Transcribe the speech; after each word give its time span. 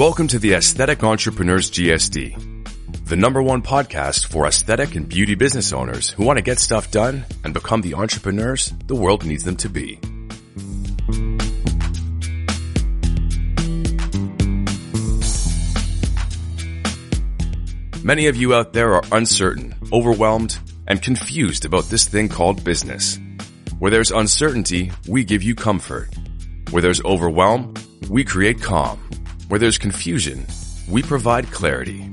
Welcome 0.00 0.28
to 0.28 0.38
the 0.38 0.54
Aesthetic 0.54 1.04
Entrepreneurs 1.04 1.70
GSD, 1.70 3.04
the 3.04 3.16
number 3.16 3.42
one 3.42 3.60
podcast 3.60 4.24
for 4.24 4.46
aesthetic 4.46 4.94
and 4.94 5.06
beauty 5.06 5.34
business 5.34 5.74
owners 5.74 6.08
who 6.08 6.24
want 6.24 6.38
to 6.38 6.42
get 6.42 6.58
stuff 6.58 6.90
done 6.90 7.26
and 7.44 7.52
become 7.52 7.82
the 7.82 7.92
entrepreneurs 7.92 8.72
the 8.86 8.94
world 8.94 9.26
needs 9.26 9.44
them 9.44 9.56
to 9.56 9.68
be. 9.68 10.00
Many 18.02 18.28
of 18.28 18.36
you 18.36 18.54
out 18.54 18.72
there 18.72 18.94
are 18.94 19.04
uncertain, 19.12 19.74
overwhelmed, 19.92 20.58
and 20.86 21.02
confused 21.02 21.66
about 21.66 21.90
this 21.90 22.08
thing 22.08 22.30
called 22.30 22.64
business. 22.64 23.18
Where 23.78 23.90
there's 23.90 24.12
uncertainty, 24.12 24.92
we 25.06 25.24
give 25.24 25.42
you 25.42 25.54
comfort. 25.54 26.08
Where 26.70 26.80
there's 26.80 27.04
overwhelm, 27.04 27.74
we 28.08 28.24
create 28.24 28.62
calm. 28.62 28.98
Where 29.50 29.58
there's 29.58 29.78
confusion, 29.78 30.46
we 30.88 31.02
provide 31.02 31.50
clarity. 31.50 32.08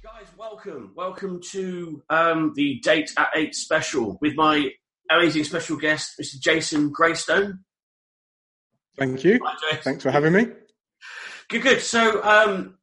Guys, 0.00 0.28
welcome. 0.38 0.92
Welcome 0.94 1.40
to 1.50 2.04
um, 2.08 2.52
the 2.54 2.78
Date 2.84 3.10
at 3.18 3.30
8 3.34 3.52
special 3.52 4.18
with 4.20 4.36
my 4.36 4.70
amazing 5.10 5.42
special 5.42 5.76
guest, 5.76 6.12
Mr. 6.22 6.38
Jason 6.38 6.92
Graystone. 6.92 7.58
Thank 8.96 9.24
you. 9.24 9.40
Hi, 9.44 9.76
Thanks 9.78 10.04
for 10.04 10.12
having 10.12 10.34
me. 10.34 10.46
Good, 11.48 11.62
good. 11.62 11.80
So, 11.80 12.22
um, 12.22 12.78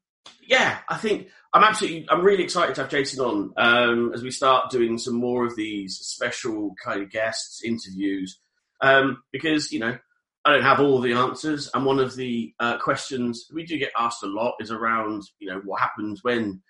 yeah, 0.45 0.79
I 0.89 0.97
think 0.97 1.29
I'm 1.53 1.63
absolutely, 1.63 2.07
I'm 2.09 2.23
really 2.23 2.43
excited 2.43 2.73
to 2.75 2.81
have 2.81 2.89
Jason 2.89 3.23
on 3.23 3.53
um, 3.57 4.11
as 4.13 4.23
we 4.23 4.31
start 4.31 4.71
doing 4.71 4.97
some 4.97 5.13
more 5.13 5.45
of 5.45 5.55
these 5.55 5.97
special 5.97 6.73
kind 6.83 7.03
of 7.03 7.11
guests, 7.11 7.63
interviews, 7.63 8.39
um, 8.81 9.21
because, 9.31 9.71
you 9.71 9.79
know, 9.79 9.97
I 10.45 10.51
don't 10.51 10.63
have 10.63 10.79
all 10.79 10.99
the 10.99 11.13
answers. 11.13 11.69
And 11.73 11.85
one 11.85 11.99
of 11.99 12.15
the 12.15 12.53
uh, 12.59 12.77
questions 12.79 13.45
we 13.53 13.65
do 13.65 13.77
get 13.77 13.91
asked 13.97 14.23
a 14.23 14.27
lot 14.27 14.55
is 14.59 14.71
around, 14.71 15.23
you 15.39 15.47
know, 15.47 15.61
what 15.63 15.79
happens 15.79 16.23
when, 16.23 16.61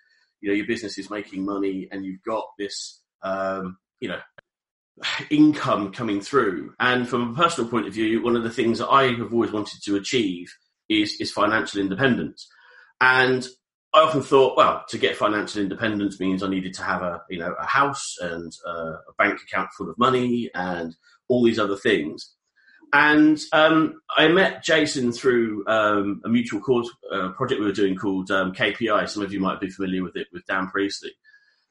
you 0.42 0.50
know, 0.50 0.56
your 0.56 0.68
business 0.68 0.98
is 0.98 1.10
making 1.10 1.46
money 1.46 1.88
and 1.92 2.06
you've 2.06 2.22
got 2.24 2.46
this, 2.60 3.02
um, 3.24 3.78
you 4.02 4.10
know, 4.10 4.20
income 5.30 5.92
coming 5.94 6.20
through. 6.20 6.74
And 6.80 7.08
from 7.08 7.32
a 7.32 7.34
personal 7.34 7.70
point 7.70 7.88
of 7.88 7.94
view, 7.94 8.22
one 8.22 8.36
of 8.36 8.44
the 8.44 8.52
things 8.52 8.80
that 8.80 8.90
I 8.90 9.14
have 9.14 9.34
always 9.34 9.52
wanted 9.52 9.82
to 9.86 9.96
achieve 9.96 10.54
is, 10.90 11.16
is 11.22 11.32
financial 11.32 11.80
independence. 11.80 12.48
And 13.00 13.48
I 13.94 14.00
often 14.00 14.24
thought, 14.24 14.58
well, 14.58 14.84
to 14.90 14.98
get 14.98 15.16
financial 15.16 15.62
independence 15.62 16.20
means 16.20 16.42
I 16.42 16.50
needed 16.50 16.74
to 16.76 16.84
have 16.84 17.04
a, 17.04 17.22
you 17.30 17.38
know, 17.38 17.54
a 17.60 17.66
house 17.66 18.16
and 18.20 18.52
uh, 18.68 18.94
a 18.94 19.14
bank 19.20 19.40
account 19.42 19.70
full 19.78 19.90
of 19.90 19.98
money 20.00 20.50
and 20.56 20.96
all 21.28 21.44
these 21.44 21.60
other 21.60 21.76
things. 21.76 22.34
And 22.92 23.40
um, 23.52 24.02
I 24.16 24.28
met 24.28 24.64
Jason 24.64 25.12
through 25.12 25.64
um, 25.68 26.22
a 26.26 26.30
mutual 26.30 26.62
cause 26.62 26.92
uh, 27.12 27.30
project 27.30 27.60
we 27.60 27.66
were 27.66 27.72
doing 27.72 27.96
called 27.96 28.30
um, 28.32 28.52
KPI. 28.54 29.10
Some 29.10 29.24
of 29.24 29.32
you 29.32 29.40
might 29.40 29.60
be 29.60 29.70
familiar 29.70 30.04
with 30.04 30.16
it 30.16 30.28
with 30.32 30.46
Dan 30.46 30.68
Priestley. 30.70 31.12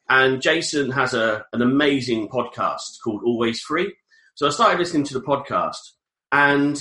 And 0.09 0.43
Jason 0.43 0.91
has 0.91 1.15
a, 1.15 1.45
an 1.53 1.63
amazing 1.63 2.29
podcast 2.29 2.99
called 3.03 3.23
Always 3.25 3.61
Free. 3.61 3.95
So 4.35 4.47
I 4.47 4.51
started 4.51 4.79
listening 4.79 5.05
to 5.05 5.15
the 5.15 5.23
podcast, 5.23 5.77
and 6.33 6.77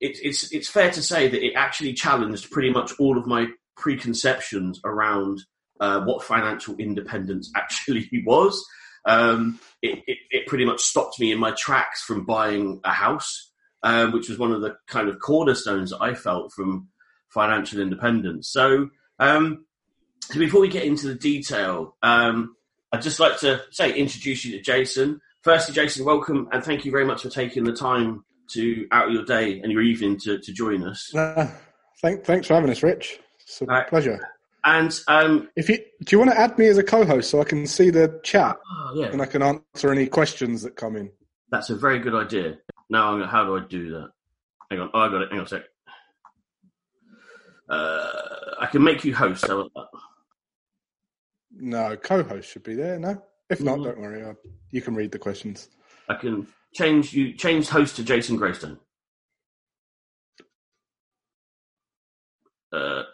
it, 0.00 0.16
it's 0.22 0.52
it's 0.52 0.68
fair 0.68 0.90
to 0.90 1.02
say 1.02 1.28
that 1.28 1.44
it 1.44 1.54
actually 1.54 1.92
challenged 1.92 2.50
pretty 2.50 2.70
much 2.70 2.92
all 2.98 3.18
of 3.18 3.26
my 3.26 3.48
preconceptions 3.76 4.80
around 4.84 5.40
uh, 5.80 6.00
what 6.00 6.24
financial 6.24 6.76
independence 6.76 7.50
actually 7.56 8.08
was. 8.26 8.64
Um, 9.06 9.60
it, 9.82 10.02
it, 10.06 10.18
it 10.30 10.46
pretty 10.46 10.64
much 10.64 10.80
stopped 10.80 11.20
me 11.20 11.30
in 11.30 11.38
my 11.38 11.52
tracks 11.52 12.02
from 12.02 12.24
buying 12.24 12.80
a 12.84 12.92
house, 12.92 13.50
um, 13.82 14.12
which 14.12 14.28
was 14.28 14.38
one 14.38 14.52
of 14.52 14.62
the 14.62 14.76
kind 14.88 15.08
of 15.08 15.18
cornerstones 15.18 15.90
that 15.90 16.00
I 16.00 16.14
felt 16.14 16.52
from 16.52 16.88
financial 17.28 17.80
independence. 17.80 18.48
So, 18.48 18.88
um, 19.18 19.66
so 20.22 20.38
before 20.38 20.62
we 20.62 20.68
get 20.68 20.84
into 20.84 21.06
the 21.06 21.14
detail, 21.14 21.96
um, 22.02 22.56
I'd 22.92 23.02
just 23.02 23.20
like 23.20 23.40
to 23.40 23.62
say 23.70 23.92
introduce 23.92 24.44
you 24.44 24.56
to 24.56 24.62
Jason. 24.62 25.20
Firstly, 25.42 25.74
Jason, 25.74 26.06
welcome 26.06 26.48
and 26.52 26.64
thank 26.64 26.86
you 26.86 26.90
very 26.90 27.04
much 27.04 27.22
for 27.22 27.28
taking 27.28 27.64
the 27.64 27.74
time 27.74 28.24
to 28.52 28.86
out 28.90 29.08
of 29.08 29.12
your 29.12 29.24
day 29.24 29.60
and 29.60 29.70
your 29.70 29.82
evening 29.82 30.18
to, 30.20 30.38
to 30.38 30.52
join 30.52 30.82
us. 30.86 31.14
Uh, 31.14 31.50
thank, 32.00 32.24
thanks 32.24 32.46
for 32.46 32.54
having 32.54 32.70
us, 32.70 32.82
Rich. 32.82 33.18
It's 33.46 33.62
a 33.62 33.66
Right. 33.66 33.88
pleasure. 33.88 34.20
And 34.64 34.98
um, 35.08 35.50
If 35.56 35.68
you 35.68 35.76
do, 36.04 36.16
you 36.16 36.18
want 36.18 36.30
to 36.30 36.38
add 36.40 36.56
me 36.58 36.66
as 36.68 36.78
a 36.78 36.82
co-host 36.82 37.30
so 37.30 37.40
I 37.40 37.44
can 37.44 37.66
see 37.66 37.90
the 37.90 38.18
chat 38.24 38.56
oh, 38.70 38.92
yeah, 38.96 39.06
and 39.08 39.20
I 39.20 39.26
can 39.26 39.42
answer 39.42 39.92
any 39.92 40.06
questions 40.06 40.62
that 40.62 40.74
come 40.76 40.96
in. 40.96 41.10
That's 41.50 41.68
a 41.70 41.76
very 41.76 41.98
good 41.98 42.14
idea. 42.14 42.58
Now, 42.88 43.10
I'm 43.12 43.18
gonna, 43.18 43.30
how 43.30 43.44
do 43.44 43.56
I 43.56 43.60
do 43.68 43.90
that? 43.90 44.08
Hang 44.70 44.80
on. 44.80 44.90
Oh, 44.94 45.00
I 45.00 45.08
got 45.08 45.22
it. 45.22 45.28
Hang 45.30 45.40
on 45.40 45.44
a 45.44 45.48
sec. 45.48 45.62
Uh, 47.68 48.10
I 48.60 48.66
can 48.66 48.82
make 48.82 49.04
you 49.04 49.14
host. 49.14 49.46
How 49.46 49.60
about 49.60 49.72
that? 49.74 49.86
No, 51.56 51.96
co-host 51.96 52.50
should 52.50 52.62
be 52.62 52.74
there. 52.74 52.98
No, 52.98 53.22
if 53.50 53.60
not, 53.60 53.78
Mhm. 53.78 53.84
don't 53.84 54.00
worry. 54.00 54.24
I, 54.24 54.34
you 54.70 54.80
can 54.82 54.94
read 54.94 55.12
the 55.12 55.18
questions. 55.18 55.68
I 56.08 56.14
can 56.14 56.46
change 56.74 57.12
you 57.12 57.34
change 57.34 57.68
host 57.68 57.96
to 57.96 58.04
Jason 58.04 58.36
Graystone. 58.36 58.78
Uh, 62.72 63.04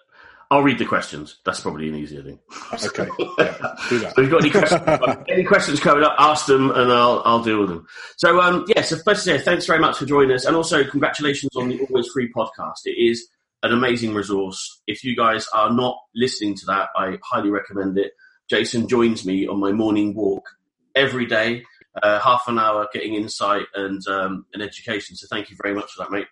I'll 0.53 0.62
read 0.62 0.78
the 0.78 0.84
questions. 0.84 1.38
That's 1.44 1.61
probably 1.61 1.88
an 1.88 1.94
easier 1.94 2.22
thing. 2.22 2.41
Okay, 2.72 3.09
yeah, 3.38 3.75
do 3.88 3.99
that. 4.00 4.15
So 4.16 4.22
if 4.22 4.31
you've 4.31 4.31
got 4.31 4.41
any 4.43 4.50
questions, 4.50 5.25
any 5.28 5.44
questions 5.44 5.81
coming 5.81 6.03
up, 6.03 6.16
ask 6.19 6.47
them 6.47 6.71
and 6.72 6.91
I'll, 6.93 7.22
I'll 7.25 7.43
deal 7.43 7.61
with 7.61 7.69
them. 7.69 7.87
So, 8.16 8.41
um, 8.41 8.65
yeah, 8.66 8.83
so 8.83 8.97
first 9.05 9.27
thanks 9.27 9.66
very 9.66 9.78
much 9.78 9.99
for 9.99 10.06
joining 10.06 10.33
us. 10.33 10.44
And 10.47 10.56
also, 10.56 10.83
congratulations 10.83 11.55
on 11.55 11.69
the 11.69 11.78
Always 11.81 12.09
Free 12.09 12.33
podcast. 12.33 12.81
It 12.84 13.00
is 13.00 13.28
an 13.62 13.72
amazing 13.72 14.12
resource. 14.12 14.81
If 14.88 15.05
you 15.05 15.15
guys 15.15 15.47
are 15.55 15.72
not 15.72 15.97
listening 16.16 16.56
to 16.56 16.67
that, 16.67 16.88
I 16.97 17.19
highly 17.22 17.50
recommend 17.50 17.97
it. 17.97 18.12
Jason 18.49 18.88
joins 18.88 19.25
me 19.25 19.47
on 19.47 19.61
my 19.61 19.71
morning 19.71 20.15
walk 20.17 20.49
every 20.97 21.27
day, 21.27 21.62
uh, 22.03 22.19
half 22.19 22.43
an 22.49 22.59
hour 22.59 22.88
getting 22.93 23.15
insight 23.15 23.67
and, 23.77 24.05
um, 24.09 24.47
and 24.53 24.65
education. 24.65 25.15
So 25.15 25.28
thank 25.31 25.50
you 25.50 25.56
very 25.62 25.75
much 25.77 25.93
for 25.93 26.03
that, 26.03 26.11
mate. 26.11 26.27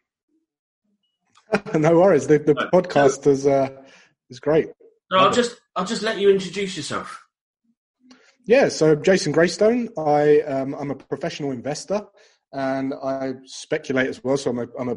no 1.80 1.98
worries. 2.00 2.26
The, 2.26 2.38
the 2.38 2.54
No. 2.54 2.68
podcast 2.72 3.26
is 3.26 3.46
uh, 3.46 3.68
is 4.30 4.40
great. 4.40 4.68
So 5.10 5.18
I'll 5.18 5.32
just, 5.32 5.60
I'll 5.76 5.86
just 5.86 6.02
let 6.02 6.18
you 6.18 6.30
introduce 6.30 6.76
yourself. 6.76 7.24
Yeah, 8.46 8.68
so 8.68 8.94
Jason 8.94 9.32
Graystone. 9.32 9.90
I 9.98 10.40
um, 10.40 10.74
I'm 10.74 10.90
a 10.90 10.94
professional 10.94 11.50
investor 11.50 12.06
and 12.52 12.94
I 12.94 13.34
speculate 13.44 14.08
as 14.08 14.24
well. 14.24 14.38
So 14.38 14.50
I'm 14.50 14.58
a 14.58 14.66
I'm 14.78 14.88
a 14.88 14.96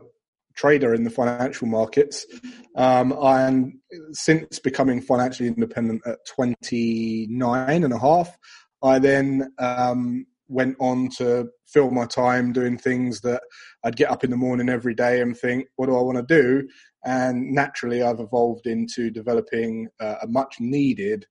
trader 0.56 0.94
in 0.94 1.04
the 1.04 1.10
financial 1.10 1.68
markets. 1.68 2.26
Um, 2.76 3.12
and 3.22 3.74
since 4.12 4.60
becoming 4.60 5.02
financially 5.02 5.50
independent 5.50 6.02
at 6.06 6.20
29 6.28 7.84
and 7.84 7.94
a 7.94 8.00
half, 8.00 8.38
I 8.82 9.00
then 9.00 9.54
um, 9.60 10.26
went 10.52 10.76
on 10.80 11.10
to 11.18 11.48
fill 11.68 11.90
my 11.92 12.06
time 12.06 12.52
doing 12.52 12.78
things 12.78 13.22
that 13.22 13.42
I'd 13.84 13.96
get 13.96 14.12
up 14.12 14.24
in 14.24 14.30
the 14.30 14.38
morning 14.38 14.70
every 14.70 14.94
day 14.94 15.22
and 15.22 15.36
think, 15.38 15.68
what 15.78 15.88
do 15.88 15.96
I 15.98 16.02
want 16.02 16.18
to 16.18 16.42
do? 16.42 16.68
And 17.06 17.52
naturally, 17.52 18.04
I've 18.04 18.20
evolved 18.20 18.68
into 18.68 19.10
developing 19.10 19.88
uh, 20.00 20.16
a 20.22 20.28
much 20.28 20.58
needed 20.60 21.26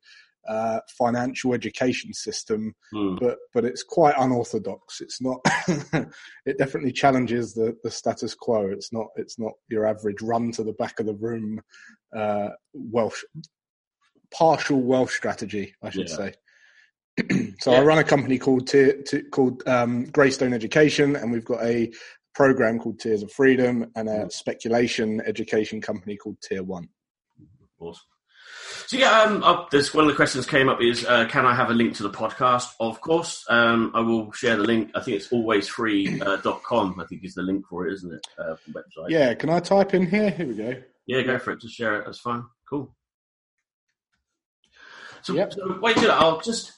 uh, 0.48 0.80
financial 0.98 1.52
education 1.52 2.12
system, 2.14 2.74
Hmm. 2.92 3.16
but 3.20 3.36
but 3.54 3.64
it's 3.64 3.82
quite 3.84 4.14
unorthodox. 4.18 5.00
It's 5.00 5.20
not. 5.20 5.38
it 6.46 6.58
definitely 6.58 6.92
challenges 6.92 7.52
the 7.52 7.76
the 7.84 7.90
status 7.90 8.34
quo. 8.34 8.68
It's 8.70 8.92
not. 8.92 9.08
It's 9.16 9.38
not 9.38 9.52
your 9.68 9.86
average 9.86 10.22
run 10.22 10.50
to 10.52 10.64
the 10.64 10.72
back 10.72 10.98
of 10.98 11.06
the 11.06 11.14
room 11.14 11.60
uh, 12.16 12.48
Welsh 12.72 13.22
partial 14.32 14.80
Welsh 14.80 15.14
strategy, 15.16 15.74
I 15.82 15.90
should 15.90 16.08
Yeah. 16.08 16.16
say. 16.16 16.34
so 17.60 17.72
I 17.72 17.80
run 17.82 17.98
a 17.98 18.04
company 18.04 18.38
called 18.38 18.66
Tier, 18.68 19.02
Ti- 19.02 19.22
called 19.30 19.66
um, 19.68 20.04
Graystone 20.06 20.52
Education, 20.54 21.16
and 21.16 21.30
we've 21.32 21.44
got 21.44 21.62
a 21.62 21.92
program 22.34 22.78
called 22.78 23.00
Tiers 23.00 23.22
of 23.22 23.32
Freedom 23.32 23.90
and 23.96 24.08
a 24.08 24.12
Mm. 24.26 24.32
speculation 24.32 25.20
education 25.26 25.80
company 25.80 26.16
called 26.16 26.36
Tier 26.42 26.62
One. 26.62 26.88
Awesome. 27.78 28.02
So 28.86 28.96
yeah, 28.96 29.22
um, 29.22 29.42
uh, 29.42 29.64
there's 29.70 29.92
one 29.94 30.04
of 30.04 30.10
the 30.10 30.16
questions 30.16 30.46
came 30.46 30.68
up 30.68 30.80
is, 30.80 31.04
uh, 31.04 31.26
can 31.26 31.44
I 31.46 31.54
have 31.54 31.70
a 31.70 31.74
link 31.74 31.94
to 31.96 32.02
the 32.02 32.10
podcast? 32.10 32.68
Of 32.80 33.00
course, 33.00 33.44
um, 33.48 33.90
I 33.94 34.00
will 34.00 34.32
share 34.32 34.56
the 34.56 34.64
link. 34.64 34.90
I 34.94 35.00
think 35.00 35.16
it's 35.16 35.28
alwaysfree.com. 35.28 37.00
I 37.00 37.04
think 37.06 37.24
is 37.24 37.34
the 37.34 37.42
link 37.42 37.66
for 37.66 37.86
it, 37.86 37.92
isn't 37.94 38.12
it? 38.14 38.26
Uh, 38.38 38.56
website. 38.72 39.08
Yeah, 39.10 39.34
can 39.34 39.50
I 39.50 39.60
type 39.60 39.94
in 39.94 40.06
here? 40.06 40.30
Here 40.30 40.46
we 40.46 40.54
go. 40.54 40.74
Yeah, 41.06 41.22
go 41.22 41.38
for 41.38 41.52
it. 41.52 41.60
Just 41.60 41.74
share 41.74 41.96
it. 42.00 42.04
That's 42.06 42.20
fine. 42.20 42.44
Cool. 42.68 42.94
So, 45.22 45.34
Yep. 45.34 45.52
so 45.52 45.78
wait 45.82 45.96
till 45.96 46.10
I'll 46.12 46.40
just 46.40 46.72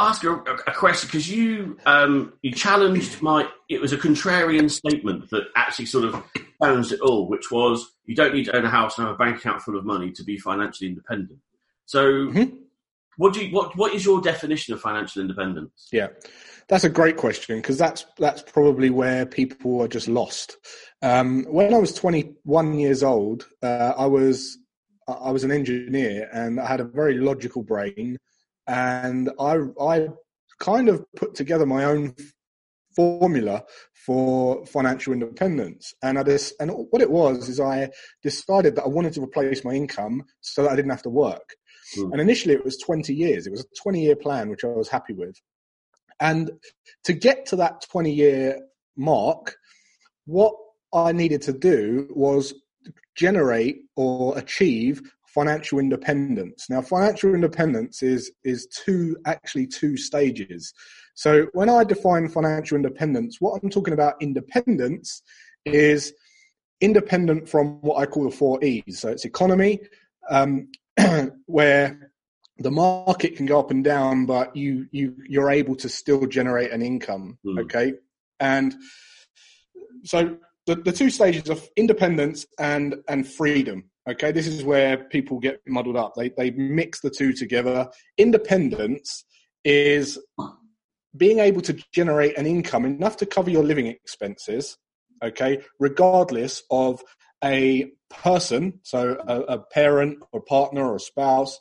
ask 0.00 0.22
you 0.22 0.32
a, 0.46 0.54
a 0.70 0.74
question 0.74 1.06
because 1.08 1.30
you 1.30 1.76
um, 1.86 2.32
you 2.42 2.52
challenged 2.52 3.20
my. 3.22 3.48
It 3.68 3.80
was 3.80 3.92
a 3.92 3.96
contrarian 3.98 4.70
statement 4.70 5.30
that 5.30 5.44
actually 5.56 5.86
sort 5.86 6.04
of 6.06 6.22
challenged 6.62 6.92
it 6.92 7.00
all, 7.00 7.28
which 7.28 7.50
was 7.50 7.86
you 8.06 8.16
don't 8.16 8.34
need 8.34 8.44
to 8.46 8.56
own 8.56 8.64
a 8.64 8.70
house 8.70 8.98
and 8.98 9.06
have 9.06 9.14
a 9.14 9.18
bank 9.18 9.36
account 9.38 9.62
full 9.62 9.78
of 9.78 9.84
money 9.84 10.10
to 10.12 10.24
be 10.24 10.38
financially 10.38 10.88
independent. 10.88 11.38
So, 11.86 12.04
Mhm. 12.04 12.58
what 13.16 13.34
do 13.34 13.44
you 13.44 13.54
what 13.54 13.76
what 13.76 13.94
is 13.94 14.04
your 14.04 14.20
definition 14.20 14.74
of 14.74 14.80
financial 14.80 15.22
independence? 15.22 15.88
Yeah, 15.92 16.08
that's 16.68 16.84
a 16.84 16.88
great 16.90 17.16
question 17.16 17.58
because 17.58 17.78
that's 17.78 18.06
that's 18.18 18.42
probably 18.42 18.90
where 18.90 19.26
people 19.26 19.80
are 19.82 19.88
just 19.88 20.08
lost. 20.08 20.56
Um, 21.02 21.44
when 21.44 21.74
I 21.74 21.78
was 21.78 21.92
21 21.94 22.78
years 22.78 23.02
old, 23.02 23.46
uh, 23.62 23.92
I 23.96 24.06
was 24.06 24.58
I 25.08 25.30
was 25.30 25.44
an 25.44 25.50
engineer 25.50 26.28
and 26.32 26.60
I 26.60 26.66
had 26.66 26.80
a 26.80 26.84
very 26.84 27.18
logical 27.18 27.62
brain, 27.62 28.16
and 28.70 29.30
I 29.38 29.58
I 29.80 30.08
kind 30.60 30.88
of 30.88 31.04
put 31.16 31.34
together 31.34 31.66
my 31.66 31.84
own 31.84 32.14
formula 32.94 33.64
for 34.06 34.64
financial 34.66 35.12
independence. 35.12 35.94
And 36.02 36.18
I 36.18 36.22
just, 36.22 36.54
and 36.60 36.70
what 36.90 37.02
it 37.02 37.10
was 37.10 37.48
is 37.48 37.60
I 37.60 37.90
decided 38.22 38.76
that 38.76 38.84
I 38.84 38.88
wanted 38.88 39.12
to 39.14 39.22
replace 39.22 39.64
my 39.64 39.72
income 39.72 40.24
so 40.40 40.62
that 40.62 40.72
I 40.72 40.76
didn't 40.76 40.90
have 40.90 41.02
to 41.02 41.10
work. 41.10 41.56
Mm. 41.96 42.12
And 42.12 42.20
initially 42.20 42.54
it 42.54 42.64
was 42.64 42.78
20 42.78 43.14
years. 43.14 43.46
It 43.46 43.50
was 43.50 43.62
a 43.62 43.82
20 43.82 44.02
year 44.02 44.16
plan, 44.16 44.48
which 44.48 44.64
I 44.64 44.68
was 44.68 44.88
happy 44.88 45.12
with. 45.12 45.36
And 46.20 46.50
to 47.04 47.12
get 47.12 47.46
to 47.46 47.56
that 47.56 47.86
20 47.90 48.12
year 48.12 48.60
mark, 48.96 49.56
what 50.26 50.54
I 50.92 51.12
needed 51.12 51.42
to 51.42 51.52
do 51.52 52.08
was 52.10 52.54
generate 53.16 53.82
or 53.96 54.36
achieve 54.36 55.02
financial 55.34 55.78
independence. 55.78 56.66
Now, 56.68 56.82
financial 56.82 57.34
independence 57.34 58.02
is 58.02 58.32
is 58.44 58.66
two 58.66 59.16
actually 59.26 59.66
two 59.66 59.96
stages. 59.96 60.72
So 61.14 61.46
when 61.52 61.68
I 61.68 61.84
define 61.84 62.28
financial 62.28 62.76
independence, 62.76 63.36
what 63.40 63.60
I'm 63.62 63.70
talking 63.70 63.94
about 63.94 64.14
independence 64.20 65.22
is 65.64 66.14
independent 66.80 67.48
from 67.48 67.80
what 67.82 67.96
I 67.96 68.06
call 68.06 68.24
the 68.24 68.30
four 68.30 68.62
E's. 68.64 69.00
So 69.00 69.10
it's 69.10 69.24
economy, 69.24 69.80
um, 70.30 70.68
where 71.46 72.10
the 72.58 72.70
market 72.70 73.36
can 73.36 73.46
go 73.46 73.58
up 73.58 73.70
and 73.70 73.84
down, 73.84 74.26
but 74.26 74.54
you 74.54 74.86
you 74.92 75.16
you're 75.28 75.50
able 75.50 75.76
to 75.76 75.88
still 75.88 76.26
generate 76.26 76.70
an 76.70 76.82
income. 76.82 77.38
Mm. 77.44 77.60
Okay, 77.60 77.94
and 78.38 78.74
so 80.04 80.36
the, 80.66 80.76
the 80.76 80.92
two 80.92 81.10
stages 81.10 81.48
of 81.48 81.66
independence 81.76 82.46
and 82.58 82.96
and 83.08 83.26
freedom. 83.26 83.89
Okay, 84.08 84.32
this 84.32 84.46
is 84.46 84.64
where 84.64 84.96
people 84.96 85.38
get 85.38 85.60
muddled 85.66 85.96
up. 85.96 86.14
They 86.16 86.30
they 86.30 86.50
mix 86.52 87.00
the 87.00 87.10
two 87.10 87.32
together. 87.32 87.88
Independence 88.16 89.24
is 89.64 90.18
being 91.16 91.38
able 91.40 91.60
to 91.62 91.74
generate 91.92 92.38
an 92.38 92.46
income 92.46 92.84
enough 92.84 93.16
to 93.18 93.26
cover 93.26 93.50
your 93.50 93.64
living 93.64 93.86
expenses, 93.86 94.78
okay, 95.22 95.60
regardless 95.78 96.62
of 96.70 97.02
a 97.42 97.90
person, 98.08 98.80
so 98.82 99.16
a, 99.26 99.40
a 99.40 99.58
parent 99.58 100.18
or 100.32 100.40
partner 100.42 100.90
or 100.90 100.98
spouse, 100.98 101.58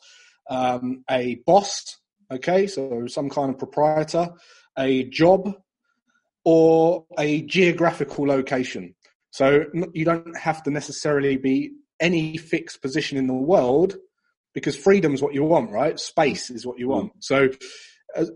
um, 0.49 1.03
a 1.09 1.35
boss, 1.45 1.97
okay, 2.31 2.67
so 2.67 3.07
some 3.07 3.29
kind 3.29 3.49
of 3.49 3.57
proprietor, 3.57 4.29
a 4.77 5.03
job, 5.05 5.53
or 6.45 7.05
a 7.17 7.41
geographical 7.43 8.27
location. 8.27 8.95
So 9.31 9.65
you 9.93 10.05
don't 10.05 10.37
have 10.37 10.63
to 10.63 10.71
necessarily 10.71 11.37
be 11.37 11.71
any 11.99 12.37
fixed 12.37 12.81
position 12.81 13.17
in 13.17 13.27
the 13.27 13.33
world 13.33 13.97
because 14.53 14.75
freedom 14.75 15.13
is 15.13 15.21
what 15.21 15.33
you 15.33 15.43
want, 15.43 15.71
right? 15.71 15.99
Space 15.99 16.49
is 16.49 16.65
what 16.65 16.79
you 16.79 16.89
want. 16.89 17.13
Mm. 17.13 17.17
So 17.19 17.49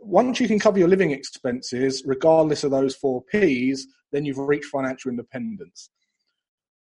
once 0.02 0.40
you 0.40 0.48
can 0.48 0.60
cover 0.60 0.80
your 0.80 0.88
living 0.88 1.12
expenses, 1.12 2.04
regardless 2.06 2.64
of 2.64 2.72
those 2.72 2.96
four 2.96 3.24
P's, 3.24 3.88
then 4.12 4.26
you've 4.26 4.38
reached 4.38 4.66
financial 4.66 5.10
independence. 5.10 5.90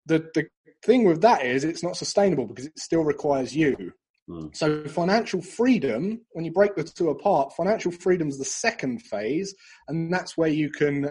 The 0.06 0.28
the 0.34 0.46
thing 0.84 1.04
with 1.04 1.22
that 1.22 1.44
is 1.44 1.64
it's 1.64 1.82
not 1.82 1.96
sustainable 1.96 2.46
because 2.46 2.66
it 2.66 2.78
still 2.78 3.02
requires 3.02 3.56
you. 3.56 3.92
Mm. 4.28 4.54
So 4.54 4.84
financial 4.84 5.40
freedom, 5.40 6.20
when 6.32 6.44
you 6.44 6.52
break 6.52 6.74
the 6.74 6.84
two 6.84 7.10
apart, 7.10 7.54
financial 7.56 7.92
freedom 7.92 8.28
is 8.28 8.38
the 8.38 8.44
second 8.44 9.02
phase, 9.02 9.54
and 9.88 10.12
that's 10.12 10.36
where 10.36 10.48
you 10.48 10.70
can 10.70 11.10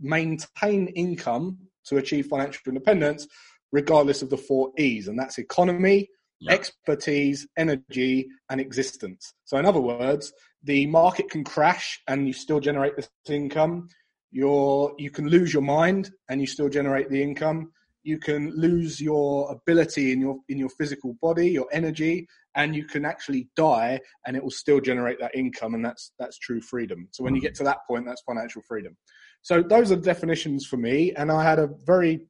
maintain 0.00 0.88
income 0.88 1.58
to 1.86 1.96
achieve 1.98 2.26
financial 2.26 2.62
independence, 2.66 3.26
regardless 3.72 4.22
of 4.22 4.30
the 4.30 4.36
four 4.36 4.70
E's, 4.78 5.08
and 5.08 5.18
that's 5.18 5.38
economy, 5.38 6.08
expertise, 6.48 7.46
energy, 7.56 8.28
and 8.50 8.60
existence. 8.60 9.34
So, 9.44 9.56
in 9.58 9.66
other 9.66 9.80
words, 9.80 10.32
the 10.64 10.86
market 10.86 11.30
can 11.30 11.44
crash 11.44 12.00
and 12.08 12.26
you 12.26 12.32
still 12.32 12.60
generate 12.60 12.96
this 12.96 13.08
income. 13.28 13.88
You're, 14.30 14.94
you 14.98 15.10
can 15.10 15.28
lose 15.28 15.52
your 15.52 15.62
mind 15.62 16.10
and 16.28 16.40
you 16.40 16.46
still 16.46 16.68
generate 16.68 17.10
the 17.10 17.22
income. 17.22 17.72
You 18.04 18.18
can 18.18 18.50
lose 18.56 19.00
your 19.00 19.52
ability 19.52 20.10
in 20.10 20.20
your 20.20 20.36
in 20.48 20.58
your 20.58 20.70
physical 20.70 21.14
body, 21.22 21.48
your 21.48 21.68
energy, 21.70 22.26
and 22.56 22.74
you 22.74 22.84
can 22.84 23.04
actually 23.04 23.48
die 23.54 24.00
and 24.26 24.36
it 24.36 24.42
will 24.42 24.50
still 24.50 24.80
generate 24.80 25.20
that 25.20 25.34
income 25.36 25.74
and 25.74 25.84
that's 25.84 26.12
that's 26.18 26.38
true 26.38 26.60
freedom. 26.60 27.06
So 27.12 27.22
when 27.22 27.34
you 27.34 27.40
hmm. 27.40 27.46
get 27.46 27.54
to 27.56 27.64
that 27.64 27.78
point, 27.88 28.06
that's 28.06 28.22
financial 28.22 28.62
freedom. 28.62 28.96
So 29.42 29.60
those 29.60 29.90
are 29.90 29.96
definitions 29.96 30.66
for 30.66 30.76
me, 30.76 31.12
and 31.16 31.30
I 31.30 31.42
had 31.42 31.58
a 31.58 31.68
very, 31.84 32.20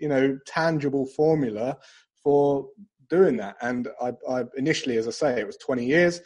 you 0.00 0.08
know, 0.08 0.38
tangible 0.46 1.06
formula 1.06 1.76
for 2.22 2.68
doing 3.08 3.36
that. 3.36 3.56
And 3.60 3.88
I, 4.00 4.12
I 4.28 4.44
initially, 4.56 4.96
as 4.96 5.06
I 5.06 5.10
say, 5.10 5.40
it 5.40 5.46
was 5.46 5.56
20 5.58 5.84
years 5.84 6.20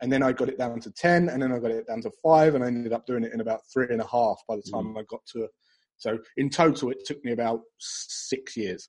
and 0.00 0.12
then 0.12 0.22
I 0.22 0.32
got 0.32 0.48
it 0.48 0.58
down 0.58 0.80
to 0.80 0.90
10 0.90 1.28
and 1.28 1.42
then 1.42 1.52
I 1.52 1.58
got 1.58 1.70
it 1.70 1.86
down 1.86 2.02
to 2.02 2.10
five 2.22 2.54
and 2.54 2.62
I 2.62 2.68
ended 2.68 2.92
up 2.92 3.06
doing 3.06 3.24
it 3.24 3.32
in 3.32 3.40
about 3.40 3.60
three 3.72 3.86
and 3.90 4.00
a 4.00 4.06
half 4.06 4.40
by 4.48 4.56
the 4.56 4.62
time 4.62 4.94
mm. 4.94 4.98
I 4.98 5.02
got 5.08 5.24
to 5.32 5.48
so 5.96 6.18
in 6.36 6.50
total 6.50 6.90
it 6.90 7.04
took 7.04 7.24
me 7.24 7.32
about 7.32 7.60
six 7.78 8.56
years 8.56 8.88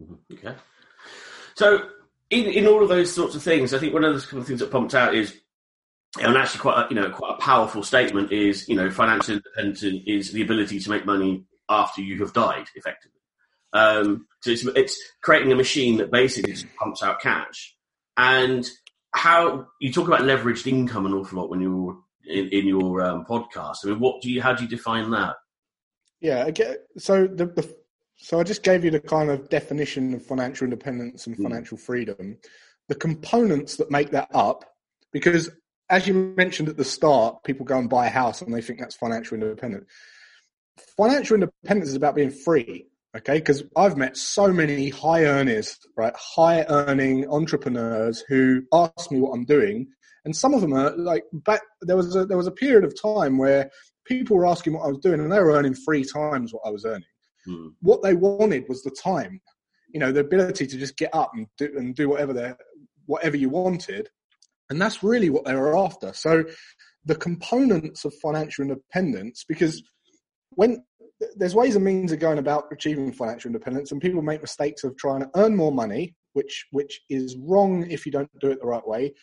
mm-hmm. 0.00 0.14
okay 0.34 0.56
so 1.54 1.88
in, 2.30 2.46
in 2.46 2.66
all 2.66 2.82
of 2.82 2.88
those 2.88 3.12
sorts 3.14 3.34
of 3.34 3.42
things 3.42 3.72
I 3.72 3.78
think 3.78 3.94
one 3.94 4.04
of 4.04 4.14
the 4.14 4.20
couple 4.20 4.40
of 4.40 4.46
things 4.46 4.60
that 4.60 4.70
pumped 4.70 4.94
out 4.94 5.14
is 5.14 5.34
and 6.20 6.36
actually 6.36 6.60
quite 6.60 6.84
a, 6.84 6.86
you 6.90 7.00
know 7.00 7.10
quite 7.10 7.34
a 7.34 7.40
powerful 7.40 7.82
statement 7.82 8.32
is 8.32 8.68
you 8.68 8.76
know 8.76 8.90
financial 8.90 9.36
independence 9.36 9.82
is 9.82 10.32
the 10.32 10.42
ability 10.42 10.78
to 10.80 10.90
make 10.90 11.06
money 11.06 11.44
after 11.68 12.02
you 12.02 12.18
have 12.18 12.32
died 12.34 12.66
effectively 12.74 13.21
um, 13.72 14.26
so 14.40 14.50
it's, 14.50 14.66
it's 14.66 15.00
creating 15.22 15.52
a 15.52 15.56
machine 15.56 15.98
that 15.98 16.10
basically 16.10 16.52
just 16.52 16.66
pumps 16.76 17.02
out 17.02 17.20
cash 17.20 17.74
and 18.16 18.68
how 19.14 19.66
you 19.80 19.92
talk 19.92 20.06
about 20.06 20.22
leveraged 20.22 20.66
income 20.66 21.06
an 21.06 21.14
awful 21.14 21.38
lot 21.38 21.50
when 21.50 21.60
you're 21.60 21.96
in, 22.26 22.48
in 22.48 22.66
your 22.66 23.02
um, 23.02 23.24
podcast. 23.24 23.78
I 23.84 23.88
mean, 23.88 24.00
what 24.00 24.22
do 24.22 24.30
you? 24.30 24.42
How 24.42 24.52
do 24.52 24.64
you 24.64 24.68
define 24.68 25.10
that? 25.10 25.36
Yeah, 26.20 26.46
again, 26.46 26.76
so 26.98 27.26
the, 27.26 27.46
the 27.46 27.74
so 28.16 28.38
I 28.38 28.44
just 28.44 28.62
gave 28.62 28.84
you 28.84 28.90
the 28.90 29.00
kind 29.00 29.30
of 29.30 29.48
definition 29.48 30.14
of 30.14 30.24
financial 30.24 30.64
independence 30.64 31.26
and 31.26 31.36
hmm. 31.36 31.42
financial 31.42 31.76
freedom. 31.76 32.38
The 32.88 32.94
components 32.94 33.76
that 33.76 33.90
make 33.90 34.10
that 34.10 34.28
up, 34.32 34.64
because 35.12 35.50
as 35.88 36.06
you 36.06 36.14
mentioned 36.36 36.68
at 36.68 36.76
the 36.76 36.84
start, 36.84 37.42
people 37.44 37.66
go 37.66 37.78
and 37.78 37.88
buy 37.88 38.06
a 38.06 38.10
house 38.10 38.42
and 38.42 38.52
they 38.52 38.62
think 38.62 38.80
that's 38.80 38.96
financial 38.96 39.34
independence. 39.34 39.90
Financial 40.96 41.34
independence 41.34 41.90
is 41.90 41.96
about 41.96 42.14
being 42.14 42.30
free. 42.30 42.86
Okay, 43.14 43.34
because 43.34 43.62
I've 43.76 43.98
met 43.98 44.16
so 44.16 44.48
many 44.48 44.88
high 44.88 45.24
earners, 45.24 45.78
right, 45.96 46.14
high 46.16 46.64
earning 46.68 47.28
entrepreneurs 47.28 48.24
who 48.26 48.62
ask 48.72 49.10
me 49.10 49.20
what 49.20 49.32
I'm 49.32 49.44
doing, 49.44 49.88
and 50.24 50.34
some 50.34 50.54
of 50.54 50.62
them 50.62 50.72
are 50.72 50.96
like 50.96 51.24
back. 51.32 51.60
There 51.82 51.96
was 51.96 52.16
a 52.16 52.24
there 52.24 52.38
was 52.38 52.46
a 52.46 52.52
period 52.52 52.84
of 52.84 53.00
time 53.00 53.36
where 53.36 53.70
people 54.06 54.36
were 54.36 54.46
asking 54.46 54.72
what 54.72 54.84
I 54.84 54.88
was 54.88 54.98
doing, 54.98 55.20
and 55.20 55.30
they 55.30 55.40
were 55.40 55.52
earning 55.52 55.74
three 55.74 56.04
times 56.04 56.54
what 56.54 56.62
I 56.64 56.70
was 56.70 56.86
earning. 56.86 57.04
Hmm. 57.44 57.68
What 57.80 58.02
they 58.02 58.14
wanted 58.14 58.64
was 58.68 58.82
the 58.82 58.90
time, 58.90 59.42
you 59.92 60.00
know, 60.00 60.10
the 60.10 60.20
ability 60.20 60.66
to 60.66 60.78
just 60.78 60.96
get 60.96 61.14
up 61.14 61.32
and 61.34 61.46
do 61.58 61.70
and 61.76 61.94
do 61.94 62.08
whatever 62.08 62.32
they 62.32 62.54
whatever 63.04 63.36
you 63.36 63.50
wanted, 63.50 64.08
and 64.70 64.80
that's 64.80 65.02
really 65.02 65.28
what 65.28 65.44
they 65.44 65.54
were 65.54 65.76
after. 65.76 66.14
So, 66.14 66.44
the 67.04 67.16
components 67.16 68.06
of 68.06 68.14
financial 68.22 68.62
independence, 68.62 69.44
because 69.46 69.82
when 70.54 70.82
there's 71.36 71.54
ways 71.54 71.76
and 71.76 71.84
means 71.84 72.12
of 72.12 72.18
going 72.18 72.38
about 72.38 72.66
achieving 72.70 73.12
financial 73.12 73.48
independence, 73.48 73.92
and 73.92 74.00
people 74.00 74.22
make 74.22 74.40
mistakes 74.40 74.84
of 74.84 74.96
trying 74.96 75.20
to 75.20 75.30
earn 75.34 75.56
more 75.56 75.72
money, 75.72 76.14
which 76.32 76.66
which 76.70 77.00
is 77.08 77.36
wrong 77.36 77.90
if 77.90 78.06
you 78.06 78.12
don't 78.12 78.30
do 78.40 78.50
it 78.50 78.60
the 78.60 78.66
right 78.66 78.86
way. 78.86 79.14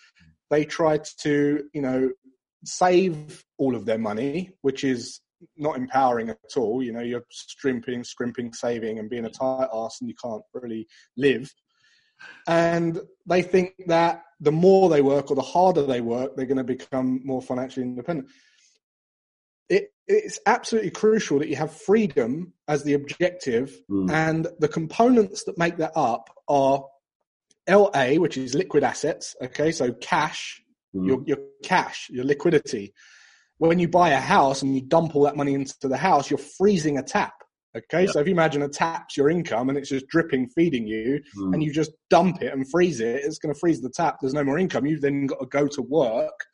They 0.49 0.65
try 0.65 0.99
to, 1.21 1.63
you 1.73 1.81
know, 1.81 2.11
save 2.65 3.43
all 3.57 3.75
of 3.75 3.85
their 3.85 3.97
money, 3.97 4.53
which 4.61 4.83
is 4.83 5.21
not 5.57 5.77
empowering 5.77 6.29
at 6.29 6.37
all. 6.57 6.83
You 6.83 6.91
know, 6.91 7.01
you're 7.01 7.25
strimping, 7.31 8.03
scrimping, 8.03 8.53
saving, 8.53 8.99
and 8.99 9.09
being 9.09 9.25
a 9.25 9.29
tight 9.29 9.69
ass, 9.73 9.97
and 10.01 10.09
you 10.09 10.15
can't 10.21 10.43
really 10.53 10.87
live. 11.17 11.53
And 12.47 12.99
they 13.25 13.41
think 13.41 13.73
that 13.87 14.23
the 14.41 14.51
more 14.51 14.89
they 14.89 15.01
work 15.01 15.31
or 15.31 15.35
the 15.35 15.41
harder 15.41 15.85
they 15.85 16.01
work, 16.01 16.35
they're 16.35 16.45
going 16.45 16.57
to 16.57 16.63
become 16.63 17.21
more 17.23 17.41
financially 17.41 17.85
independent 17.85 18.29
it, 19.69 19.91
it's 20.07 20.39
absolutely 20.45 20.89
crucial 20.89 21.39
that 21.39 21.49
you 21.49 21.55
have 21.55 21.71
freedom 21.71 22.53
as 22.67 22.83
the 22.83 22.93
objective, 22.93 23.79
mm. 23.89 24.11
and 24.11 24.47
the 24.59 24.67
components 24.67 25.43
that 25.45 25.57
make 25.57 25.77
that 25.77 25.91
up 25.95 26.29
are 26.47 26.83
LA, 27.69 28.15
which 28.15 28.38
is 28.38 28.55
liquid 28.55 28.83
assets. 28.83 29.35
Okay, 29.41 29.71
so 29.71 29.93
cash, 29.93 30.61
mm. 30.95 31.05
your 31.07 31.23
your 31.25 31.38
cash, 31.63 32.09
your 32.09 32.25
liquidity. 32.25 32.93
When 33.59 33.77
you 33.77 33.89
buy 33.89 34.09
a 34.09 34.19
house 34.19 34.61
and 34.61 34.73
you 34.73 34.81
dump 34.81 35.15
all 35.15 35.23
that 35.23 35.35
money 35.35 35.53
into 35.53 35.75
the 35.88 35.97
house, 35.97 36.29
you're 36.29 36.38
freezing 36.38 36.97
a 36.97 37.03
tap. 37.03 37.33
Okay, 37.77 38.07
so 38.07 38.19
if 38.19 38.25
you 38.25 38.33
imagine 38.33 38.63
a 38.63 38.69
tap's 38.69 39.15
your 39.15 39.29
income 39.29 39.69
and 39.69 39.77
it's 39.77 39.89
just 39.89 40.07
dripping, 40.07 40.49
feeding 40.49 40.88
you, 40.88 41.21
Mm. 41.38 41.53
and 41.53 41.63
you 41.63 41.71
just 41.71 41.91
dump 42.09 42.41
it 42.41 42.51
and 42.51 42.65
freeze 42.71 42.99
it, 42.99 43.21
it's 43.23 43.38
going 43.38 43.53
to 43.53 43.59
freeze 43.59 43.81
the 43.81 43.91
tap. 43.91 44.17
There's 44.19 44.33
no 44.33 44.43
more 44.43 44.57
income. 44.57 44.88
You've 44.88 45.01
then 45.01 45.27
got 45.27 45.39
to 45.39 45.45
go 45.45 45.67
to 45.67 45.81
work 45.83 46.45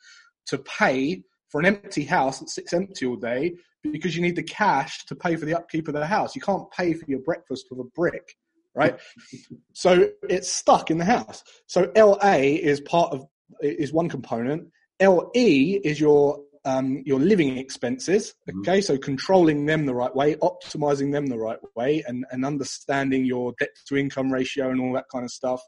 to 0.48 0.58
pay 0.58 1.24
for 1.56 1.60
an 1.60 1.66
empty 1.68 2.04
house 2.04 2.40
that 2.40 2.50
sits 2.50 2.74
empty 2.74 3.06
all 3.06 3.16
day 3.16 3.56
because 3.82 4.14
you 4.14 4.22
need 4.22 4.36
the 4.36 4.44
cash 4.44 5.06
to 5.06 5.16
pay 5.16 5.38
for 5.38 5.46
the 5.46 5.56
upkeep 5.56 5.88
of 5.88 5.94
the 5.94 6.06
house. 6.06 6.36
You 6.36 6.42
can't 6.42 6.70
pay 6.70 6.92
for 6.92 7.06
your 7.08 7.20
breakfast 7.20 7.68
with 7.72 7.80
a 7.80 7.90
brick, 7.96 8.36
right? 8.74 9.00
so 9.74 10.10
it's 10.28 10.52
stuck 10.52 10.92
in 10.92 10.98
the 10.98 11.06
house. 11.06 11.46
So 11.68 11.94
LA 11.96 12.40
is 12.40 12.82
part 12.82 13.14
of 13.14 13.26
is 13.62 13.94
one 13.94 14.10
component. 14.10 14.68
LE 15.02 15.30
is 15.34 15.98
your 15.98 16.42
um, 16.66 17.02
your 17.06 17.22
living 17.22 17.58
expenses. 17.58 18.34
Mhm. 18.50 18.60
Okay, 18.60 18.82
so 18.82 18.98
controlling 18.98 19.66
them 19.66 19.86
the 19.86 19.96
right 19.96 20.14
way, 20.14 20.36
optimizing 20.36 21.14
them 21.14 21.28
the 21.28 21.40
right 21.40 21.60
way, 21.74 22.04
and, 22.06 22.26
and 22.32 22.44
understanding 22.44 23.24
your 23.24 23.54
debt 23.60 23.70
to 23.88 23.96
income 23.96 24.30
ratio 24.30 24.72
and 24.72 24.82
all 24.82 24.92
that 24.92 25.06
kind 25.10 25.24
of 25.24 25.32
stuff, 25.32 25.62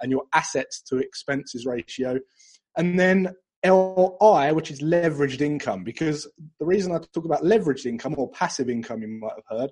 and 0.00 0.10
your 0.10 0.24
assets 0.32 0.82
to 0.88 0.98
expenses 0.98 1.64
ratio. 1.64 2.18
And 2.76 2.98
then 2.98 3.36
LI, 3.64 4.52
which 4.52 4.70
is 4.70 4.80
leveraged 4.80 5.40
income, 5.40 5.84
because 5.84 6.28
the 6.58 6.66
reason 6.66 6.92
I 6.92 6.98
talk 6.98 7.24
about 7.24 7.42
leveraged 7.42 7.86
income 7.86 8.14
or 8.16 8.30
passive 8.30 8.70
income, 8.70 9.02
you 9.02 9.08
might 9.08 9.32
have 9.36 9.58
heard, 9.58 9.70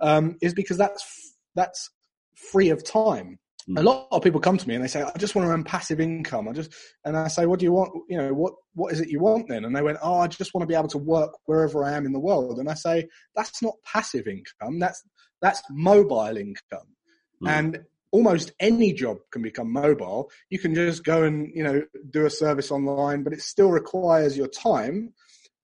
um, 0.00 0.36
is 0.42 0.54
because 0.54 0.76
that's 0.76 1.36
that's 1.54 1.90
free 2.34 2.70
of 2.70 2.84
time. 2.84 3.38
Mm. 3.68 3.78
A 3.78 3.82
lot 3.82 4.08
of 4.10 4.22
people 4.22 4.40
come 4.40 4.58
to 4.58 4.68
me 4.68 4.74
and 4.74 4.82
they 4.82 4.88
say, 4.88 5.02
"I 5.02 5.16
just 5.18 5.34
want 5.34 5.46
to 5.46 5.52
earn 5.52 5.62
passive 5.62 6.00
income." 6.00 6.48
I 6.48 6.52
just 6.52 6.74
and 7.04 7.16
I 7.16 7.28
say, 7.28 7.46
"What 7.46 7.60
do 7.60 7.64
you 7.64 7.72
want? 7.72 7.92
You 8.08 8.18
know, 8.18 8.34
what 8.34 8.54
what 8.74 8.92
is 8.92 9.00
it 9.00 9.08
you 9.08 9.20
want 9.20 9.48
then?" 9.48 9.64
And 9.64 9.74
they 9.74 9.82
went, 9.82 9.98
"Oh, 10.02 10.18
I 10.18 10.26
just 10.26 10.52
want 10.52 10.62
to 10.62 10.66
be 10.66 10.74
able 10.74 10.88
to 10.88 10.98
work 10.98 11.32
wherever 11.44 11.84
I 11.84 11.92
am 11.92 12.04
in 12.04 12.12
the 12.12 12.18
world." 12.18 12.58
And 12.58 12.68
I 12.68 12.74
say, 12.74 13.08
"That's 13.36 13.62
not 13.62 13.74
passive 13.84 14.26
income. 14.26 14.80
That's 14.80 15.02
that's 15.40 15.62
mobile 15.70 16.36
income." 16.36 16.88
Mm. 17.42 17.48
And 17.48 17.84
almost 18.12 18.52
any 18.60 18.92
job 18.92 19.16
can 19.32 19.42
become 19.42 19.72
mobile. 19.72 20.30
You 20.50 20.58
can 20.58 20.74
just 20.74 21.02
go 21.04 21.24
and 21.24 21.50
you 21.54 21.64
know 21.64 21.82
do 22.10 22.26
a 22.26 22.30
service 22.30 22.70
online, 22.70 23.22
but 23.24 23.32
it 23.32 23.42
still 23.42 23.70
requires 23.70 24.36
your 24.36 24.48
time. 24.48 25.12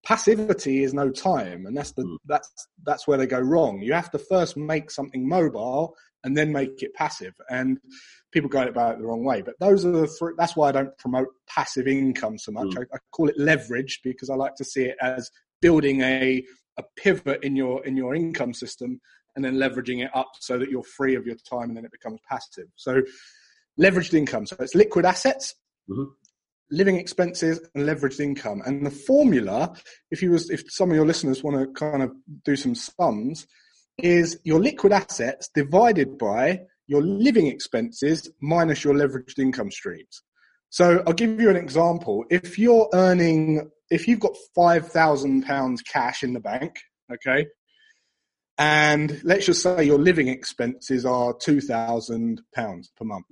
Passivity 0.05 0.83
is 0.83 0.95
no 0.95 1.11
time, 1.11 1.67
and 1.67 1.77
that's 1.77 1.93
the 1.93 2.03
Mm. 2.05 2.17
that's 2.27 2.51
that's 2.85 3.07
where 3.07 3.19
they 3.19 3.27
go 3.27 3.41
wrong. 3.41 3.81
You 3.83 3.93
have 3.93 4.11
to 4.13 4.19
first 4.19 4.57
make 4.57 4.91
something 4.91 5.29
mobile 5.29 5.95
and 6.25 6.37
then 6.37 6.53
make 6.53 6.83
it 6.83 6.95
passive. 6.95 7.35
And 7.51 7.79
people 8.33 8.49
go 8.49 8.63
about 8.63 8.95
it 8.95 8.99
the 8.99 9.07
wrong 9.07 9.25
way. 9.25 9.43
But 9.43 9.59
those 9.61 9.85
are 9.85 9.93
the 9.93 10.07
three. 10.07 10.33
That's 10.39 10.57
why 10.57 10.69
I 10.69 10.73
don't 10.73 10.97
promote 10.99 11.29
passive 11.47 11.87
income 11.87 12.39
so 12.39 12.53
much. 12.53 12.69
Mm. 12.69 12.79
I, 12.93 12.97
I 12.97 12.99
call 13.13 13.29
it 13.29 13.39
leverage 13.39 14.01
because 14.03 14.31
I 14.31 14.35
like 14.35 14.55
to 14.57 14.65
see 14.65 14.85
it 14.85 14.97
as 15.01 15.31
building 15.61 16.01
a 16.01 16.43
a 16.79 16.85
pivot 16.97 17.43
in 17.43 17.57
your 17.57 17.85
in 17.85 17.97
your 17.97 18.15
income 18.15 18.55
system 18.55 19.01
and 19.39 19.45
then 19.45 19.55
leveraging 19.55 20.05
it 20.05 20.11
up 20.17 20.33
so 20.41 20.59
that 20.59 20.69
you're 20.69 20.83
free 20.83 21.15
of 21.15 21.25
your 21.25 21.37
time 21.37 21.69
and 21.69 21.77
then 21.77 21.85
it 21.85 21.93
becomes 21.93 22.19
passive. 22.29 22.67
So 22.75 23.03
leveraged 23.81 24.13
income. 24.13 24.45
So 24.47 24.57
it's 24.59 24.75
liquid 24.75 25.05
assets, 25.05 25.55
Mhm. 25.89 26.09
living 26.73 26.97
expenses, 26.97 27.61
and 27.77 27.87
leveraged 27.87 28.19
income. 28.19 28.63
And 28.67 28.85
the 28.85 28.91
formula, 28.91 29.77
if 30.11 30.23
you 30.23 30.33
was 30.33 30.51
if 30.51 30.65
some 30.73 30.91
of 30.91 30.97
your 30.97 31.07
listeners 31.07 31.45
want 31.45 31.57
to 31.57 31.73
kind 31.73 32.03
of 32.03 32.11
do 32.45 32.57
some 32.57 32.75
sums, 32.75 33.47
is 33.97 34.41
your 34.43 34.59
liquid 34.61 34.93
assets 34.93 35.49
divided 35.55 36.19
by 36.19 36.63
your 36.89 37.03
living 37.03 37.47
expenses 37.47 38.29
minus 38.41 38.83
your 38.83 38.95
leveraged 38.95 39.39
income 39.39 39.71
streams. 39.71 40.23
So 40.71 41.05
I'll 41.07 41.13
give 41.13 41.41
you 41.41 41.49
an 41.49 41.57
example. 41.57 42.25
If 42.29 42.59
you're 42.59 42.89
earning, 42.93 43.71
if 43.89 44.09
you've 44.09 44.21
got 44.21 44.37
five 44.57 44.89
thousand 44.89 45.45
pounds 45.45 45.81
cash 45.83 46.25
in 46.25 46.33
the 46.33 46.41
bank, 46.41 46.73
okay, 47.15 47.47
and 48.59 49.21
let's 49.25 49.47
just 49.47 49.63
say 49.63 49.85
your 49.85 49.99
living 49.99 50.29
expenses 50.29 51.07
are 51.07 51.33
two 51.35 51.61
thousand 51.61 52.43
pounds 52.55 52.91
per 52.97 53.05
month. 53.05 53.27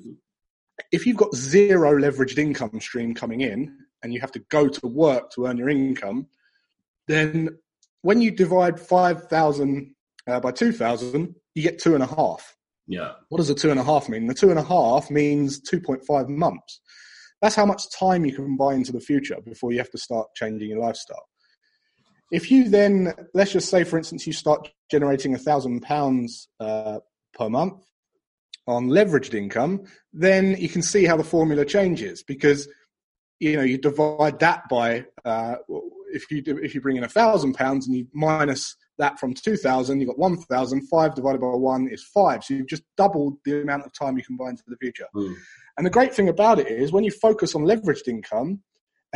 If 0.92 1.06
you've 1.06 1.16
got 1.16 1.34
zero 1.34 1.98
leveraged 1.98 2.38
income 2.38 2.80
stream 2.80 3.14
coming 3.14 3.40
in, 3.40 3.76
and 4.02 4.14
you 4.14 4.20
have 4.20 4.32
to 4.32 4.38
go 4.50 4.68
to 4.68 4.86
work 4.86 5.30
to 5.32 5.46
earn 5.46 5.56
your 5.56 5.68
income, 5.68 6.28
then 7.08 7.58
when 8.02 8.20
you 8.20 8.30
divide 8.30 8.78
five 8.80 9.28
thousand 9.28 9.94
uh, 10.26 10.40
by 10.40 10.52
two 10.52 10.72
thousand, 10.72 11.34
you 11.54 11.62
get 11.62 11.78
two 11.78 11.94
and 11.94 12.04
a 12.04 12.06
half. 12.06 12.56
Yeah. 12.86 13.12
What 13.28 13.38
does 13.38 13.50
a 13.50 13.54
two 13.54 13.70
and 13.70 13.80
a 13.80 13.84
half 13.84 14.08
mean? 14.08 14.26
The 14.26 14.34
two 14.34 14.50
and 14.50 14.58
a 14.58 14.62
half 14.62 15.10
means 15.10 15.60
2.5 15.60 16.28
months. 16.28 16.80
That's 17.42 17.56
how 17.56 17.66
much 17.66 17.90
time 17.90 18.24
you 18.24 18.32
can 18.32 18.56
buy 18.56 18.74
into 18.74 18.92
the 18.92 19.00
future 19.00 19.36
before 19.44 19.72
you 19.72 19.78
have 19.78 19.90
to 19.90 19.98
start 19.98 20.28
changing 20.34 20.70
your 20.70 20.78
lifestyle. 20.78 21.26
If 22.32 22.50
you 22.50 22.68
then, 22.68 23.14
let's 23.34 23.52
just 23.52 23.68
say, 23.70 23.84
for 23.84 23.98
instance, 23.98 24.26
you 24.26 24.32
start 24.32 24.70
generating 24.90 25.34
a 25.34 25.38
thousand 25.38 25.80
pounds 25.80 26.48
uh, 26.58 26.98
per 27.34 27.48
month 27.48 27.84
on 28.66 28.88
leveraged 28.88 29.34
income, 29.34 29.84
then 30.12 30.56
you 30.58 30.68
can 30.68 30.82
see 30.82 31.04
how 31.04 31.16
the 31.16 31.24
formula 31.24 31.64
changes 31.64 32.22
because 32.24 32.68
you 33.38 33.56
know 33.56 33.62
you 33.62 33.78
divide 33.78 34.38
that 34.40 34.68
by 34.68 35.04
uh, 35.24 35.56
if 36.12 36.30
you 36.30 36.42
do, 36.42 36.58
if 36.58 36.74
you 36.74 36.80
bring 36.80 36.96
in 36.96 37.04
a 37.04 37.08
thousand 37.08 37.52
pounds 37.52 37.86
and 37.86 37.96
you 37.96 38.06
minus 38.12 38.76
that 38.98 39.18
from 39.18 39.34
2000 39.34 40.00
you've 40.00 40.08
got 40.08 40.18
1000 40.18 40.88
5 40.88 41.14
divided 41.14 41.40
by 41.40 41.48
1 41.48 41.88
is 41.88 42.02
5 42.02 42.44
so 42.44 42.54
you've 42.54 42.68
just 42.68 42.82
doubled 42.96 43.36
the 43.44 43.60
amount 43.60 43.84
of 43.84 43.92
time 43.92 44.16
you 44.16 44.24
can 44.24 44.36
buy 44.36 44.48
into 44.50 44.62
the 44.66 44.76
future 44.76 45.06
Mm. 45.14 45.34
and 45.76 45.86
the 45.86 45.90
great 45.90 46.14
thing 46.14 46.28
about 46.28 46.58
it 46.58 46.68
is 46.68 46.92
when 46.92 47.04
you 47.04 47.10
focus 47.10 47.54
on 47.54 47.62
leveraged 47.62 48.08
income 48.08 48.62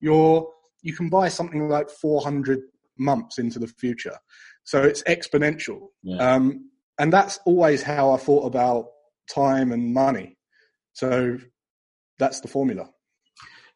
you're 0.00 0.48
you 0.82 0.94
can 0.94 1.10
buy 1.10 1.28
something 1.28 1.68
like 1.68 1.90
400 1.90 2.62
months 2.96 3.38
into 3.38 3.58
the 3.58 3.66
future. 3.66 4.16
So 4.64 4.82
it's 4.82 5.02
exponential. 5.02 5.88
Yeah. 6.02 6.16
um, 6.16 6.69
and 7.00 7.12
that's 7.12 7.40
always 7.46 7.82
how 7.82 8.12
i 8.12 8.16
thought 8.16 8.44
about 8.46 8.86
time 9.34 9.72
and 9.72 9.92
money 9.94 10.36
so 10.92 11.38
that's 12.18 12.40
the 12.40 12.48
formula 12.48 12.86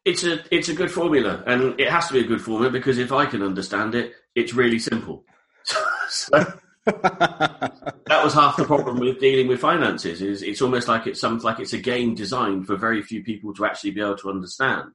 It's 0.05 0.23
a 0.23 0.33
it's 0.55 0.69
a 0.69 0.75
good 0.75 0.91
formula, 0.91 1.43
and 1.47 1.79
it 1.79 1.89
has 1.89 2.07
to 2.07 2.13
be 2.13 2.19
a 2.19 2.27
good 2.31 2.41
formula 2.47 2.69
because 2.69 2.99
if 2.99 3.11
I 3.11 3.25
can 3.25 3.41
understand 3.41 3.95
it, 3.95 4.13
it's 4.35 4.53
really 4.53 4.77
simple. 4.77 5.17
so 6.09 6.37
that 6.85 8.21
was 8.23 8.33
half 8.35 8.55
the 8.57 8.65
problem 8.65 8.99
with 8.99 9.19
dealing 9.19 9.47
with 9.47 9.59
finances. 9.59 10.21
Is 10.21 10.43
it's 10.43 10.61
almost 10.61 10.87
like 10.87 11.07
it's 11.07 11.19
something 11.19 11.43
like 11.43 11.59
it's 11.59 11.73
a 11.73 11.79
game 11.91 12.13
designed 12.13 12.67
for 12.67 12.75
very 12.77 13.01
few 13.01 13.23
people 13.23 13.53
to 13.55 13.65
actually 13.65 13.91
be 13.97 14.01
able 14.01 14.17
to 14.17 14.29
understand. 14.29 14.91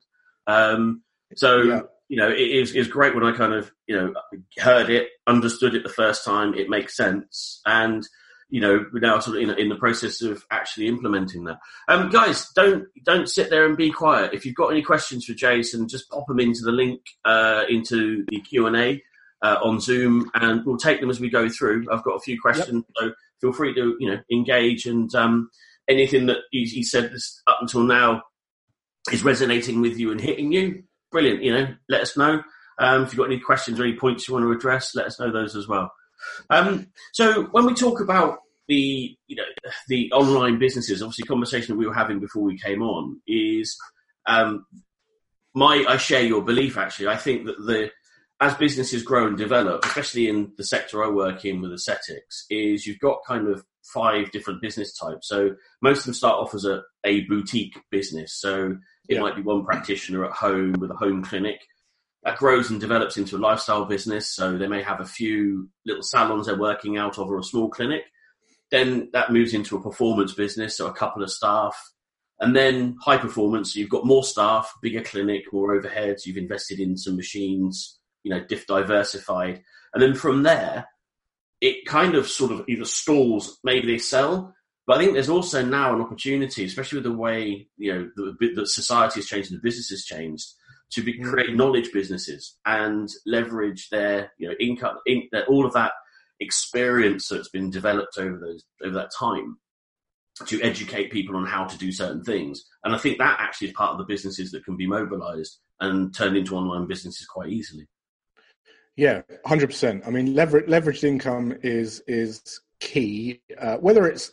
Um, 0.46 1.02
so 1.34 1.50
Yeah. 1.62 1.80
you 2.08 2.16
know, 2.20 2.30
it 2.30 2.50
is 2.60 2.72
is 2.76 2.86
great 2.96 3.14
when 3.16 3.24
I 3.24 3.32
kind 3.36 3.54
of 3.58 3.72
you 3.88 3.96
know 3.96 4.14
heard 4.58 4.90
it, 4.90 5.08
understood 5.26 5.74
it 5.74 5.82
the 5.82 5.98
first 6.02 6.24
time. 6.24 6.54
It 6.54 6.68
makes 6.76 6.96
sense, 6.96 7.60
and 7.66 8.06
you 8.50 8.60
know 8.60 8.84
we're 8.92 9.00
now 9.00 9.18
sort 9.18 9.36
of 9.36 9.42
in, 9.42 9.50
in 9.58 9.68
the 9.68 9.76
process 9.76 10.22
of 10.22 10.44
actually 10.50 10.88
implementing 10.88 11.44
that. 11.44 11.58
Um, 11.88 12.10
guys, 12.10 12.48
don't 12.54 12.86
don't 13.04 13.28
sit 13.28 13.50
there 13.50 13.66
and 13.66 13.76
be 13.76 13.90
quiet. 13.90 14.34
If 14.34 14.44
you've 14.44 14.54
got 14.54 14.68
any 14.68 14.82
questions 14.82 15.24
for 15.24 15.34
Jason, 15.34 15.88
just 15.88 16.10
pop 16.10 16.26
them 16.26 16.40
into 16.40 16.62
the 16.62 16.72
link 16.72 17.00
uh, 17.24 17.64
into 17.68 18.24
the 18.28 18.40
Q 18.40 18.66
and 18.66 18.76
A 18.76 19.02
uh, 19.42 19.56
on 19.62 19.80
Zoom, 19.80 20.30
and 20.34 20.64
we'll 20.64 20.76
take 20.76 21.00
them 21.00 21.10
as 21.10 21.20
we 21.20 21.30
go 21.30 21.48
through. 21.48 21.86
I've 21.90 22.04
got 22.04 22.16
a 22.16 22.20
few 22.20 22.40
questions, 22.40 22.84
so 22.98 23.12
feel 23.40 23.52
free 23.52 23.74
to 23.74 23.96
you 23.98 24.10
know 24.10 24.20
engage 24.30 24.86
and 24.86 25.14
um, 25.14 25.50
anything 25.88 26.26
that 26.26 26.38
he, 26.50 26.64
he 26.64 26.82
said 26.82 27.12
this, 27.12 27.42
up 27.46 27.58
until 27.60 27.82
now 27.82 28.22
is 29.12 29.24
resonating 29.24 29.80
with 29.80 29.98
you 29.98 30.10
and 30.10 30.20
hitting 30.20 30.52
you. 30.52 30.82
Brilliant, 31.10 31.42
you 31.42 31.52
know, 31.52 31.74
let 31.88 32.02
us 32.02 32.16
know. 32.16 32.42
Um, 32.78 33.02
if 33.02 33.12
you've 33.12 33.18
got 33.18 33.24
any 33.30 33.40
questions 33.40 33.78
or 33.78 33.84
any 33.84 33.96
points 33.96 34.26
you 34.26 34.34
want 34.34 34.44
to 34.44 34.52
address, 34.52 34.94
let 34.94 35.06
us 35.06 35.18
know 35.18 35.32
those 35.32 35.56
as 35.56 35.68
well. 35.68 35.90
Um, 36.48 36.88
so 37.12 37.44
when 37.52 37.66
we 37.66 37.74
talk 37.74 38.00
about 38.00 38.38
the 38.68 39.16
you 39.26 39.36
know 39.36 39.42
the 39.88 40.10
online 40.12 40.58
businesses, 40.58 41.02
obviously, 41.02 41.24
conversation 41.24 41.74
that 41.74 41.78
we 41.78 41.86
were 41.86 41.94
having 41.94 42.20
before 42.20 42.42
we 42.42 42.58
came 42.58 42.82
on 42.82 43.20
is 43.26 43.76
um, 44.26 44.64
my 45.54 45.84
I 45.88 45.96
share 45.96 46.22
your 46.22 46.42
belief. 46.42 46.76
Actually, 46.76 47.08
I 47.08 47.16
think 47.16 47.46
that 47.46 47.58
the 47.58 47.90
as 48.40 48.54
businesses 48.54 49.02
grow 49.02 49.26
and 49.26 49.36
develop, 49.36 49.84
especially 49.84 50.28
in 50.28 50.52
the 50.56 50.64
sector 50.64 51.04
I 51.04 51.08
work 51.10 51.44
in 51.44 51.60
with 51.60 51.72
aesthetics, 51.72 52.46
is 52.48 52.86
you've 52.86 52.98
got 52.98 53.18
kind 53.26 53.46
of 53.48 53.64
five 53.92 54.30
different 54.30 54.62
business 54.62 54.96
types. 54.96 55.28
So 55.28 55.56
most 55.82 56.00
of 56.00 56.04
them 56.06 56.14
start 56.14 56.36
off 56.36 56.54
as 56.54 56.64
a, 56.64 56.82
a 57.04 57.22
boutique 57.24 57.78
business. 57.90 58.32
So 58.40 58.76
it 59.08 59.16
Yeah. 59.16 59.20
might 59.20 59.36
be 59.36 59.42
one 59.42 59.64
practitioner 59.64 60.24
at 60.24 60.32
home 60.32 60.72
with 60.72 60.90
a 60.90 60.94
home 60.94 61.22
clinic 61.22 61.60
that 62.24 62.38
grows 62.38 62.70
and 62.70 62.80
develops 62.80 63.16
into 63.16 63.36
a 63.36 63.38
lifestyle 63.38 63.84
business. 63.84 64.34
So 64.34 64.58
they 64.58 64.66
may 64.66 64.82
have 64.82 65.00
a 65.00 65.06
few 65.06 65.70
little 65.86 66.02
salons 66.02 66.46
they're 66.46 66.58
working 66.58 66.98
out 66.98 67.18
of 67.18 67.28
or 67.28 67.38
a 67.38 67.44
small 67.44 67.68
clinic. 67.68 68.02
Then 68.70 69.08
that 69.12 69.32
moves 69.32 69.54
into 69.54 69.76
a 69.76 69.82
performance 69.82 70.32
business, 70.32 70.76
so 70.76 70.86
a 70.86 70.92
couple 70.92 71.22
of 71.22 71.30
staff. 71.30 71.76
And 72.38 72.54
then 72.54 72.96
high 73.00 73.18
performance, 73.18 73.74
you've 73.74 73.90
got 73.90 74.06
more 74.06 74.24
staff, 74.24 74.72
bigger 74.80 75.02
clinic, 75.02 75.52
more 75.52 75.78
overheads, 75.78 76.24
you've 76.24 76.36
invested 76.36 76.78
in 76.78 76.96
some 76.96 77.16
machines, 77.16 77.98
you 78.22 78.30
know, 78.30 78.44
diff 78.44 78.66
diversified. 78.66 79.62
And 79.92 80.02
then 80.02 80.14
from 80.14 80.42
there, 80.42 80.86
it 81.60 81.84
kind 81.84 82.14
of 82.14 82.28
sort 82.28 82.52
of 82.52 82.64
either 82.68 82.84
stalls, 82.84 83.58
maybe 83.64 83.86
they 83.86 83.98
sell. 83.98 84.54
But 84.86 84.96
I 84.96 85.00
think 85.00 85.12
there's 85.12 85.28
also 85.28 85.64
now 85.64 85.94
an 85.94 86.00
opportunity, 86.00 86.64
especially 86.64 86.98
with 86.98 87.04
the 87.04 87.12
way, 87.12 87.68
you 87.76 87.92
know, 87.92 88.10
the, 88.16 88.52
the 88.54 88.66
society 88.66 89.20
has 89.20 89.26
changed 89.26 89.50
and 89.50 89.58
the 89.58 89.62
business 89.62 89.90
has 89.90 90.04
changed, 90.04 90.46
to 90.92 91.02
be, 91.02 91.18
create 91.18 91.54
knowledge 91.54 91.90
businesses 91.92 92.58
and 92.66 93.08
leverage 93.26 93.88
their, 93.90 94.32
you 94.38 94.48
know, 94.48 94.54
income, 94.58 94.96
in, 95.06 95.28
all 95.48 95.64
of 95.64 95.72
that 95.74 95.92
experience 96.40 97.28
that's 97.28 97.50
been 97.50 97.70
developed 97.70 98.16
over 98.18 98.38
those 98.38 98.64
over 98.82 98.94
that 98.94 99.10
time 99.18 99.58
to 100.46 100.60
educate 100.62 101.12
people 101.12 101.36
on 101.36 101.44
how 101.46 101.64
to 101.64 101.76
do 101.76 101.92
certain 101.92 102.24
things. 102.24 102.64
And 102.82 102.94
I 102.94 102.98
think 102.98 103.18
that 103.18 103.36
actually 103.38 103.68
is 103.68 103.74
part 103.74 103.92
of 103.92 103.98
the 103.98 104.04
businesses 104.04 104.50
that 104.52 104.64
can 104.64 104.76
be 104.76 104.86
mobilized 104.86 105.58
and 105.80 106.14
turned 106.14 106.36
into 106.36 106.56
online 106.56 106.86
businesses 106.86 107.26
quite 107.26 107.50
easily. 107.50 107.86
Yeah, 108.96 109.22
hundred 109.46 109.68
percent. 109.68 110.02
I 110.06 110.10
mean, 110.10 110.34
lever- 110.34 110.62
leveraged 110.62 111.04
income 111.04 111.56
is 111.62 112.02
is 112.06 112.60
key. 112.80 113.42
Uh, 113.58 113.76
whether 113.76 114.06
it's 114.06 114.32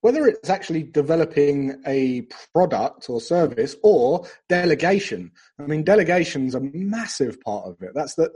whether 0.00 0.26
it's 0.26 0.50
actually 0.50 0.82
developing 0.82 1.82
a 1.86 2.26
product 2.52 3.08
or 3.08 3.20
service 3.20 3.76
or 3.82 4.26
delegation. 4.48 5.30
I 5.58 5.62
mean, 5.64 5.84
delegation's 5.84 6.54
a 6.54 6.60
massive 6.60 7.40
part 7.40 7.66
of 7.66 7.82
it. 7.82 7.92
That's 7.94 8.14
that 8.14 8.32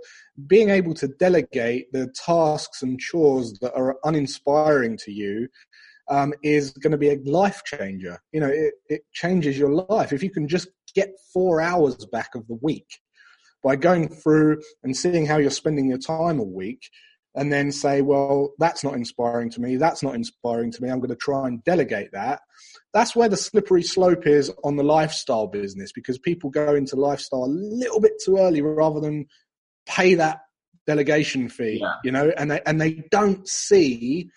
being 0.47 0.71
able 0.71 0.95
to 0.95 1.09
delegate 1.09 1.93
the 1.93 2.09
tasks 2.09 2.83
and 2.83 2.99
chores 2.99 3.59
that 3.61 3.75
are 3.75 3.99
uninspiring 4.05 4.97
to 5.05 5.13
you 5.13 5.49
um, 6.09 6.33
is 6.43 6.71
going 6.71 6.93
to 6.93 6.99
be 6.99 7.11
a 7.11 7.21
life 7.25 7.63
changer. 7.65 8.21
You 8.33 8.41
know, 8.41 8.49
it, 8.49 8.75
it 8.89 9.03
changes 9.13 9.59
your 9.59 9.71
life. 9.71 10.13
If 10.13 10.23
you 10.23 10.31
can 10.31 10.49
just 10.49 10.69
get 10.95 11.11
four 11.33 11.61
hours 11.61 12.07
back 12.07 12.35
of 12.35 12.47
the 12.49 12.59
week 12.63 13.01
by 13.63 13.77
going 13.77 14.09
through 14.09 14.63
and 14.83 14.97
seeing 14.97 15.27
how 15.27 15.37
you're 15.37 15.51
spending 15.51 15.89
your 15.89 15.99
time 15.99 16.39
a 16.39 16.45
week, 16.45 16.89
and 17.35 17.53
then 17.53 17.71
say, 17.71 18.01
well, 18.01 18.53
that's 18.59 18.83
not 18.83 18.95
inspiring 18.95 19.51
to 19.51 19.61
me. 19.61 19.77
That's 19.77 20.03
not 20.03 20.15
inspiring 20.15 20.73
to 20.73 20.83
me. 20.83 20.91
I'm 20.91 20.99
going 20.99 21.11
to 21.11 21.17
try 21.17 21.47
and 21.47 21.63
delegate 21.65 22.11
that. 22.13 22.41
That's 22.93 23.15
where 23.15 23.29
the 23.29 23.37
slippery 23.37 23.83
slope 23.83 24.27
is 24.27 24.51
on 24.65 24.77
the 24.77 24.83
lifestyle 24.83 25.47
business 25.47 25.93
because 25.93 26.19
people 26.19 26.51
go 26.51 26.75
into 26.75 26.97
lifestyle 26.97 27.45
a 27.45 27.47
little 27.47 28.01
bit 28.01 28.15
too 28.25 28.39
early 28.39 28.63
rather 28.63 29.01
than 29.01 29.27
pay 29.87 30.15
that 30.15 30.41
delegation 30.87 31.49
fee, 31.49 31.79
yeah. 31.81 31.95
you 32.03 32.11
know, 32.11 32.33
and 32.37 32.51
they, 32.51 32.61
and 32.65 32.81
they 32.81 33.05
don't 33.11 33.47
see 33.47 34.31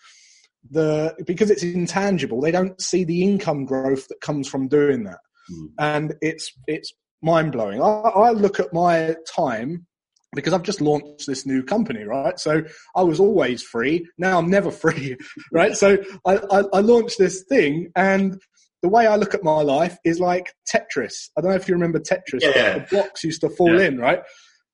the 0.69 1.15
because 1.25 1.49
it's 1.49 1.63
intangible 1.63 2.39
they 2.39 2.51
don't 2.51 2.79
see 2.79 3.03
the 3.03 3.23
income 3.23 3.65
growth 3.65 4.07
that 4.07 4.21
comes 4.21 4.47
from 4.47 4.67
doing 4.67 5.03
that 5.03 5.17
mm. 5.51 5.67
and 5.79 6.13
it's 6.21 6.51
it's 6.67 6.93
mind 7.23 7.51
blowing 7.51 7.81
I, 7.81 7.85
I, 7.85 8.31
look 8.31 8.59
at 8.59 8.71
my 8.73 9.15
time 9.27 9.87
because 10.33 10.53
I've 10.53 10.63
just 10.63 10.81
launched 10.81 11.27
this 11.27 11.45
new 11.45 11.63
company, 11.63 12.03
right? 12.03 12.39
So 12.39 12.63
I 12.95 13.03
was 13.03 13.19
always 13.19 13.61
free. 13.61 14.07
Now 14.17 14.37
I'm 14.37 14.49
never 14.49 14.71
free, 14.83 15.17
right? 15.51 15.75
So 15.75 15.97
I, 16.25 16.37
I, 16.51 16.63
I 16.73 16.79
launched 16.79 17.17
this 17.17 17.43
thing 17.47 17.91
and 17.95 18.39
the 18.81 18.89
way 18.89 19.05
I 19.05 19.15
look 19.15 19.33
at 19.35 19.43
my 19.43 19.61
life 19.61 19.97
is 20.03 20.19
like 20.19 20.53
Tetris. 20.67 21.29
I 21.37 21.41
don't 21.41 21.51
know 21.51 21.55
if 21.57 21.67
you 21.67 21.75
remember 21.75 21.99
Tetris. 21.99 22.41
Yeah. 22.41 22.79
The 22.79 22.87
blocks 22.89 23.23
used 23.23 23.41
to 23.41 23.49
fall 23.49 23.79
yeah. 23.79 23.87
in, 23.87 23.99
right? 23.99 24.21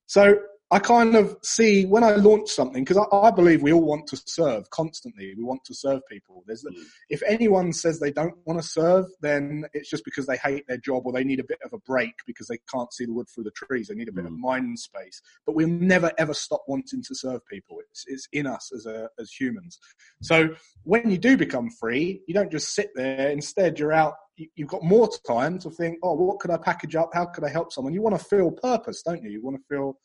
So 0.05 0.39
I 0.69 0.79
kind 0.79 1.15
of 1.15 1.37
see 1.43 1.85
when 1.85 2.03
I 2.03 2.15
launch 2.15 2.49
something 2.49 2.83
because 2.83 2.97
I, 2.97 3.15
I, 3.15 3.31
believe 3.31 3.61
we 3.61 3.71
all 3.71 3.85
want 3.85 4.05
to 4.07 4.21
serve 4.25 4.69
constantly. 4.69 5.33
We 5.37 5.43
want 5.43 5.63
to 5.65 5.73
serve 5.73 6.01
people. 6.11 6.43
There's 6.45 6.65
mm. 6.65 6.75
if 7.09 7.21
anyone 7.25 7.71
says 7.71 7.99
they 7.99 8.11
don't 8.11 8.35
want 8.45 8.61
to 8.61 8.67
serve, 8.67 9.05
then 9.21 9.65
it's 9.73 9.89
just 9.89 10.03
because 10.03 10.25
they 10.25 10.35
hate 10.35 10.67
their 10.67 10.77
job 10.77 11.03
or 11.05 11.13
they 11.13 11.23
need 11.23 11.39
a 11.39 11.45
bit 11.45 11.59
of 11.63 11.71
a 11.71 11.79
break 11.79 12.13
because 12.25 12.47
they 12.47 12.59
can't 12.69 12.91
see 12.91 13.05
the 13.05 13.13
wood 13.13 13.27
through 13.33 13.45
the 13.45 13.51
trees. 13.51 13.87
They 13.87 13.95
need 13.95 14.09
a 14.09 14.13
bit 14.13 14.25
mm. 14.25 14.27
of 14.27 14.33
mind 14.33 14.77
space. 14.77 15.21
But 15.45 15.55
we'll 15.55 15.69
never 15.69 16.11
ever 16.17 16.33
stop 16.33 16.63
wanting 16.67 17.01
to 17.03 17.15
serve 17.15 17.47
people. 17.47 17.77
It's 17.89 18.03
it's 18.07 18.27
in 18.33 18.45
us 18.45 18.69
as 18.75 18.85
a 18.85 19.09
as 19.17 19.31
humans. 19.31 19.79
So 20.21 20.49
when 20.83 21.09
you 21.09 21.17
do 21.17 21.37
become 21.37 21.69
free, 21.69 22.23
you 22.27 22.33
don't 22.33 22.51
just 22.51 22.75
sit 22.75 22.89
there. 22.93 23.29
Instead, 23.29 23.79
you're 23.79 23.93
out 23.93 24.15
you've 24.55 24.69
got 24.69 24.83
more 24.83 25.09
time 25.27 25.57
to 25.57 25.71
think, 25.71 25.97
oh, 26.03 26.13
what 26.13 26.39
could 26.39 26.51
I 26.51 26.57
package 26.57 26.95
up? 26.95 27.09
How 27.11 27.25
could 27.25 27.43
I 27.43 27.49
help 27.49 27.71
someone? 27.71 27.93
You 27.93 28.03
want 28.03 28.19
to 28.19 28.23
feel 28.23 28.51
purpose, 28.51 29.01
don't 29.01 29.23
you? 29.23 29.31
You 29.31 29.41
want 29.41 29.57
to 29.57 29.63
feel 29.67 29.97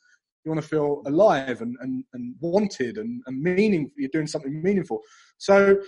you 0.44 0.50
want 0.50 0.62
to 0.62 0.68
feel 0.68 1.02
alive 1.06 1.60
and, 1.60 1.76
and, 1.80 2.04
and 2.12 2.34
wanted 2.40 2.98
and, 2.98 3.22
and 3.26 3.40
meaning 3.40 3.90
you're 3.96 4.10
doing 4.12 4.26
something 4.26 4.62
meaningful. 4.62 5.00
So 5.38 5.78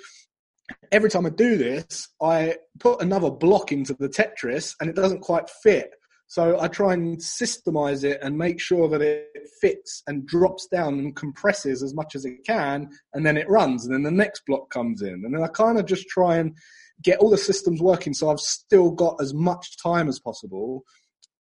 every 0.93 1.11
time 1.11 1.27
i 1.27 1.29
do 1.29 1.59
this 1.59 2.09
i 2.23 2.57
put 2.81 3.03
another 3.03 3.31
block 3.31 3.71
into 3.71 3.95
the 3.99 4.09
tetris 4.09 4.75
and 4.81 4.89
it 4.89 4.97
doesn't 4.97 5.21
quite 5.21 5.51
fit. 5.63 5.91
So 6.27 6.59
i 6.61 6.69
try 6.69 6.95
and 6.95 7.19
systemize 7.19 8.03
it 8.05 8.21
and 8.23 8.37
make 8.37 8.61
sure 8.61 8.89
that 8.89 9.03
it 9.03 9.27
fits 9.61 10.03
and 10.07 10.27
drops 10.27 10.67
down 10.69 10.95
and 10.95 11.15
compresses 11.15 11.83
as 11.83 11.95
much 11.95 12.15
as 12.15 12.25
it 12.25 12.45
can 12.47 12.89
and 13.13 13.27
then 13.27 13.37
it 13.37 13.49
runs 13.49 13.85
and 13.85 13.95
then 13.95 14.03
the 14.03 14.11
next 14.11 14.43
block 14.47 14.71
comes 14.71 15.03
in. 15.03 15.23
And 15.25 15.35
then 15.35 15.43
i 15.43 15.49
kind 15.49 15.79
of 15.79 15.87
just 15.87 16.09
try 16.09 16.37
and 16.37 16.57
get 17.03 17.19
all 17.19 17.31
the 17.31 17.37
systems 17.37 17.83
working 17.83 18.15
so 18.15 18.31
i've 18.31 18.41
still 18.41 18.91
got 18.91 19.17
as 19.21 19.35
much 19.35 19.77
time 19.83 20.09
as 20.09 20.21
possible 20.21 20.85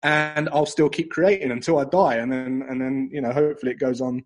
and 0.03 0.49
I'll 0.49 0.65
still 0.65 0.89
keep 0.89 1.11
creating 1.11 1.51
until 1.51 1.79
I 1.79 1.85
die, 1.85 2.15
and 2.15 2.31
then 2.31 2.63
and 2.69 2.81
then 2.81 3.09
you 3.11 3.21
know 3.21 3.31
hopefully 3.31 3.71
it 3.71 3.79
goes 3.79 4.01
on 4.01 4.23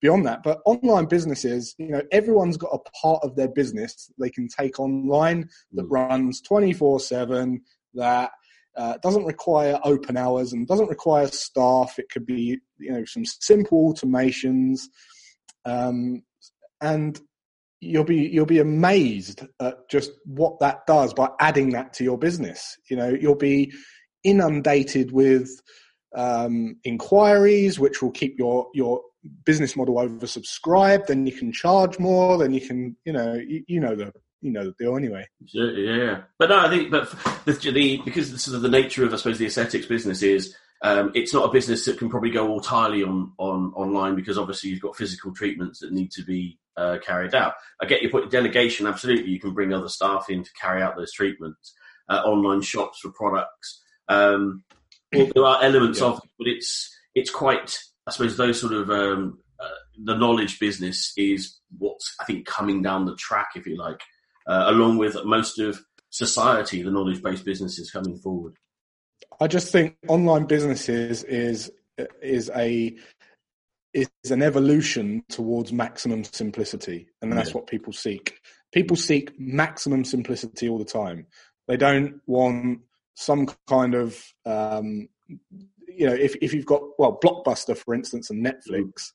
beyond 0.00 0.26
that. 0.26 0.42
But 0.42 0.60
online 0.64 1.06
businesses, 1.06 1.74
you 1.78 1.90
know, 1.90 2.02
everyone's 2.10 2.56
got 2.56 2.74
a 2.74 2.90
part 2.90 3.22
of 3.22 3.36
their 3.36 3.48
business 3.48 4.10
they 4.18 4.30
can 4.30 4.48
take 4.48 4.80
online 4.80 5.48
that 5.72 5.88
mm. 5.88 5.90
runs 5.90 6.40
twenty 6.40 6.72
four 6.72 7.00
seven 7.00 7.62
that. 7.94 8.30
Uh, 8.74 8.96
doesn't 9.02 9.26
require 9.26 9.78
open 9.84 10.16
hours 10.16 10.54
and 10.54 10.66
doesn't 10.66 10.88
require 10.88 11.26
staff. 11.26 11.98
It 11.98 12.08
could 12.08 12.24
be, 12.24 12.58
you 12.78 12.90
know, 12.90 13.04
some 13.04 13.26
simple 13.26 13.92
automations, 13.92 14.84
um, 15.66 16.22
and 16.80 17.20
you'll 17.80 18.04
be 18.04 18.28
you'll 18.28 18.46
be 18.46 18.60
amazed 18.60 19.42
at 19.60 19.86
just 19.90 20.12
what 20.24 20.58
that 20.60 20.86
does 20.86 21.12
by 21.12 21.28
adding 21.38 21.68
that 21.72 21.92
to 21.92 22.04
your 22.04 22.16
business. 22.16 22.78
You 22.88 22.96
know, 22.96 23.10
you'll 23.10 23.34
be 23.34 23.74
inundated 24.24 25.12
with 25.12 25.60
um, 26.14 26.76
inquiries, 26.84 27.78
which 27.78 28.02
will 28.02 28.10
keep 28.10 28.38
your 28.38 28.68
your 28.74 29.00
business 29.44 29.76
model 29.76 29.96
oversubscribed. 29.96 31.06
Then 31.06 31.26
you 31.26 31.32
can 31.32 31.52
charge 31.52 31.98
more. 31.98 32.38
Then 32.38 32.52
you 32.52 32.60
can, 32.60 32.96
you 33.04 33.12
know, 33.12 33.34
you, 33.34 33.64
you 33.66 33.80
know 33.80 33.94
the 33.94 34.12
you 34.40 34.50
know 34.50 34.64
the 34.64 34.74
deal 34.78 34.96
anyway. 34.96 35.26
Yeah. 35.52 36.22
But 36.38 36.50
no, 36.50 36.58
I 36.58 36.68
think, 36.68 36.90
but 36.90 37.10
the, 37.44 37.52
the 37.72 38.02
because 38.04 38.32
the, 38.32 38.38
sort 38.38 38.56
of 38.56 38.62
the 38.62 38.68
nature 38.68 39.04
of 39.04 39.12
I 39.12 39.16
suppose 39.16 39.38
the 39.38 39.46
aesthetics 39.46 39.86
business 39.86 40.22
is. 40.22 40.54
Um, 40.84 41.12
it's 41.14 41.32
not 41.32 41.48
a 41.48 41.52
business 41.52 41.84
that 41.84 41.96
can 41.96 42.10
probably 42.10 42.30
go 42.30 42.54
entirely 42.54 43.04
on, 43.04 43.30
on 43.38 43.72
online 43.76 44.16
because 44.16 44.36
obviously 44.36 44.70
you've 44.70 44.80
got 44.80 44.96
physical 44.96 45.32
treatments 45.32 45.78
that 45.78 45.92
need 45.92 46.10
to 46.10 46.24
be 46.24 46.58
uh, 46.76 46.98
carried 47.06 47.36
out. 47.36 47.54
I 47.80 47.86
get 47.86 48.02
your 48.02 48.10
point. 48.10 48.32
Delegation, 48.32 48.88
absolutely, 48.88 49.30
you 49.30 49.38
can 49.38 49.54
bring 49.54 49.72
other 49.72 49.88
staff 49.88 50.28
in 50.28 50.42
to 50.42 50.50
carry 50.60 50.82
out 50.82 50.96
those 50.96 51.12
treatments. 51.12 51.72
Uh, 52.08 52.22
online 52.24 52.62
shops 52.62 52.98
for 52.98 53.12
products, 53.12 53.80
um, 54.08 54.64
well, 55.12 55.30
there 55.34 55.44
are 55.44 55.62
elements 55.62 56.00
yeah. 56.00 56.06
of 56.06 56.18
it, 56.18 56.30
but 56.38 56.48
it's 56.48 56.96
it's 57.14 57.30
quite. 57.30 57.78
I 58.06 58.10
suppose 58.10 58.36
those 58.36 58.60
sort 58.60 58.72
of 58.72 58.90
um, 58.90 59.38
uh, 59.60 59.68
the 60.04 60.16
knowledge 60.16 60.58
business 60.58 61.12
is 61.16 61.58
what's 61.78 62.14
I 62.20 62.24
think 62.24 62.46
coming 62.46 62.82
down 62.82 63.04
the 63.04 63.16
track, 63.16 63.50
if 63.54 63.66
you 63.66 63.76
like, 63.76 64.00
uh, 64.46 64.64
along 64.66 64.98
with 64.98 65.16
most 65.24 65.58
of 65.58 65.80
society, 66.10 66.82
the 66.82 66.90
knowledge 66.90 67.22
based 67.22 67.44
businesses 67.44 67.90
coming 67.90 68.16
forward. 68.18 68.54
I 69.40 69.46
just 69.46 69.72
think 69.72 69.96
online 70.08 70.46
businesses 70.46 71.24
is 71.24 71.70
is 72.20 72.50
a 72.56 72.96
is 73.94 74.08
an 74.30 74.42
evolution 74.42 75.22
towards 75.28 75.72
maximum 75.72 76.24
simplicity, 76.24 77.08
and 77.20 77.32
that's 77.32 77.50
yeah. 77.50 77.54
what 77.54 77.66
people 77.66 77.92
seek. 77.92 78.40
People 78.72 78.96
seek 78.96 79.38
maximum 79.38 80.04
simplicity 80.04 80.68
all 80.68 80.78
the 80.78 80.84
time. 80.84 81.26
They 81.68 81.76
don't 81.76 82.20
want 82.26 82.80
some 83.14 83.48
kind 83.68 83.94
of 83.94 84.22
um, 84.46 85.08
you 85.88 86.06
know 86.06 86.14
if, 86.14 86.34
if 86.40 86.54
you've 86.54 86.66
got 86.66 86.82
well 86.98 87.18
blockbuster 87.22 87.76
for 87.76 87.94
instance 87.94 88.30
and 88.30 88.44
netflix 88.44 89.12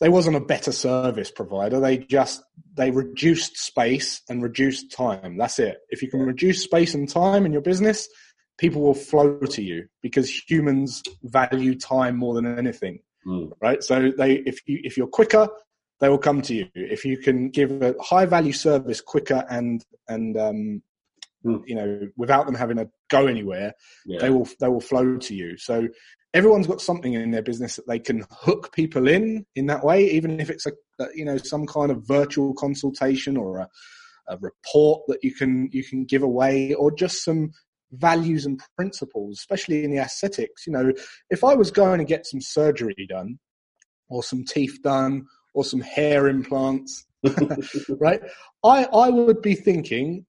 they 0.00 0.08
wasn't 0.08 0.36
a 0.36 0.40
better 0.40 0.72
service 0.72 1.30
provider. 1.30 1.78
They 1.78 1.98
just 1.98 2.42
they 2.74 2.90
reduced 2.90 3.56
space 3.56 4.22
and 4.28 4.42
reduced 4.42 4.90
time. 4.90 5.38
That's 5.38 5.60
it. 5.60 5.78
If 5.88 6.02
you 6.02 6.10
can 6.10 6.20
reduce 6.20 6.64
space 6.64 6.94
and 6.94 7.08
time 7.08 7.46
in 7.46 7.52
your 7.52 7.62
business 7.62 8.08
people 8.58 8.82
will 8.82 8.94
flow 8.94 9.38
to 9.40 9.62
you 9.62 9.86
because 10.02 10.30
humans 10.30 11.02
value 11.22 11.76
time 11.76 12.16
more 12.16 12.34
than 12.34 12.46
anything 12.58 13.00
mm. 13.26 13.50
right? 13.60 13.82
So 13.82 14.12
they 14.16 14.34
if 14.34 14.60
you 14.66 14.80
if 14.84 14.96
you're 14.96 15.06
quicker 15.06 15.48
they 16.00 16.08
will 16.08 16.18
come 16.18 16.42
to 16.42 16.54
you. 16.54 16.68
If 16.74 17.04
you 17.04 17.16
can 17.18 17.50
give 17.50 17.80
a 17.80 17.94
high 18.02 18.26
value 18.26 18.52
service 18.52 19.00
quicker 19.00 19.44
and 19.48 19.84
and 20.08 20.36
um, 20.36 20.82
mm. 21.44 21.62
you 21.66 21.74
know, 21.74 22.00
without 22.16 22.46
them 22.46 22.54
having 22.54 22.76
to 22.78 22.88
go 23.10 23.26
anywhere, 23.26 23.72
yeah. 24.06 24.20
they 24.20 24.30
will 24.30 24.48
they 24.60 24.68
will 24.68 24.80
flow 24.80 25.16
to 25.16 25.34
you. 25.34 25.56
So 25.56 25.88
everyone's 26.32 26.66
got 26.66 26.80
something 26.80 27.14
in 27.14 27.30
their 27.30 27.42
business 27.42 27.76
that 27.76 27.86
they 27.86 27.98
can 27.98 28.24
hook 28.30 28.72
people 28.72 29.08
in 29.08 29.46
in 29.54 29.66
that 29.66 29.84
way, 29.84 30.10
even 30.10 30.40
if 30.40 30.50
it's 30.50 30.66
a 30.66 30.72
you 31.14 31.24
know 31.24 31.38
some 31.38 31.66
kind 31.66 31.90
of 31.90 32.06
virtual 32.06 32.54
consultation 32.54 33.36
or 33.36 33.58
a 33.58 33.68
a 34.28 34.38
report 34.38 35.02
that 35.08 35.22
you 35.22 35.34
can 35.34 35.68
you 35.72 35.84
can 35.84 36.04
give 36.04 36.22
away, 36.22 36.74
or 36.74 36.90
just 36.90 37.24
some 37.24 37.52
values 37.92 38.46
and 38.46 38.60
principles, 38.76 39.38
especially 39.38 39.84
in 39.84 39.90
the 39.90 39.98
aesthetics. 39.98 40.66
You 40.66 40.72
know, 40.72 40.92
if 41.30 41.44
I 41.44 41.54
was 41.54 41.70
going 41.70 41.98
to 41.98 42.04
get 42.04 42.26
some 42.26 42.40
surgery 42.40 43.06
done, 43.08 43.38
or 44.08 44.22
some 44.22 44.44
teeth 44.44 44.78
done, 44.82 45.26
or 45.54 45.64
some 45.64 45.80
hair 45.80 46.28
implants, 46.28 47.04
right? 48.00 48.20
I 48.64 48.84
I 48.84 49.10
would 49.10 49.42
be 49.42 49.54
thinking 49.54 50.26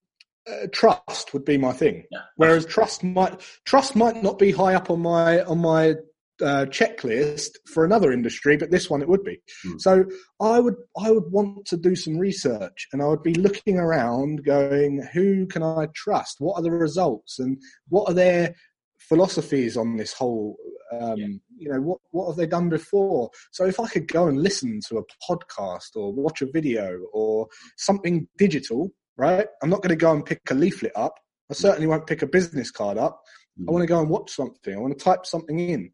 uh, 0.49 0.67
trust 0.71 1.33
would 1.33 1.45
be 1.45 1.57
my 1.57 1.71
thing. 1.71 2.03
Yeah, 2.11 2.19
Whereas 2.35 2.65
trust 2.65 3.03
might 3.03 3.39
trust 3.65 3.95
might 3.95 4.21
not 4.21 4.39
be 4.39 4.51
high 4.51 4.75
up 4.75 4.89
on 4.89 5.01
my 5.01 5.41
on 5.41 5.59
my 5.59 5.95
uh, 6.41 6.65
checklist 6.69 7.51
for 7.65 7.85
another 7.85 8.11
industry, 8.11 8.57
but 8.57 8.71
this 8.71 8.89
one 8.89 9.01
it 9.01 9.07
would 9.07 9.23
be. 9.23 9.41
Mm. 9.65 9.79
So 9.81 10.05
I 10.41 10.59
would 10.59 10.75
I 10.97 11.11
would 11.11 11.31
want 11.31 11.65
to 11.67 11.77
do 11.77 11.95
some 11.95 12.17
research, 12.17 12.87
and 12.91 13.01
I 13.01 13.07
would 13.07 13.23
be 13.23 13.33
looking 13.33 13.77
around, 13.77 14.43
going, 14.43 15.07
who 15.13 15.47
can 15.47 15.63
I 15.63 15.87
trust? 15.93 16.37
What 16.39 16.55
are 16.55 16.63
the 16.63 16.71
results, 16.71 17.39
and 17.39 17.61
what 17.89 18.09
are 18.09 18.13
their 18.13 18.55
philosophies 18.97 19.77
on 19.77 19.97
this 19.97 20.13
whole? 20.13 20.57
Um, 20.91 21.17
yeah. 21.17 21.27
You 21.57 21.71
know, 21.71 21.81
what 21.81 21.99
what 22.11 22.27
have 22.27 22.35
they 22.35 22.47
done 22.47 22.69
before? 22.69 23.29
So 23.51 23.65
if 23.65 23.79
I 23.79 23.87
could 23.87 24.07
go 24.07 24.27
and 24.27 24.41
listen 24.41 24.79
to 24.89 24.97
a 24.97 25.31
podcast 25.31 25.95
or 25.95 26.13
watch 26.13 26.41
a 26.41 26.51
video 26.51 26.99
or 27.13 27.47
something 27.77 28.27
digital, 28.37 28.91
right? 29.17 29.47
I'm 29.61 29.69
not 29.69 29.81
going 29.81 29.89
to 29.89 29.95
go 29.95 30.11
and 30.11 30.25
pick 30.25 30.41
a 30.49 30.53
leaflet 30.53 30.93
up. 30.95 31.19
I 31.49 31.53
certainly 31.53 31.87
won't 31.87 32.07
pick 32.07 32.21
a 32.21 32.27
business 32.27 32.71
card 32.71 32.97
up. 32.97 33.21
I 33.67 33.71
want 33.71 33.83
to 33.83 33.87
go 33.87 33.99
and 33.99 34.09
watch 34.09 34.31
something. 34.31 34.73
I 34.73 34.79
want 34.79 34.97
to 34.97 35.03
type 35.03 35.25
something 35.25 35.59
in 35.59 35.91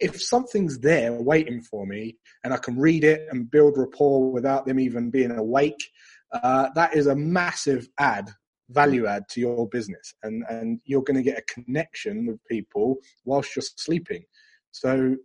if 0.00 0.20
something's 0.20 0.78
there 0.78 1.12
waiting 1.12 1.62
for 1.62 1.86
me 1.86 2.16
and 2.44 2.52
I 2.52 2.56
can 2.56 2.78
read 2.78 3.04
it 3.04 3.26
and 3.30 3.50
build 3.50 3.78
rapport 3.78 4.30
without 4.30 4.66
them 4.66 4.80
even 4.80 5.10
being 5.10 5.30
awake, 5.30 5.90
uh, 6.32 6.68
that 6.74 6.94
is 6.94 7.06
a 7.06 7.14
massive 7.14 7.88
add, 7.98 8.30
value 8.70 9.06
add 9.06 9.28
to 9.30 9.40
your 9.40 9.68
business. 9.68 10.14
And, 10.22 10.44
and 10.48 10.80
you're 10.84 11.02
going 11.02 11.16
to 11.16 11.22
get 11.22 11.38
a 11.38 11.52
connection 11.62 12.26
with 12.26 12.44
people 12.46 12.96
whilst 13.24 13.54
you're 13.54 13.62
sleeping. 13.62 14.24
So, 14.72 15.16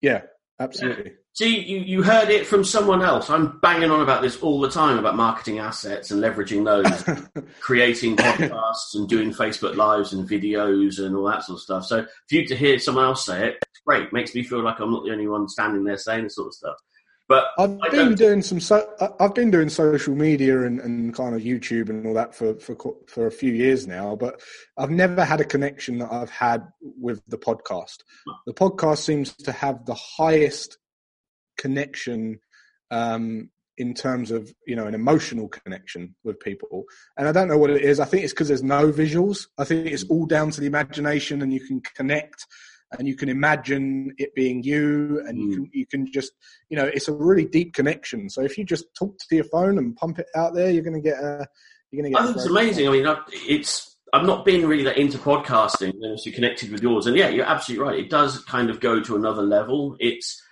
yeah, 0.00 0.22
absolutely. 0.60 1.12
See, 1.32 1.60
you, 1.60 1.78
you 1.78 2.02
heard 2.02 2.28
it 2.28 2.46
from 2.46 2.64
someone 2.64 3.02
else. 3.02 3.30
I'm 3.30 3.58
banging 3.60 3.90
on 3.90 4.00
about 4.00 4.20
this 4.20 4.40
all 4.40 4.60
the 4.60 4.68
time 4.68 4.98
about 4.98 5.16
marketing 5.16 5.58
assets 5.58 6.10
and 6.10 6.22
leveraging 6.22 6.64
those, 6.64 7.44
creating 7.60 8.16
podcasts 8.16 8.94
and 8.94 9.08
doing 9.08 9.32
Facebook 9.32 9.76
Lives 9.76 10.12
and 10.12 10.28
videos 10.28 10.98
and 10.98 11.16
all 11.16 11.24
that 11.24 11.44
sort 11.44 11.58
of 11.58 11.62
stuff. 11.62 11.86
So 11.86 12.04
for 12.04 12.34
you 12.34 12.46
to 12.46 12.56
hear 12.56 12.78
someone 12.78 13.04
else 13.04 13.24
say 13.24 13.48
it, 13.48 13.58
it's 13.62 13.80
great. 13.86 14.12
Makes 14.12 14.34
me 14.34 14.42
feel 14.42 14.62
like 14.62 14.80
I'm 14.80 14.90
not 14.90 15.04
the 15.04 15.12
only 15.12 15.28
one 15.28 15.48
standing 15.48 15.84
there 15.84 15.96
saying 15.96 16.24
this 16.24 16.34
sort 16.34 16.48
of 16.48 16.54
stuff. 16.54 16.76
But 17.30 17.52
I've 17.58 17.78
been 17.92 18.16
doing 18.16 18.42
some. 18.42 18.58
So, 18.58 18.92
I've 19.20 19.36
been 19.36 19.52
doing 19.52 19.68
social 19.68 20.16
media 20.16 20.62
and, 20.64 20.80
and 20.80 21.14
kind 21.14 21.36
of 21.36 21.42
YouTube 21.42 21.88
and 21.88 22.04
all 22.04 22.14
that 22.14 22.34
for, 22.34 22.58
for 22.58 22.74
for 23.06 23.28
a 23.28 23.30
few 23.30 23.52
years 23.52 23.86
now. 23.86 24.16
But 24.16 24.42
I've 24.76 24.90
never 24.90 25.24
had 25.24 25.40
a 25.40 25.44
connection 25.44 25.98
that 25.98 26.12
I've 26.12 26.30
had 26.30 26.66
with 26.80 27.22
the 27.28 27.38
podcast. 27.38 27.98
The 28.46 28.52
podcast 28.52 28.98
seems 28.98 29.32
to 29.36 29.52
have 29.52 29.86
the 29.86 29.94
highest 29.94 30.78
connection 31.56 32.40
um, 32.90 33.50
in 33.78 33.94
terms 33.94 34.32
of 34.32 34.52
you 34.66 34.74
know 34.74 34.88
an 34.88 34.94
emotional 34.96 35.48
connection 35.48 36.14
with 36.24 36.38
people 36.40 36.84
and 37.16 37.26
i 37.26 37.32
don't 37.32 37.48
know 37.48 37.56
what 37.56 37.70
it 37.70 37.80
is 37.80 37.98
i 37.98 38.04
think 38.04 38.22
it's 38.24 38.32
because 38.32 38.48
there's 38.48 38.62
no 38.62 38.92
visuals 38.92 39.46
i 39.56 39.64
think 39.64 39.86
it's 39.86 40.04
all 40.10 40.26
down 40.26 40.50
to 40.50 40.60
the 40.60 40.66
imagination 40.66 41.40
and 41.40 41.52
you 41.52 41.60
can 41.60 41.80
connect 41.96 42.44
and 42.92 43.06
you 43.06 43.16
can 43.16 43.28
imagine 43.28 44.12
it 44.18 44.34
being 44.34 44.62
you 44.62 45.22
and 45.26 45.38
mm. 45.38 45.42
you 45.42 45.54
can 45.54 45.70
you 45.72 45.86
can 45.86 46.12
just 46.12 46.32
you 46.68 46.76
know 46.76 46.84
it's 46.84 47.08
a 47.08 47.12
really 47.12 47.44
deep 47.44 47.72
connection 47.74 48.28
so 48.28 48.42
if 48.42 48.58
you 48.58 48.64
just 48.64 48.84
talk 48.94 49.16
to 49.18 49.34
your 49.34 49.44
phone 49.44 49.78
and 49.78 49.96
pump 49.96 50.18
it 50.18 50.26
out 50.34 50.54
there 50.54 50.70
you're 50.70 50.82
going 50.82 50.94
to 50.94 51.00
get 51.00 51.18
a 51.18 51.46
you're 51.90 52.02
going 52.02 52.12
to 52.12 52.16
get 52.16 52.22
i 52.22 52.26
think 52.26 52.36
it's 52.36 52.46
amazing 52.46 52.88
i 52.88 52.90
mean 52.90 53.16
it's 53.48 53.96
i've 54.12 54.26
not 54.26 54.44
been 54.44 54.66
really 54.66 54.84
that 54.84 54.98
into 54.98 55.18
podcasting 55.18 55.90
and 55.90 56.04
obviously 56.04 56.32
connected 56.32 56.70
with 56.72 56.82
yours 56.82 57.06
and 57.06 57.16
yeah 57.16 57.28
you're 57.28 57.46
absolutely 57.46 57.84
right 57.84 57.98
it 57.98 58.10
does 58.10 58.42
kind 58.44 58.70
of 58.70 58.80
go 58.80 59.00
to 59.00 59.16
another 59.16 59.42
level 59.42 59.96
it's 60.00 60.42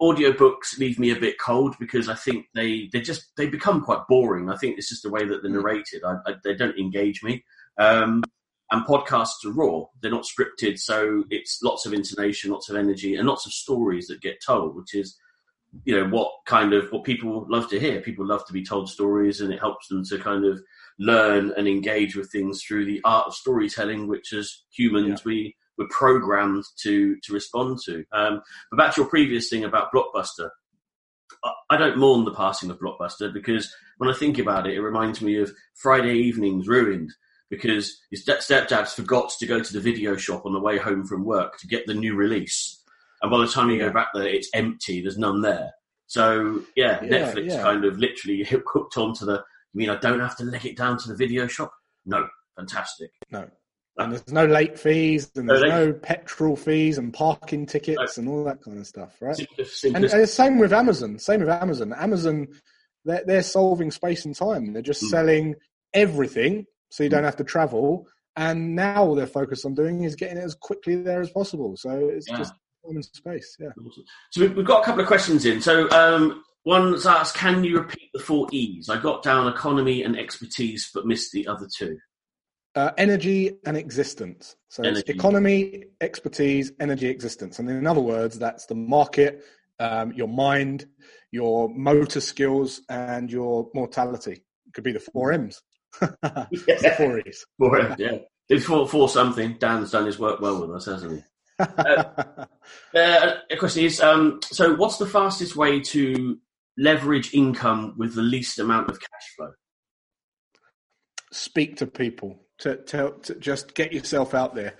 audiobooks 0.00 0.78
leave 0.78 0.98
me 0.98 1.12
a 1.12 1.18
bit 1.18 1.38
cold 1.38 1.76
because 1.78 2.08
I 2.08 2.16
think 2.16 2.46
they 2.54 2.90
they 2.92 3.00
just 3.00 3.30
they 3.36 3.46
become 3.46 3.82
quite 3.82 4.00
boring. 4.08 4.50
I 4.50 4.56
think 4.56 4.76
it's 4.76 4.88
just 4.88 5.04
the 5.04 5.10
way 5.10 5.24
that 5.24 5.42
they're 5.42 5.50
mm. 5.52 5.62
narrated. 5.62 6.02
I, 6.04 6.16
I, 6.26 6.34
they 6.42 6.54
don't 6.54 6.76
engage 6.76 7.22
me. 7.22 7.44
Um, 7.78 8.24
and 8.72 8.86
podcasts 8.86 9.44
are 9.44 9.52
raw; 9.52 9.84
they're 10.00 10.10
not 10.10 10.24
scripted, 10.24 10.78
so 10.78 11.24
it's 11.30 11.62
lots 11.62 11.84
of 11.84 11.92
intonation, 11.92 12.50
lots 12.50 12.70
of 12.70 12.76
energy, 12.76 13.14
and 13.14 13.28
lots 13.28 13.44
of 13.44 13.52
stories 13.52 14.06
that 14.06 14.22
get 14.22 14.42
told, 14.44 14.74
which 14.74 14.94
is 14.94 15.16
you 15.84 15.94
know 15.94 16.08
what 16.08 16.30
kind 16.46 16.72
of 16.72 16.90
what 16.90 17.04
people 17.04 17.46
love 17.48 17.68
to 17.68 17.78
hear. 17.78 18.00
People 18.00 18.26
love 18.26 18.46
to 18.46 18.52
be 18.52 18.64
told 18.64 18.88
stories, 18.88 19.42
and 19.42 19.52
it 19.52 19.60
helps 19.60 19.88
them 19.88 20.02
to 20.06 20.18
kind 20.18 20.46
of 20.46 20.60
learn 20.98 21.52
and 21.56 21.68
engage 21.68 22.16
with 22.16 22.32
things 22.32 22.62
through 22.62 22.86
the 22.86 23.00
art 23.04 23.26
of 23.26 23.34
storytelling, 23.34 24.08
which 24.08 24.32
as 24.32 24.62
humans 24.70 25.20
yeah. 25.20 25.26
we 25.26 25.56
we're 25.76 25.88
programmed 25.88 26.64
to 26.78 27.16
to 27.24 27.32
respond 27.34 27.78
to. 27.84 28.04
Um, 28.10 28.40
but 28.70 28.78
back 28.78 28.94
to 28.94 29.02
your 29.02 29.10
previous 29.10 29.50
thing 29.50 29.64
about 29.64 29.92
Blockbuster, 29.92 30.48
I 31.68 31.76
don't 31.76 31.98
mourn 31.98 32.24
the 32.24 32.34
passing 32.34 32.70
of 32.70 32.78
Blockbuster 32.78 33.32
because 33.34 33.70
when 33.98 34.08
I 34.08 34.14
think 34.14 34.38
about 34.38 34.66
it, 34.66 34.74
it 34.74 34.80
reminds 34.80 35.20
me 35.20 35.36
of 35.36 35.52
Friday 35.74 36.14
evenings 36.14 36.68
ruined 36.68 37.12
because 37.52 38.00
his 38.10 38.24
stepdad's 38.24 38.94
forgot 38.94 39.30
to 39.38 39.44
go 39.44 39.60
to 39.60 39.72
the 39.74 39.78
video 39.78 40.16
shop 40.16 40.46
on 40.46 40.54
the 40.54 40.58
way 40.58 40.78
home 40.78 41.04
from 41.04 41.22
work 41.22 41.58
to 41.58 41.66
get 41.66 41.86
the 41.86 41.92
new 41.92 42.14
release. 42.14 42.82
And 43.20 43.30
by 43.30 43.40
the 43.40 43.46
time 43.46 43.68
you 43.68 43.78
go 43.78 43.92
back 43.92 44.08
there, 44.14 44.26
it's 44.26 44.48
empty. 44.54 45.02
There's 45.02 45.18
none 45.18 45.42
there. 45.42 45.70
So 46.06 46.62
yeah, 46.76 47.04
yeah 47.04 47.10
Netflix 47.10 47.50
yeah. 47.50 47.62
kind 47.62 47.84
of 47.84 47.98
literally 47.98 48.42
hooked 48.48 48.96
onto 48.96 49.26
the. 49.26 49.34
I 49.34 49.74
mean, 49.74 49.90
I 49.90 49.96
don't 49.96 50.20
have 50.20 50.34
to 50.38 50.44
leg 50.44 50.64
it 50.64 50.78
down 50.78 50.96
to 50.96 51.08
the 51.08 51.14
video 51.14 51.46
shop. 51.46 51.74
No, 52.06 52.26
fantastic. 52.56 53.10
No, 53.30 53.46
and 53.98 54.12
there's 54.12 54.32
no 54.32 54.46
late 54.46 54.78
fees, 54.78 55.30
and 55.36 55.46
there's 55.46 55.60
no 55.60 55.92
petrol 55.92 56.56
fees 56.56 56.96
and 56.96 57.12
parking 57.12 57.66
tickets 57.66 58.16
and 58.16 58.30
all 58.30 58.44
that 58.44 58.62
kind 58.62 58.78
of 58.78 58.86
stuff, 58.86 59.14
right? 59.20 59.38
And, 59.84 60.06
and 60.06 60.28
same 60.28 60.58
with 60.58 60.72
Amazon. 60.72 61.18
Same 61.18 61.40
with 61.40 61.50
Amazon. 61.50 61.92
Amazon, 61.92 62.48
they're, 63.04 63.24
they're 63.26 63.42
solving 63.42 63.90
space 63.90 64.24
and 64.24 64.34
time. 64.34 64.72
They're 64.72 64.80
just 64.80 65.04
mm. 65.04 65.08
selling 65.08 65.54
everything, 65.92 66.64
so 66.92 67.02
you 67.02 67.08
don't 67.08 67.24
have 67.24 67.36
to 67.36 67.44
travel. 67.44 68.06
And 68.36 68.76
now 68.76 69.02
all 69.02 69.14
they're 69.14 69.26
focused 69.26 69.64
on 69.64 69.74
doing 69.74 70.04
is 70.04 70.14
getting 70.14 70.36
it 70.36 70.44
as 70.44 70.54
quickly 70.54 70.96
there 70.96 71.22
as 71.22 71.30
possible. 71.30 71.74
So 71.74 72.10
it's 72.12 72.28
yeah. 72.28 72.36
just 72.36 72.52
time 72.52 72.96
and 72.96 73.04
space. 73.04 73.56
Yeah. 73.58 73.70
So 74.30 74.46
we've 74.46 74.64
got 74.64 74.82
a 74.82 74.84
couple 74.84 75.00
of 75.00 75.06
questions 75.06 75.46
in. 75.46 75.62
So 75.62 75.88
um, 75.90 76.44
one's 76.66 77.06
asked, 77.06 77.34
can 77.34 77.64
you 77.64 77.78
repeat 77.78 78.10
the 78.12 78.20
four 78.20 78.46
E's? 78.52 78.90
I 78.90 79.00
got 79.00 79.22
down 79.22 79.48
economy 79.48 80.02
and 80.02 80.18
expertise, 80.18 80.90
but 80.92 81.06
missed 81.06 81.32
the 81.32 81.46
other 81.46 81.66
two. 81.74 81.96
Uh, 82.74 82.90
energy 82.98 83.56
and 83.64 83.74
existence. 83.74 84.54
So 84.68 84.82
energy. 84.82 85.00
it's 85.00 85.10
economy, 85.10 85.84
expertise, 86.02 86.72
energy, 86.78 87.08
existence. 87.08 87.58
And 87.58 87.70
in 87.70 87.86
other 87.86 88.00
words, 88.02 88.38
that's 88.38 88.66
the 88.66 88.74
market, 88.74 89.42
um, 89.78 90.12
your 90.12 90.28
mind, 90.28 90.86
your 91.30 91.70
motor 91.70 92.20
skills, 92.20 92.82
and 92.90 93.32
your 93.32 93.70
mortality. 93.74 94.42
It 94.66 94.74
could 94.74 94.84
be 94.84 94.92
the 94.92 95.00
four 95.00 95.32
M's. 95.32 95.62
E's. 96.50 97.44
Four 97.58 97.78
M's, 97.78 97.98
yeah. 97.98 98.18
It's 98.48 98.64
for, 98.64 98.86
for 98.86 99.08
something. 99.08 99.56
Dan's 99.58 99.90
done 99.90 100.06
his 100.06 100.18
work 100.18 100.40
well 100.40 100.60
with 100.60 100.70
us, 100.76 100.86
hasn't 100.86 101.12
he? 101.12 101.22
uh, 101.58 102.04
uh, 102.94 103.34
a 103.50 103.56
question 103.58 103.84
is 103.84 104.00
um, 104.00 104.40
so 104.44 104.74
what's 104.74 104.98
the 104.98 105.06
fastest 105.06 105.54
way 105.54 105.80
to 105.80 106.38
leverage 106.76 107.34
income 107.34 107.94
with 107.96 108.14
the 108.14 108.22
least 108.22 108.58
amount 108.58 108.90
of 108.90 108.98
cash 108.98 109.36
flow? 109.36 109.52
Speak 111.30 111.76
to 111.76 111.86
people 111.86 112.40
to, 112.58 112.76
to, 112.76 113.14
to 113.22 113.34
just 113.36 113.74
get 113.74 113.92
yourself 113.92 114.34
out 114.34 114.54
there. 114.54 114.74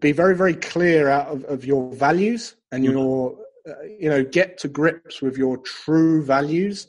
Be 0.00 0.12
very, 0.12 0.36
very 0.36 0.54
clear 0.54 1.08
out 1.08 1.28
of, 1.28 1.44
of 1.44 1.64
your 1.64 1.92
values 1.94 2.56
and 2.72 2.84
mm-hmm. 2.84 2.92
your, 2.92 3.38
uh, 3.68 3.82
you 3.98 4.08
know, 4.08 4.24
get 4.24 4.58
to 4.58 4.68
grips 4.68 5.22
with 5.22 5.36
your 5.36 5.58
true 5.58 6.24
values 6.24 6.88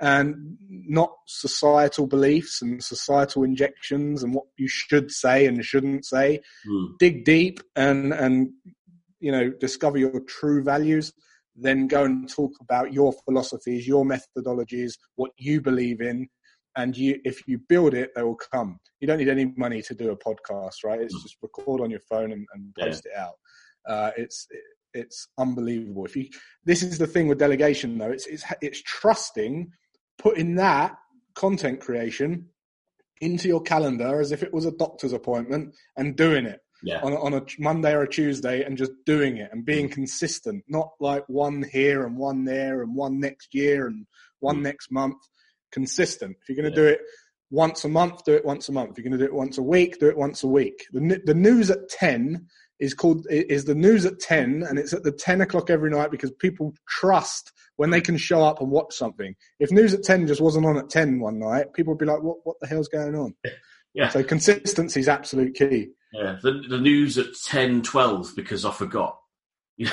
and 0.00 0.56
not 0.68 1.12
societal 1.26 2.06
beliefs 2.06 2.60
and 2.60 2.82
societal 2.82 3.44
injections 3.44 4.22
and 4.22 4.34
what 4.34 4.46
you 4.56 4.68
should 4.68 5.10
say 5.10 5.46
and 5.46 5.64
shouldn't 5.64 6.04
say. 6.04 6.40
Mm. 6.68 6.98
Dig 6.98 7.24
deep 7.24 7.60
and, 7.76 8.12
and, 8.12 8.50
you 9.20 9.30
know, 9.30 9.50
discover 9.60 9.98
your 9.98 10.20
true 10.20 10.62
values 10.62 11.12
then 11.56 11.86
go 11.86 12.02
and 12.02 12.28
talk 12.28 12.50
about 12.60 12.92
your 12.92 13.14
philosophies, 13.24 13.86
your 13.86 14.04
methodologies, 14.04 14.94
what 15.14 15.30
you 15.38 15.60
believe 15.60 16.00
in, 16.00 16.28
and 16.76 16.96
you 16.96 17.20
if 17.24 17.46
you 17.46 17.58
build 17.68 17.94
it 17.94 18.10
they 18.14 18.22
will 18.22 18.38
come 18.52 18.78
you 19.00 19.06
don't 19.06 19.18
need 19.18 19.28
any 19.28 19.52
money 19.56 19.80
to 19.82 19.94
do 19.94 20.10
a 20.10 20.16
podcast 20.16 20.84
right 20.84 21.00
it's 21.00 21.16
mm. 21.16 21.22
just 21.22 21.36
record 21.42 21.80
on 21.80 21.90
your 21.90 22.00
phone 22.00 22.32
and, 22.32 22.46
and 22.54 22.74
post 22.78 23.06
yeah. 23.06 23.12
it 23.12 23.18
out 23.18 23.34
uh, 23.88 24.10
it's 24.16 24.46
it's 24.92 25.28
unbelievable 25.38 26.04
if 26.04 26.16
you 26.16 26.28
this 26.64 26.82
is 26.82 26.98
the 26.98 27.06
thing 27.06 27.28
with 27.28 27.38
delegation 27.38 27.98
though 27.98 28.10
it's 28.10 28.26
it's 28.26 28.44
it's 28.60 28.82
trusting 28.82 29.70
putting 30.18 30.56
that 30.56 30.96
content 31.34 31.80
creation 31.80 32.48
into 33.20 33.48
your 33.48 33.62
calendar 33.62 34.20
as 34.20 34.32
if 34.32 34.42
it 34.42 34.52
was 34.52 34.66
a 34.66 34.72
doctor's 34.72 35.12
appointment 35.12 35.74
and 35.96 36.16
doing 36.16 36.46
it 36.46 36.60
yeah. 36.82 37.00
on, 37.02 37.14
on 37.14 37.34
a 37.34 37.42
Monday 37.58 37.92
or 37.92 38.02
a 38.02 38.08
Tuesday 38.08 38.62
and 38.62 38.76
just 38.76 38.92
doing 39.06 39.38
it 39.38 39.50
and 39.52 39.64
being 39.64 39.88
mm. 39.88 39.92
consistent, 39.92 40.62
not 40.68 40.90
like 41.00 41.24
one 41.28 41.64
here 41.72 42.06
and 42.06 42.16
one 42.16 42.44
there 42.44 42.82
and 42.82 42.94
one 42.94 43.18
next 43.18 43.54
year 43.54 43.86
and 43.86 44.06
one 44.40 44.58
mm. 44.58 44.62
next 44.62 44.92
month 44.92 45.16
consistent. 45.72 46.36
If 46.42 46.48
you're 46.48 46.62
going 46.62 46.72
to 46.72 46.80
yeah. 46.80 46.88
do 46.88 46.92
it 46.94 47.00
once 47.50 47.84
a 47.84 47.88
month, 47.88 48.24
do 48.24 48.34
it 48.34 48.44
once 48.44 48.68
a 48.68 48.72
month. 48.72 48.90
If 48.90 48.98
you're 48.98 49.10
going 49.10 49.18
to 49.18 49.26
do 49.26 49.32
it 49.32 49.34
once 49.34 49.58
a 49.58 49.62
week, 49.62 49.98
do 49.98 50.08
it 50.08 50.16
once 50.16 50.42
a 50.42 50.48
week. 50.48 50.84
The, 50.92 51.20
the 51.24 51.34
news 51.34 51.70
at 51.70 51.88
10 51.88 52.46
is 52.80 52.94
called 52.94 53.26
is 53.30 53.64
the 53.64 53.74
news 53.74 54.04
at 54.04 54.18
10 54.18 54.64
and 54.68 54.78
it's 54.78 54.92
at 54.92 55.04
the 55.04 55.12
10 55.12 55.40
o'clock 55.40 55.70
every 55.70 55.90
night 55.90 56.10
because 56.10 56.30
people 56.32 56.74
trust 56.88 57.52
when 57.76 57.90
they 57.90 58.00
can 58.00 58.16
show 58.16 58.42
up 58.42 58.60
and 58.60 58.70
watch 58.70 58.94
something. 58.94 59.34
If 59.58 59.70
news 59.70 59.94
at 59.94 60.02
10 60.02 60.26
just 60.26 60.40
wasn't 60.40 60.66
on 60.66 60.76
at 60.76 60.90
10 60.90 61.20
one 61.20 61.38
night 61.38 61.72
people 61.72 61.92
would 61.92 61.98
be 61.98 62.06
like 62.06 62.22
what, 62.22 62.38
what 62.44 62.56
the 62.60 62.66
hell's 62.66 62.88
going 62.88 63.14
on? 63.14 63.34
Yeah. 63.96 64.08
So 64.08 64.24
consistency 64.24 64.98
is 64.98 65.08
absolute 65.08 65.54
key. 65.54 65.90
Yeah 66.12 66.38
the, 66.42 66.64
the 66.68 66.80
news 66.80 67.16
at 67.16 67.26
10 67.44 67.82
12 67.82 68.32
because 68.34 68.64
i 68.64 68.72
forgot. 68.72 69.20
Yeah 69.76 69.92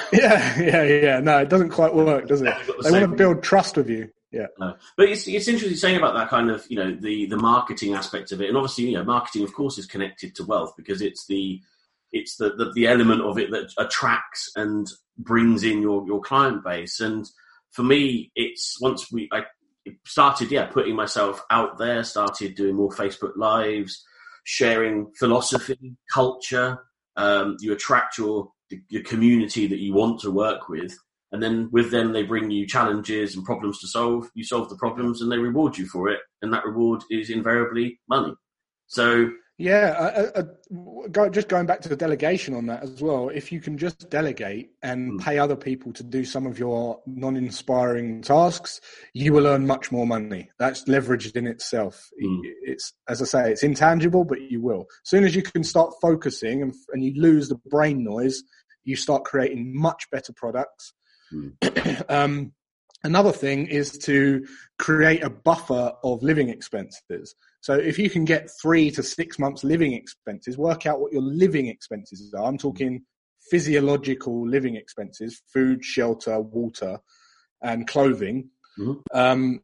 yeah 0.60 0.82
yeah. 0.82 1.20
No 1.20 1.38
it 1.38 1.50
doesn't 1.50 1.70
quite 1.70 1.94
work 1.94 2.28
does 2.28 2.42
it? 2.42 2.52
The 2.66 2.82
they 2.82 2.92
want 2.92 3.12
to 3.12 3.16
build 3.16 3.44
trust 3.44 3.78
with 3.78 3.92
you. 3.92 4.10
Yeah. 4.32 4.48
No. 4.58 4.76
but 4.98 5.10
it's, 5.10 5.28
it's 5.28 5.48
interesting 5.48 5.78
saying 5.78 5.98
about 5.98 6.16
that 6.16 6.30
kind 6.30 6.50
of 6.50 6.66
you 6.68 6.78
know 6.78 6.96
the 7.00 7.28
the 7.28 7.38
marketing 7.38 7.94
aspect 7.94 8.32
of 8.32 8.42
it. 8.42 8.48
And 8.48 8.58
obviously 8.58 8.86
you 8.86 8.94
know 8.94 9.04
marketing 9.04 9.44
of 9.44 9.54
course 9.54 9.78
is 9.78 9.86
connected 9.86 10.34
to 10.38 10.46
wealth 10.46 10.74
because 10.76 11.04
it's 11.04 11.28
the 11.28 11.62
it's 12.12 12.36
the, 12.38 12.50
the, 12.56 12.72
the 12.74 12.88
element 12.88 13.22
of 13.22 13.38
it 13.38 13.52
that 13.52 13.72
attracts 13.78 14.52
and 14.56 14.88
brings 15.18 15.64
in 15.64 15.82
your 15.82 16.06
your 16.06 16.22
client 16.22 16.64
base. 16.64 17.00
And 17.00 17.26
for 17.72 17.84
me, 17.84 18.32
it's 18.36 18.78
once 18.82 19.12
we 19.12 19.30
I 19.32 19.44
started, 20.06 20.52
yeah, 20.52 20.66
putting 20.66 20.96
myself 20.96 21.42
out 21.50 21.78
there, 21.78 22.04
started 22.04 22.56
doing 22.56 22.76
more 22.76 22.92
Facebook 22.92 23.36
lives, 23.36 24.04
sharing 24.44 25.12
philosophy, 25.18 25.96
culture. 26.12 26.80
Um, 27.16 27.58
you 27.60 27.74
attract 27.74 28.18
your 28.18 28.52
your 28.90 29.04
community 29.04 29.68
that 29.68 29.80
you 29.80 29.94
want 29.94 30.22
to 30.22 30.32
work 30.32 30.70
with, 30.70 30.98
and 31.32 31.42
then 31.44 31.70
with 31.72 31.92
them 31.92 32.14
they 32.14 32.24
bring 32.24 32.52
you 32.52 32.68
challenges 32.68 33.36
and 33.36 33.46
problems 33.46 33.80
to 33.80 33.88
solve. 33.88 34.30
You 34.34 34.44
solve 34.44 34.70
the 34.70 34.78
problems, 34.78 35.22
and 35.22 35.32
they 35.32 35.38
reward 35.38 35.78
you 35.78 35.88
for 35.88 36.10
it, 36.10 36.20
and 36.42 36.54
that 36.54 36.66
reward 36.66 37.04
is 37.10 37.30
invariably 37.30 38.00
money. 38.08 38.34
So 38.88 39.32
yeah, 39.62 40.32
I, 40.36 40.40
I, 40.40 41.08
go, 41.12 41.30
just 41.30 41.48
going 41.48 41.66
back 41.66 41.82
to 41.82 41.90
the 41.90 41.96
delegation 41.96 42.56
on 42.56 42.66
that 42.66 42.84
as 42.84 43.02
well. 43.02 43.30
If 43.30 43.52
you 43.52 43.62
can 43.62 43.78
just 43.78 44.10
delegate 44.10 44.72
and 44.82 45.14
mm. 45.14 45.24
pay 45.24 45.38
other 45.38 45.56
people 45.56 45.94
to 45.94 46.04
do 46.04 46.26
some 46.26 46.46
of 46.46 46.58
your 46.58 47.00
non-inspiring 47.06 48.24
tasks, 48.24 48.82
you 49.14 49.34
will 49.34 49.46
earn 49.46 49.68
much 49.68 49.92
more 49.92 50.08
money. 50.08 50.50
That's 50.58 50.86
leveraged 50.86 51.36
in 51.36 51.48
itself. 51.48 52.10
Mm. 52.24 52.40
It's 52.64 52.94
as 53.08 53.22
I 53.22 53.26
say, 53.26 53.52
it's 53.52 53.64
intangible, 53.64 54.24
but 54.24 54.42
you 54.42 54.62
will. 54.62 54.88
As 55.04 55.10
soon 55.10 55.24
as 55.24 55.36
you 55.36 55.44
can 55.44 55.64
start 55.64 55.94
focusing 56.02 56.62
and, 56.62 56.74
and 56.92 57.04
you 57.04 57.14
lose 57.22 57.48
the 57.48 57.60
brain 57.70 58.04
noise, 58.04 58.44
you 58.84 58.96
start 58.96 59.26
creating 59.26 59.80
much 59.80 60.10
better 60.12 60.34
products. 60.34 60.94
Mm. 61.34 62.06
um, 62.10 62.54
another 63.04 63.32
thing 63.32 63.68
is 63.68 63.98
to 64.00 64.46
create 64.78 65.24
a 65.24 65.30
buffer 65.30 65.94
of 66.04 66.24
living 66.24 66.50
expenses. 66.50 67.36
So 67.62 67.74
if 67.74 68.00
you 68.00 68.10
can 68.10 68.26
get 68.26 68.50
three 68.62 68.92
to 68.92 69.04
six 69.04 69.38
months 69.38 69.64
living 69.64 69.94
expenses, 69.94 70.58
work 70.58 70.86
out 70.86 71.00
what 71.00 71.14
your 71.14 71.22
living 71.22 71.68
expenses 71.68 72.34
are. 72.34 72.46
I'm 72.46 72.58
talking 72.58 73.04
physiological 73.50 74.48
living 74.48 74.76
expenses, 74.76 75.42
food, 75.54 75.84
shelter, 75.84 76.40
water, 76.40 77.00
and 77.62 77.88
clothing. 77.88 78.50
Mm-hmm. 78.80 79.18
Um, 79.18 79.62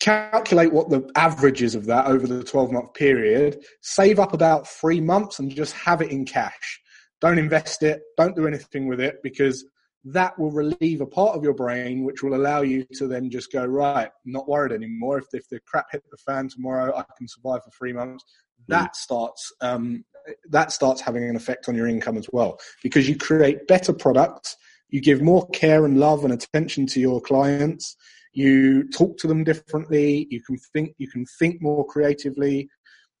calculate 0.00 0.72
what 0.72 0.90
the 0.90 1.08
average 1.14 1.62
is 1.62 1.74
of 1.74 1.86
that 1.86 2.06
over 2.06 2.26
the 2.26 2.42
12 2.42 2.72
month 2.72 2.94
period, 2.94 3.64
save 3.82 4.18
up 4.18 4.32
about 4.32 4.66
three 4.66 5.00
months 5.00 5.38
and 5.38 5.54
just 5.54 5.74
have 5.74 6.02
it 6.02 6.10
in 6.10 6.24
cash. 6.24 6.80
Don't 7.20 7.38
invest 7.38 7.82
it, 7.84 8.02
don't 8.16 8.34
do 8.34 8.46
anything 8.48 8.88
with 8.88 9.00
it 9.00 9.22
because 9.22 9.64
that 10.04 10.36
will 10.38 10.50
relieve 10.50 11.00
a 11.00 11.06
part 11.06 11.36
of 11.36 11.44
your 11.44 11.54
brain 11.54 12.04
which 12.04 12.22
will 12.22 12.34
allow 12.34 12.62
you 12.62 12.84
to 12.92 13.06
then 13.06 13.30
just 13.30 13.52
go 13.52 13.64
right 13.64 14.10
not 14.24 14.48
worried 14.48 14.72
anymore. 14.72 15.18
If, 15.18 15.26
if 15.32 15.48
the 15.48 15.60
crap 15.66 15.86
hit 15.92 16.02
the 16.10 16.16
fan 16.18 16.48
tomorrow 16.48 16.96
i 16.96 17.04
can 17.16 17.28
survive 17.28 17.62
for 17.64 17.70
three 17.70 17.92
months. 17.92 18.24
Hmm. 18.66 18.72
that 18.72 18.96
starts 18.96 19.52
um, 19.60 20.04
that 20.50 20.72
starts 20.72 21.00
having 21.00 21.28
an 21.28 21.36
effect 21.36 21.68
on 21.68 21.74
your 21.74 21.88
income 21.88 22.16
as 22.16 22.28
well 22.32 22.58
because 22.82 23.08
you 23.08 23.16
create 23.16 23.66
better 23.66 23.92
products 23.92 24.56
you 24.88 25.00
give 25.00 25.22
more 25.22 25.48
care 25.48 25.84
and 25.84 25.98
love 25.98 26.24
and 26.24 26.32
attention 26.32 26.86
to 26.86 27.00
your 27.00 27.20
clients 27.20 27.96
you 28.32 28.88
talk 28.90 29.18
to 29.18 29.26
them 29.26 29.44
differently 29.44 30.26
you 30.30 30.40
can 30.42 30.56
think 30.72 30.94
you 30.98 31.08
can 31.08 31.26
think 31.38 31.60
more 31.60 31.84
creatively. 31.86 32.68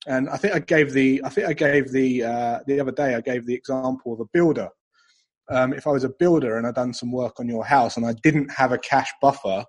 And 0.06 0.28
i 0.30 0.36
think 0.36 0.54
i 0.54 0.58
gave 0.58 0.92
the 0.92 1.20
i 1.24 1.28
think 1.28 1.46
i 1.46 1.52
gave 1.52 1.92
the 1.92 2.24
uh, 2.24 2.58
the 2.66 2.80
other 2.80 2.90
day 2.90 3.14
i 3.14 3.20
gave 3.20 3.46
the 3.46 3.54
example 3.54 4.12
of 4.12 4.20
a 4.20 4.24
builder 4.32 4.68
um, 5.52 5.72
if 5.72 5.86
I 5.86 5.90
was 5.90 6.04
a 6.04 6.08
builder 6.08 6.56
and 6.56 6.66
I'd 6.66 6.74
done 6.74 6.94
some 6.94 7.12
work 7.12 7.38
on 7.38 7.48
your 7.48 7.64
house 7.64 7.96
and 7.96 8.06
I 8.06 8.14
didn't 8.22 8.50
have 8.50 8.72
a 8.72 8.78
cash 8.78 9.10
buffer, 9.20 9.64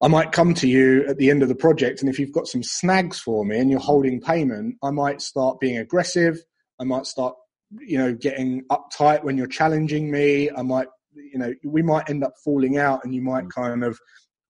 I 0.00 0.08
might 0.08 0.32
come 0.32 0.54
to 0.54 0.68
you 0.68 1.04
at 1.08 1.18
the 1.18 1.28
end 1.28 1.42
of 1.42 1.48
the 1.48 1.56
project, 1.56 2.00
and 2.00 2.08
if 2.08 2.18
you've 2.18 2.32
got 2.32 2.46
some 2.46 2.62
snags 2.62 3.18
for 3.18 3.44
me 3.44 3.58
and 3.58 3.68
you're 3.70 3.80
holding 3.80 4.20
payment, 4.20 4.76
I 4.82 4.90
might 4.90 5.20
start 5.20 5.58
being 5.58 5.78
aggressive. 5.78 6.38
I 6.80 6.84
might 6.84 7.06
start, 7.06 7.34
you 7.80 7.98
know, 7.98 8.14
getting 8.14 8.62
uptight 8.70 9.24
when 9.24 9.36
you're 9.36 9.48
challenging 9.48 10.10
me. 10.10 10.50
I 10.56 10.62
might, 10.62 10.86
you 11.14 11.38
know, 11.38 11.52
we 11.64 11.82
might 11.82 12.08
end 12.08 12.22
up 12.22 12.34
falling 12.44 12.78
out, 12.78 13.04
and 13.04 13.12
you 13.12 13.22
might 13.22 13.46
mm. 13.46 13.50
kind 13.50 13.82
of 13.82 13.98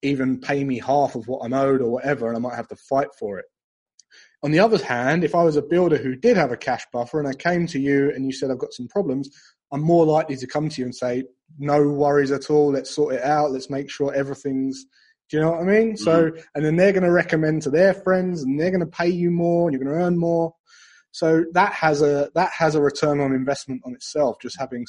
even 0.03 0.39
pay 0.39 0.63
me 0.63 0.77
half 0.79 1.15
of 1.15 1.27
what 1.27 1.43
I'm 1.43 1.53
owed 1.53 1.81
or 1.81 1.89
whatever, 1.89 2.27
and 2.27 2.37
I 2.37 2.39
might 2.39 2.55
have 2.55 2.67
to 2.67 2.75
fight 2.75 3.09
for 3.17 3.39
it. 3.39 3.45
On 4.43 4.51
the 4.51 4.59
other 4.59 4.83
hand, 4.83 5.23
if 5.23 5.35
I 5.35 5.43
was 5.43 5.57
a 5.57 5.61
builder 5.61 5.97
who 5.97 6.15
did 6.15 6.37
have 6.37 6.51
a 6.51 6.57
cash 6.57 6.85
buffer 6.93 7.19
and 7.19 7.27
I 7.27 7.33
came 7.33 7.67
to 7.67 7.79
you 7.79 8.09
and 8.11 8.25
you 8.25 8.31
said, 8.31 8.49
I've 8.49 8.59
got 8.59 8.73
some 8.73 8.87
problems, 8.87 9.29
I'm 9.71 9.81
more 9.81 10.05
likely 10.05 10.35
to 10.37 10.47
come 10.47 10.69
to 10.69 10.81
you 10.81 10.85
and 10.85 10.95
say, 10.95 11.23
no 11.57 11.87
worries 11.87 12.31
at 12.31 12.49
all. 12.49 12.71
Let's 12.71 12.91
sort 12.91 13.15
it 13.15 13.23
out. 13.23 13.51
Let's 13.51 13.69
make 13.69 13.89
sure 13.89 14.13
everything's. 14.13 14.85
Do 15.29 15.37
you 15.37 15.43
know 15.43 15.51
what 15.51 15.61
I 15.61 15.63
mean? 15.63 15.93
Mm-hmm. 15.93 16.03
So, 16.03 16.31
and 16.55 16.65
then 16.65 16.75
they're 16.75 16.91
going 16.91 17.03
to 17.03 17.11
recommend 17.11 17.61
to 17.63 17.69
their 17.69 17.93
friends, 17.93 18.41
and 18.43 18.59
they're 18.59 18.71
going 18.71 18.79
to 18.79 18.87
pay 18.87 19.09
you 19.09 19.29
more, 19.29 19.67
and 19.67 19.73
you're 19.73 19.83
going 19.83 19.95
to 19.95 20.03
earn 20.03 20.17
more. 20.17 20.53
So 21.11 21.45
that 21.53 21.73
has 21.73 22.01
a 22.01 22.29
that 22.35 22.51
has 22.51 22.75
a 22.75 22.81
return 22.81 23.19
on 23.19 23.33
investment 23.33 23.81
on 23.85 23.93
itself. 23.93 24.37
Just 24.41 24.59
having 24.59 24.85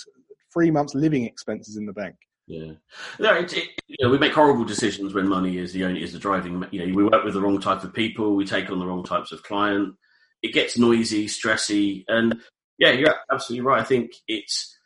three 0.53 0.71
months 0.71 0.95
living 0.95 1.25
expenses 1.25 1.77
in 1.77 1.87
the 1.87 1.93
bank. 1.93 2.17
Yeah, 2.47 2.73
no, 3.21 3.35
it, 3.35 3.57
it, 3.57 3.69
you 3.87 3.97
know, 4.01 4.11
we 4.11 4.19
make 4.19 4.33
horrible 4.33 4.65
decisions 4.65 5.15
when 5.15 5.29
money 5.29 5.59
is 5.59 5.73
the 5.73 5.85
only 5.85 6.03
is 6.03 6.13
the 6.13 6.19
driving. 6.19 6.65
You 6.73 6.87
know, 6.87 6.95
we 6.95 7.05
work 7.05 7.25
with 7.25 7.35
the 7.35 7.41
wrong 7.41 7.61
type 7.61 7.85
of 7.85 7.95
people, 7.95 8.35
we 8.35 8.45
take 8.45 8.71
on 8.71 8.81
the 8.81 8.87
wrong 8.87 9.05
types 9.05 9.33
of 9.33 9.43
client. 9.43 9.95
It 10.43 10.53
gets 10.53 10.77
noisy, 10.77 11.27
stressy, 11.27 12.05
and 12.09 12.41
yeah, 12.81 12.93
you're 12.93 13.15
absolutely 13.31 13.65
right. 13.65 13.81
I 13.81 13.85
think 13.85 14.15
it's 14.27 14.77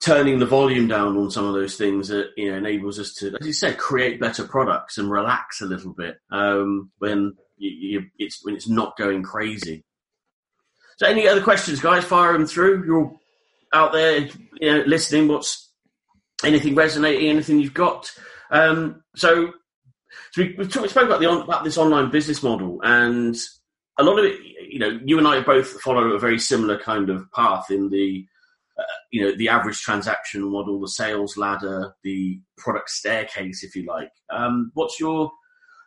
turning 0.00 0.38
the 0.38 0.46
volume 0.46 0.86
down 0.86 1.16
on 1.16 1.30
some 1.30 1.46
of 1.46 1.54
those 1.54 1.76
things 1.76 2.08
that 2.08 2.28
you 2.36 2.50
know 2.50 2.58
enables 2.58 3.00
us 3.00 3.14
to, 3.14 3.34
as 3.40 3.46
you 3.46 3.54
said, 3.54 3.78
create 3.78 4.20
better 4.20 4.44
products 4.44 4.98
and 4.98 5.10
relax 5.10 5.62
a 5.62 5.66
little 5.66 5.94
bit 5.94 6.18
um, 6.30 6.90
when 6.98 7.34
you, 7.56 7.70
you, 7.70 8.06
it's 8.18 8.44
when 8.44 8.54
it's 8.54 8.68
not 8.68 8.96
going 8.98 9.22
crazy. 9.22 9.82
So, 10.98 11.06
any 11.06 11.26
other 11.26 11.42
questions, 11.42 11.80
guys? 11.80 12.04
Fire 12.04 12.34
them 12.34 12.46
through. 12.46 12.84
You're 12.84 13.18
out 13.72 13.92
there, 13.92 14.28
you 14.60 14.72
know, 14.72 14.84
listening. 14.86 15.26
What's 15.26 15.70
anything 16.44 16.74
resonating? 16.74 17.30
Anything 17.30 17.60
you've 17.60 17.74
got? 17.74 18.12
Um, 18.50 19.02
so, 19.16 19.52
so 20.32 20.42
we, 20.42 20.54
have 20.58 20.70
talked, 20.70 20.90
spoke 20.90 21.06
about 21.06 21.20
the 21.20 21.26
on, 21.26 21.42
about 21.42 21.64
this 21.64 21.78
online 21.78 22.10
business 22.10 22.42
model, 22.42 22.80
and 22.82 23.34
a 23.98 24.04
lot 24.04 24.18
of 24.18 24.26
it 24.26 24.38
you 24.68 24.78
know, 24.78 24.98
you 25.04 25.18
and 25.18 25.26
I 25.26 25.40
both 25.40 25.80
follow 25.80 26.12
a 26.12 26.18
very 26.18 26.38
similar 26.38 26.78
kind 26.78 27.10
of 27.10 27.30
path 27.32 27.70
in 27.70 27.90
the, 27.90 28.26
uh, 28.78 28.82
you 29.10 29.22
know, 29.22 29.36
the 29.36 29.48
average 29.48 29.80
transaction 29.80 30.42
model, 30.42 30.80
the 30.80 30.88
sales 30.88 31.36
ladder, 31.36 31.94
the 32.02 32.40
product 32.56 32.90
staircase, 32.90 33.62
if 33.62 33.74
you 33.74 33.86
like. 33.86 34.12
Um, 34.30 34.70
what's 34.74 35.00
your 35.00 35.30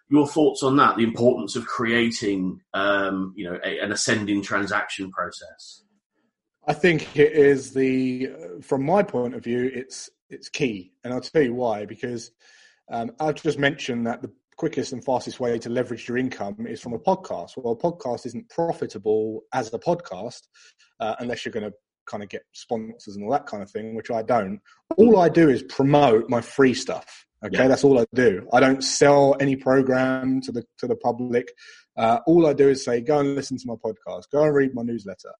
your 0.09 0.27
thoughts 0.27 0.63
on 0.63 0.75
that? 0.77 0.97
The 0.97 1.03
importance 1.03 1.55
of 1.55 1.67
creating, 1.67 2.61
um, 2.73 3.33
you 3.35 3.45
know, 3.45 3.59
a, 3.63 3.79
an 3.79 3.91
ascending 3.91 4.41
transaction 4.41 5.11
process. 5.11 5.83
I 6.65 6.73
think 6.73 7.15
it 7.17 7.33
is 7.33 7.73
the, 7.73 8.29
from 8.61 8.83
my 8.83 9.03
point 9.03 9.35
of 9.35 9.43
view, 9.43 9.71
it's 9.73 10.09
it's 10.29 10.49
key, 10.49 10.93
and 11.03 11.13
I'll 11.13 11.21
tell 11.21 11.41
you 11.41 11.55
why. 11.55 11.85
Because 11.85 12.31
um, 12.91 13.11
I've 13.19 13.41
just 13.41 13.57
mentioned 13.57 14.05
that 14.07 14.21
the 14.21 14.31
quickest 14.59 14.91
and 14.91 15.03
fastest 15.05 15.39
way 15.39 15.57
to 15.57 15.69
leverage 15.69 16.05
your 16.09 16.17
income 16.17 16.67
is 16.67 16.81
from 16.81 16.91
a 16.91 16.99
podcast. 16.99 17.51
Well, 17.55 17.73
a 17.73 17.77
podcast 17.77 18.25
isn't 18.25 18.49
profitable 18.49 19.43
as 19.53 19.73
a 19.73 19.79
podcast 19.79 20.41
uh, 20.99 21.15
unless 21.19 21.45
you're 21.45 21.53
going 21.53 21.71
to 21.71 21.73
kind 22.07 22.23
of 22.23 22.27
get 22.27 22.41
sponsors 22.51 23.15
and 23.15 23.23
all 23.23 23.31
that 23.31 23.45
kind 23.45 23.63
of 23.63 23.71
thing, 23.71 23.95
which 23.95 24.11
I 24.11 24.21
don't. 24.21 24.59
All 24.97 25.17
I 25.17 25.29
do 25.29 25.47
is 25.47 25.63
promote 25.63 26.29
my 26.29 26.41
free 26.41 26.73
stuff. 26.73 27.25
Okay, 27.45 27.55
yeah. 27.57 27.67
that's 27.69 27.85
all 27.85 27.99
I 27.99 28.05
do. 28.13 28.49
I 28.51 28.59
don't 28.59 28.83
sell 28.83 29.37
any 29.39 29.55
program 29.55 30.41
to 30.41 30.51
the 30.51 30.65
to 30.79 30.87
the 30.87 30.97
public. 30.97 31.53
Uh, 31.95 32.19
all 32.27 32.45
I 32.45 32.51
do 32.51 32.67
is 32.67 32.83
say, 32.83 32.99
go 32.99 33.19
and 33.19 33.35
listen 33.35 33.57
to 33.59 33.65
my 33.65 33.75
podcast, 33.75 34.23
go 34.29 34.43
and 34.43 34.53
read 34.53 34.75
my 34.75 34.81
newsletter, 34.81 35.31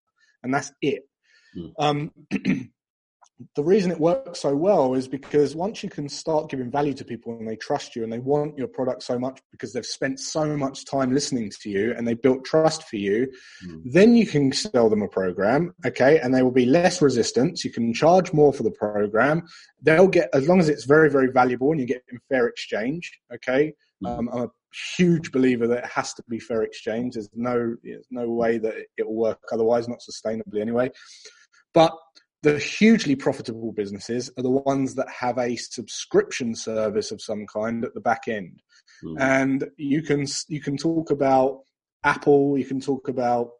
and 0.44 0.54
that's 0.54 0.72
it. 0.82 1.04
Mm. 1.58 1.74
Um, 1.78 2.12
the 3.56 3.64
reason 3.64 3.92
it 3.92 4.00
works 4.00 4.42
so 4.42 4.56
well 4.56 4.96
is 4.96 5.08
because 5.08 5.56
once 5.56 5.82
you 5.84 5.90
can 5.90 6.10
start 6.10 6.50
giving 6.50 6.70
value 6.70 6.94
to 6.94 7.06
people 7.06 7.38
and 7.38 7.48
they 7.48 7.56
trust 7.56 7.96
you 7.96 8.04
and 8.04 8.12
they 8.12 8.20
want 8.20 8.58
your 8.58 8.68
product 8.68 9.02
so 9.04 9.18
much 9.18 9.40
because 9.52 9.72
they've 9.72 9.86
spent 9.86 10.20
so 10.20 10.58
much 10.58 10.86
time 10.86 11.14
listening 11.14 11.52
to 11.62 11.70
you 11.70 11.94
and 11.96 12.08
they 12.08 12.14
built 12.14 12.44
trust 12.44 12.84
for 12.84 12.98
you, 12.98 13.32
mm. 13.66 13.82
then 13.86 14.16
you 14.16 14.28
can 14.28 14.52
sell 14.52 14.90
them 14.90 15.02
a 15.02 15.08
program, 15.08 15.74
okay, 15.86 16.20
and 16.20 16.36
they 16.36 16.44
will 16.44 16.52
be 16.52 16.66
less 16.66 17.02
resistant. 17.02 17.64
You 17.64 17.72
can 17.72 17.94
charge 17.94 18.34
more 18.34 18.52
for 18.52 18.64
the 18.64 18.72
program. 18.72 19.44
They'll 19.82 20.08
get, 20.08 20.30
as 20.34 20.48
long 20.48 20.60
as 20.60 20.68
it's 20.68 20.86
very, 20.86 21.10
very 21.10 21.32
valuable 21.32 21.72
and 21.72 21.80
you 21.80 21.86
get 21.86 22.04
in 22.12 22.20
fair 22.30 22.48
exchange, 22.48 23.20
okay, 23.34 23.74
Um, 24.06 24.30
I'm 24.32 24.44
a 24.44 24.50
huge 24.98 25.32
believer 25.32 25.68
that 25.68 25.84
it 25.84 25.90
has 25.90 26.14
to 26.14 26.24
be 26.30 26.40
fair 26.40 26.64
exchange. 26.64 27.16
There's 27.16 27.30
no 27.34 27.76
there's 27.84 28.08
no 28.12 28.30
way 28.30 28.58
that 28.60 28.76
it 28.98 29.06
will 29.06 29.16
work 29.16 29.40
otherwise, 29.52 29.88
not 29.90 30.00
sustainably 30.00 30.62
anyway. 30.62 30.92
But 31.74 31.92
the 32.42 32.58
hugely 32.58 33.16
profitable 33.16 33.72
businesses 33.74 34.32
are 34.38 34.44
the 34.44 34.50
ones 34.50 34.96
that 34.96 35.10
have 35.10 35.38
a 35.38 35.56
subscription 35.58 36.56
service 36.56 37.12
of 37.12 37.22
some 37.22 37.46
kind 37.46 37.84
at 37.84 37.94
the 37.94 38.00
back 38.00 38.28
end. 38.28 38.62
Mm. 39.04 39.20
And 39.20 39.70
you 39.78 40.02
can 40.02 40.26
you 40.48 40.62
can 40.62 40.78
talk 40.78 41.12
about 41.12 41.62
Apple, 42.04 42.58
you 42.58 42.66
can 42.66 42.80
talk 42.80 43.10
about 43.10 43.52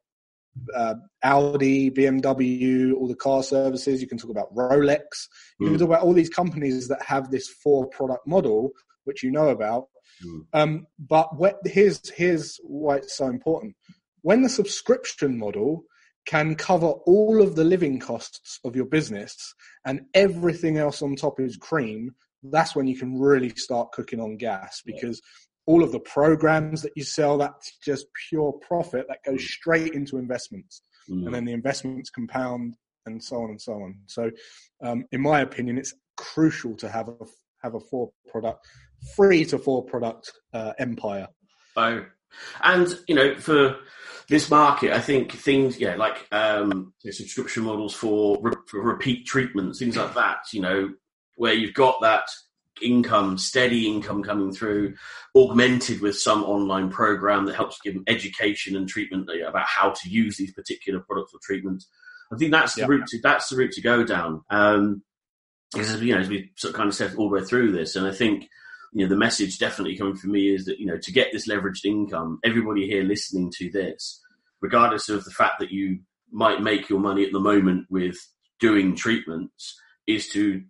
uh, 0.76 0.96
Audi, 1.24 1.92
BMW, 1.92 2.94
all 2.94 3.08
the 3.08 3.16
car 3.16 3.44
services. 3.44 4.02
You 4.02 4.08
can 4.08 4.18
talk 4.18 4.32
about 4.32 4.54
Rolex. 4.56 5.28
You 5.60 5.68
mm. 5.68 5.70
can 5.72 5.80
talk 5.80 5.88
about 5.88 6.04
all 6.04 6.14
these 6.14 6.30
companies 6.30 6.88
that 6.88 7.02
have 7.04 7.32
this 7.32 7.48
four 7.48 7.88
product 7.90 8.28
model, 8.28 8.72
which 9.04 9.24
you 9.24 9.32
know 9.32 9.50
about. 9.50 9.88
Mm. 10.26 10.42
Um, 10.54 10.88
but 10.98 11.36
what, 11.38 11.60
here's 11.66 12.10
here's 12.10 12.60
why 12.64 12.98
it's 12.98 13.16
so 13.16 13.28
important. 13.28 13.76
When 14.22 14.42
the 14.42 14.50
subscription 14.50 15.38
model 15.38 15.84
can 16.30 16.54
cover 16.54 16.90
all 17.08 17.42
of 17.42 17.56
the 17.56 17.64
living 17.64 18.00
costs 18.00 18.60
of 18.64 18.76
your 18.76 18.86
business 18.86 19.56
and 19.84 20.02
everything 20.14 20.78
else 20.78 21.02
on 21.02 21.16
top 21.16 21.40
is 21.40 21.58
cream, 21.58 22.14
that's 22.44 22.76
when 22.76 22.86
you 22.86 22.96
can 22.96 23.20
really 23.20 23.50
start 23.56 23.92
cooking 23.92 24.22
on 24.22 24.38
gas 24.38 24.84
because 24.86 25.20
all 25.66 25.84
of 25.84 25.92
the 25.92 26.00
programs 26.02 26.84
that 26.84 26.92
you 26.96 27.04
sell, 27.04 27.40
that's 27.40 27.76
just 27.84 28.06
pure 28.30 28.54
profit 28.62 29.08
that 29.10 29.24
goes 29.26 29.42
mm. 29.42 29.48
straight 29.48 29.94
into 29.94 30.20
investments. 30.20 30.84
Mm. 31.10 31.26
And 31.26 31.34
then 31.34 31.46
the 31.46 31.54
investments 31.54 32.12
compound 32.12 32.76
and 33.08 33.24
so 33.24 33.38
on 33.38 33.50
and 33.50 33.62
so 33.62 33.74
on. 33.74 33.96
So, 34.06 34.30
um, 34.84 35.06
in 35.12 35.22
my 35.22 35.42
opinion, 35.42 35.80
it's 35.80 35.96
crucial 36.16 36.76
to 36.76 36.90
have 36.90 37.10
a 37.10 37.16
have 37.64 37.74
a 37.74 37.80
four 37.80 38.12
product, 38.28 38.68
three 39.16 39.46
to 39.46 39.58
four 39.58 39.84
product 39.84 40.32
uh, 40.54 40.74
empire. 40.78 41.28
Oh, 41.76 42.06
and 42.64 42.88
you 43.08 43.16
know, 43.16 43.36
for 43.36 43.78
this 44.30 44.50
market, 44.50 44.92
I 44.92 45.00
think 45.00 45.32
things, 45.32 45.80
yeah, 45.80 45.96
like 45.96 46.28
um, 46.32 46.94
subscription 47.04 47.64
models 47.64 47.94
for, 47.94 48.38
re- 48.42 48.54
for 48.68 48.82
repeat 48.82 49.26
treatments, 49.26 49.80
things 49.80 49.98
like 49.98 50.14
that. 50.14 50.40
You 50.54 50.62
know, 50.62 50.94
where 51.36 51.54
you've 51.54 51.74
got 51.74 52.02
that 52.02 52.28
income, 52.82 53.38
steady 53.38 53.88
income 53.88 54.24
coming 54.24 54.54
through, 54.54 54.96
augmented 55.36 56.02
with 56.02 56.18
some 56.18 56.44
online 56.44 56.90
program 56.90 57.46
that 57.46 57.56
helps 57.56 57.80
give 57.82 57.94
them 57.94 58.04
education 58.08 58.76
and 58.76 58.88
treatment 58.88 59.30
about 59.48 59.66
how 59.66 59.92
to 59.92 60.10
use 60.10 60.38
these 60.38 60.54
particular 60.54 61.00
products 61.00 61.34
or 61.34 61.40
treatments. 61.42 61.88
I 62.32 62.38
think 62.38 62.52
that's 62.52 62.76
the 62.76 62.86
route. 62.86 63.08
To, 63.08 63.20
that's 63.22 63.50
the 63.50 63.58
route 63.58 63.72
to 63.74 63.82
go 63.82 64.04
down. 64.04 64.44
Um, 64.50 65.02
because 65.72 66.02
you 66.02 66.14
know, 66.14 66.22
as 66.22 66.30
we 66.30 66.52
sort 66.56 66.74
of 66.74 66.78
kind 66.78 66.90
of 66.90 66.96
said 66.96 67.16
all 67.16 67.30
the 67.30 67.40
way 67.40 67.44
through 67.44 67.72
this, 67.72 67.96
and 67.96 68.08
I 68.08 68.12
think 68.12 68.48
you 68.94 69.04
know 69.04 69.10
the 69.10 69.18
message 69.18 69.60
definitely 69.60 69.98
coming 69.98 70.16
from 70.16 70.32
me 70.32 70.54
is 70.54 70.66
that 70.66 70.80
you 70.80 70.86
know 70.86 70.98
to 70.98 71.12
get 71.12 71.30
this 71.32 71.48
leveraged 71.48 71.86
income, 71.86 72.40
everybody 72.44 72.88
here 72.88 73.04
listening 73.04 73.52
to 73.58 73.70
this, 73.72 74.22
regardless 74.62 75.10
of 75.10 75.26
the 75.26 75.32
fact 75.32 75.60
that 75.60 75.72
you 75.72 76.00
might 76.32 76.62
make 76.62 76.90
your 76.90 77.00
money 77.00 77.26
at 77.26 77.32
the 77.32 77.40
moment 77.40 77.86
with 77.90 78.18
doing 78.60 78.96
treatments, 78.96 79.80
is 80.08 80.30
to 80.30 80.62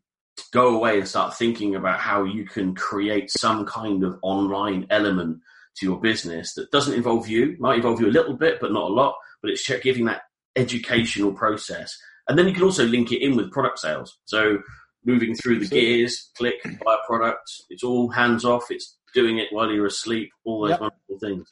go 0.51 0.75
away 0.75 0.99
and 0.99 1.07
start 1.07 1.35
thinking 1.35 1.75
about 1.75 1.99
how 1.99 2.23
you 2.23 2.45
can 2.45 2.73
create 2.75 3.29
some 3.29 3.65
kind 3.65 4.03
of 4.03 4.17
online 4.21 4.87
element 4.89 5.39
to 5.77 5.85
your 5.85 5.99
business 5.99 6.53
that 6.53 6.71
doesn't 6.71 6.93
involve 6.93 7.27
you, 7.27 7.55
might 7.59 7.77
involve 7.77 7.99
you 7.99 8.07
a 8.07 8.11
little 8.11 8.35
bit, 8.35 8.59
but 8.59 8.71
not 8.71 8.89
a 8.89 8.93
lot, 8.93 9.15
but 9.41 9.51
it's 9.51 9.69
giving 9.81 10.05
that 10.05 10.21
educational 10.55 11.33
process. 11.33 11.97
And 12.27 12.37
then 12.37 12.47
you 12.47 12.53
can 12.53 12.63
also 12.63 12.85
link 12.85 13.11
it 13.11 13.23
in 13.23 13.35
with 13.35 13.51
product 13.51 13.79
sales. 13.79 14.17
So 14.25 14.59
moving 15.05 15.35
through 15.35 15.59
the 15.59 15.67
gears, 15.67 16.31
click, 16.37 16.55
buy 16.63 16.95
a 16.95 17.07
product. 17.07 17.49
It's 17.69 17.83
all 17.83 18.09
hands 18.09 18.45
off. 18.45 18.65
It's 18.69 18.97
doing 19.13 19.37
it 19.39 19.47
while 19.51 19.71
you're 19.71 19.85
asleep. 19.85 20.31
All 20.45 20.61
those 20.61 20.71
yep. 20.71 20.81
wonderful 20.81 21.19
things. 21.19 21.49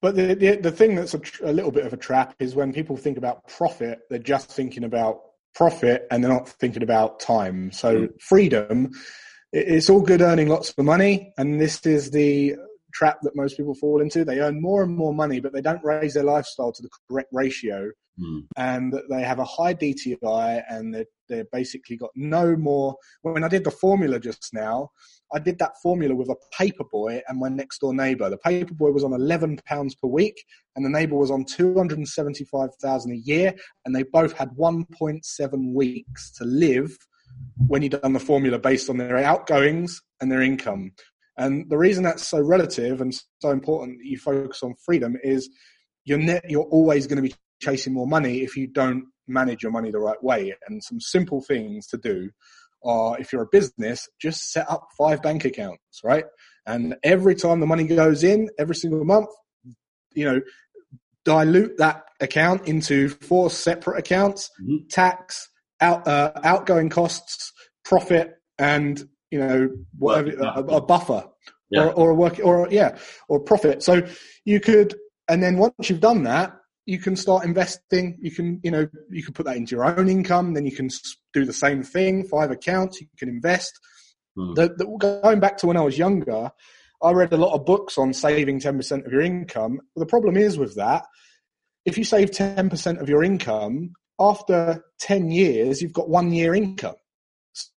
But 0.00 0.16
the, 0.16 0.34
the, 0.34 0.56
the 0.56 0.72
thing 0.72 0.96
that's 0.96 1.14
a, 1.14 1.20
a 1.44 1.52
little 1.52 1.70
bit 1.70 1.86
of 1.86 1.92
a 1.92 1.96
trap 1.96 2.34
is 2.40 2.56
when 2.56 2.72
people 2.72 2.96
think 2.96 3.18
about 3.18 3.46
profit, 3.46 4.00
they're 4.10 4.18
just 4.18 4.50
thinking 4.50 4.82
about 4.82 5.20
profit 5.54 6.06
and 6.10 6.22
they're 6.22 6.32
not 6.32 6.48
thinking 6.48 6.82
about 6.82 7.20
time. 7.20 7.70
So 7.70 8.08
mm. 8.08 8.20
freedom, 8.20 8.90
it's 9.52 9.88
all 9.90 10.00
good 10.00 10.22
earning 10.22 10.48
lots 10.48 10.74
of 10.76 10.84
money, 10.84 11.32
and 11.36 11.60
this 11.60 11.84
is 11.86 12.10
the 12.10 12.56
trap 12.94 13.18
that 13.22 13.36
most 13.36 13.56
people 13.56 13.74
fall 13.74 14.00
into. 14.00 14.24
They 14.24 14.40
earn 14.40 14.60
more 14.60 14.82
and 14.82 14.96
more 14.96 15.14
money, 15.14 15.40
but 15.40 15.52
they 15.52 15.60
don't 15.60 15.84
raise 15.84 16.14
their 16.14 16.24
lifestyle 16.24 16.72
to 16.72 16.82
the 16.82 16.88
correct 17.08 17.28
ratio, 17.32 17.90
mm. 18.20 18.42
and 18.56 18.94
they 19.10 19.22
have 19.22 19.38
a 19.38 19.44
high 19.44 19.74
DTI, 19.74 20.62
and 20.68 20.94
they 20.94 21.04
they 21.28 21.44
basically 21.52 21.96
got 21.96 22.10
no 22.14 22.56
more. 22.56 22.96
When 23.22 23.44
I 23.44 23.48
did 23.48 23.64
the 23.64 23.70
formula 23.70 24.20
just 24.20 24.50
now, 24.52 24.90
I 25.34 25.38
did 25.38 25.58
that 25.58 25.72
formula 25.82 26.14
with 26.14 26.28
a 26.28 26.36
paper 26.56 26.84
boy 26.90 27.22
and 27.28 27.38
my 27.38 27.48
next 27.48 27.78
door 27.80 27.94
neighbour. 27.94 28.28
The 28.28 28.38
paper 28.38 28.74
boy 28.74 28.90
was 28.90 29.04
on 29.04 29.12
eleven 29.12 29.58
pounds 29.66 29.94
per 29.94 30.08
week, 30.08 30.44
and 30.76 30.84
the 30.84 30.90
neighbour 30.90 31.16
was 31.16 31.30
on 31.30 31.44
two 31.44 31.74
hundred 31.74 31.98
and 31.98 32.08
seventy 32.08 32.44
five 32.44 32.70
thousand 32.80 33.12
a 33.12 33.16
year, 33.16 33.54
and 33.84 33.94
they 33.94 34.02
both 34.02 34.32
had 34.32 34.50
one 34.54 34.84
point 34.98 35.24
seven 35.24 35.74
weeks 35.74 36.30
to 36.38 36.44
live 36.44 36.96
when 37.66 37.82
you 37.82 37.88
done 37.88 38.12
the 38.12 38.20
formula 38.20 38.58
based 38.58 38.90
on 38.90 38.98
their 38.98 39.16
outgoings 39.18 40.00
and 40.20 40.30
their 40.30 40.42
income. 40.42 40.92
And 41.38 41.68
the 41.70 41.78
reason 41.78 42.04
that's 42.04 42.26
so 42.26 42.40
relative 42.40 43.00
and 43.00 43.14
so 43.40 43.50
important 43.50 43.98
that 43.98 44.06
you 44.06 44.18
focus 44.18 44.62
on 44.62 44.74
freedom 44.84 45.16
is 45.22 45.48
you're 46.04 46.18
net, 46.18 46.44
you're 46.48 46.64
always 46.64 47.06
going 47.06 47.22
to 47.22 47.28
be 47.28 47.34
chasing 47.62 47.94
more 47.94 48.06
money 48.06 48.42
if 48.42 48.56
you 48.56 48.66
don't 48.66 49.04
manage 49.26 49.62
your 49.62 49.72
money 49.72 49.90
the 49.90 49.98
right 49.98 50.22
way. 50.22 50.54
And 50.68 50.82
some 50.82 51.00
simple 51.00 51.40
things 51.40 51.86
to 51.88 51.96
do 51.96 52.30
are 52.84 53.18
if 53.18 53.32
you're 53.32 53.42
a 53.42 53.50
business, 53.52 54.08
just 54.20 54.50
set 54.50 54.70
up 54.70 54.88
five 54.98 55.22
bank 55.22 55.44
accounts, 55.44 56.00
right? 56.04 56.24
And 56.66 56.96
every 57.02 57.34
time 57.34 57.60
the 57.60 57.66
money 57.66 57.84
goes 57.84 58.24
in, 58.24 58.50
every 58.58 58.74
single 58.74 59.04
month, 59.04 59.28
you 60.14 60.24
know, 60.24 60.40
dilute 61.24 61.78
that 61.78 62.04
account 62.20 62.66
into 62.66 63.08
four 63.08 63.50
separate 63.50 63.98
accounts, 63.98 64.50
mm-hmm. 64.60 64.86
tax, 64.90 65.48
out, 65.80 66.06
uh, 66.06 66.32
outgoing 66.42 66.88
costs, 66.88 67.52
profit, 67.84 68.34
and 68.58 69.08
you 69.30 69.38
know 69.38 69.70
whatever 69.98 70.30
a, 70.40 70.60
a, 70.76 70.80
buffer 70.80 71.24
yeah. 71.70 71.86
or, 71.86 71.92
or 71.92 72.10
a 72.10 72.14
work 72.14 72.38
or 72.42 72.68
yeah 72.70 72.98
or 73.28 73.40
profit. 73.40 73.82
So 73.82 74.06
you 74.44 74.60
could, 74.60 74.94
and 75.28 75.42
then 75.42 75.56
once 75.56 75.74
you've 75.88 76.00
done 76.00 76.24
that, 76.24 76.54
you 76.86 76.98
can 76.98 77.16
start 77.16 77.44
investing. 77.44 78.18
You 78.20 78.30
can, 78.30 78.60
you 78.62 78.70
know, 78.70 78.88
you 79.10 79.22
can 79.22 79.34
put 79.34 79.46
that 79.46 79.56
into 79.56 79.74
your 79.74 79.84
own 79.84 80.08
income. 80.08 80.54
Then 80.54 80.66
you 80.66 80.72
can 80.72 80.88
do 81.32 81.44
the 81.44 81.52
same 81.52 81.82
thing. 81.82 82.24
Five 82.24 82.50
accounts. 82.50 83.00
You 83.00 83.06
can 83.16 83.28
invest. 83.28 83.72
Hmm. 84.36 84.54
The, 84.54 84.74
the, 84.76 85.20
going 85.22 85.40
back 85.40 85.58
to 85.58 85.66
when 85.66 85.76
I 85.76 85.82
was 85.82 85.98
younger, 85.98 86.50
I 87.02 87.10
read 87.12 87.32
a 87.32 87.36
lot 87.36 87.54
of 87.54 87.66
books 87.66 87.98
on 87.98 88.12
saving 88.12 88.60
ten 88.60 88.76
percent 88.76 89.06
of 89.06 89.12
your 89.12 89.22
income. 89.22 89.80
But 89.94 90.00
the 90.00 90.06
problem 90.06 90.36
is 90.36 90.58
with 90.58 90.74
that, 90.76 91.04
if 91.84 91.96
you 91.96 92.04
save 92.04 92.30
ten 92.30 92.68
percent 92.68 93.00
of 93.00 93.08
your 93.08 93.22
income 93.22 93.92
after 94.18 94.84
ten 94.98 95.30
years, 95.30 95.80
you've 95.80 95.92
got 95.92 96.08
one 96.08 96.32
year 96.32 96.54
income. 96.54 96.96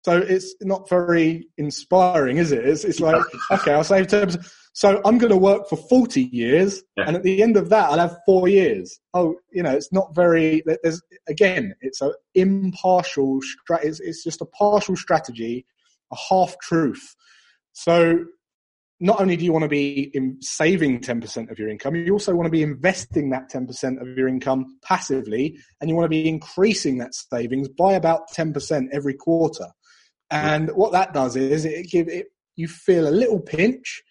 So 0.03 0.17
it's 0.17 0.55
not 0.61 0.87
very 0.87 1.49
inspiring, 1.57 2.37
is 2.37 2.53
it? 2.53 2.65
It's, 2.65 2.85
it's 2.85 3.01
like, 3.01 3.21
okay, 3.51 3.73
I'll 3.73 3.83
save 3.83 4.07
ten 4.07 4.25
percent 4.25 4.45
so 4.75 5.01
I'm 5.05 5.17
going 5.17 5.31
to 5.31 5.37
work 5.37 5.69
for 5.69 5.77
40 5.77 6.23
years, 6.33 6.83
yeah. 6.97 7.05
and 7.07 7.15
at 7.15 7.23
the 7.23 7.41
end 7.41 7.55
of 7.55 7.69
that, 7.69 7.89
I'll 7.89 7.97
have 7.97 8.17
four 8.25 8.49
years. 8.49 8.99
Oh, 9.13 9.35
you 9.53 9.63
know, 9.63 9.71
it's 9.71 9.93
not 9.93 10.13
very. 10.13 10.63
There's 10.65 11.01
again, 11.29 11.73
it's 11.79 12.01
an 12.01 12.11
impartial. 12.33 13.39
It's, 13.81 14.01
it's 14.01 14.21
just 14.21 14.41
a 14.41 14.45
partial 14.45 14.97
strategy, 14.97 15.65
a 16.11 16.17
half 16.29 16.59
truth. 16.59 17.15
So 17.71 18.25
not 18.99 19.21
only 19.21 19.37
do 19.37 19.45
you 19.45 19.53
want 19.53 19.63
to 19.63 19.69
be 19.69 20.11
saving 20.41 20.99
10% 20.99 21.49
of 21.49 21.57
your 21.57 21.69
income, 21.69 21.95
you 21.95 22.11
also 22.11 22.35
want 22.35 22.47
to 22.47 22.51
be 22.51 22.61
investing 22.61 23.29
that 23.29 23.49
10% 23.49 24.01
of 24.01 24.17
your 24.17 24.27
income 24.27 24.65
passively, 24.83 25.57
and 25.79 25.89
you 25.89 25.95
want 25.95 26.03
to 26.05 26.09
be 26.09 26.27
increasing 26.27 26.97
that 26.97 27.15
savings 27.15 27.69
by 27.69 27.93
about 27.93 28.29
10% 28.35 28.89
every 28.91 29.13
quarter. 29.13 29.67
And 30.29 30.69
what 30.71 30.91
that 30.91 31.13
does 31.13 31.37
is 31.37 31.63
it 31.63 31.89
give 31.89 32.09
it 32.09 32.25
you 32.57 32.67
feel 32.67 33.07
a 33.07 33.09
little 33.09 33.39
pinch 33.39 34.03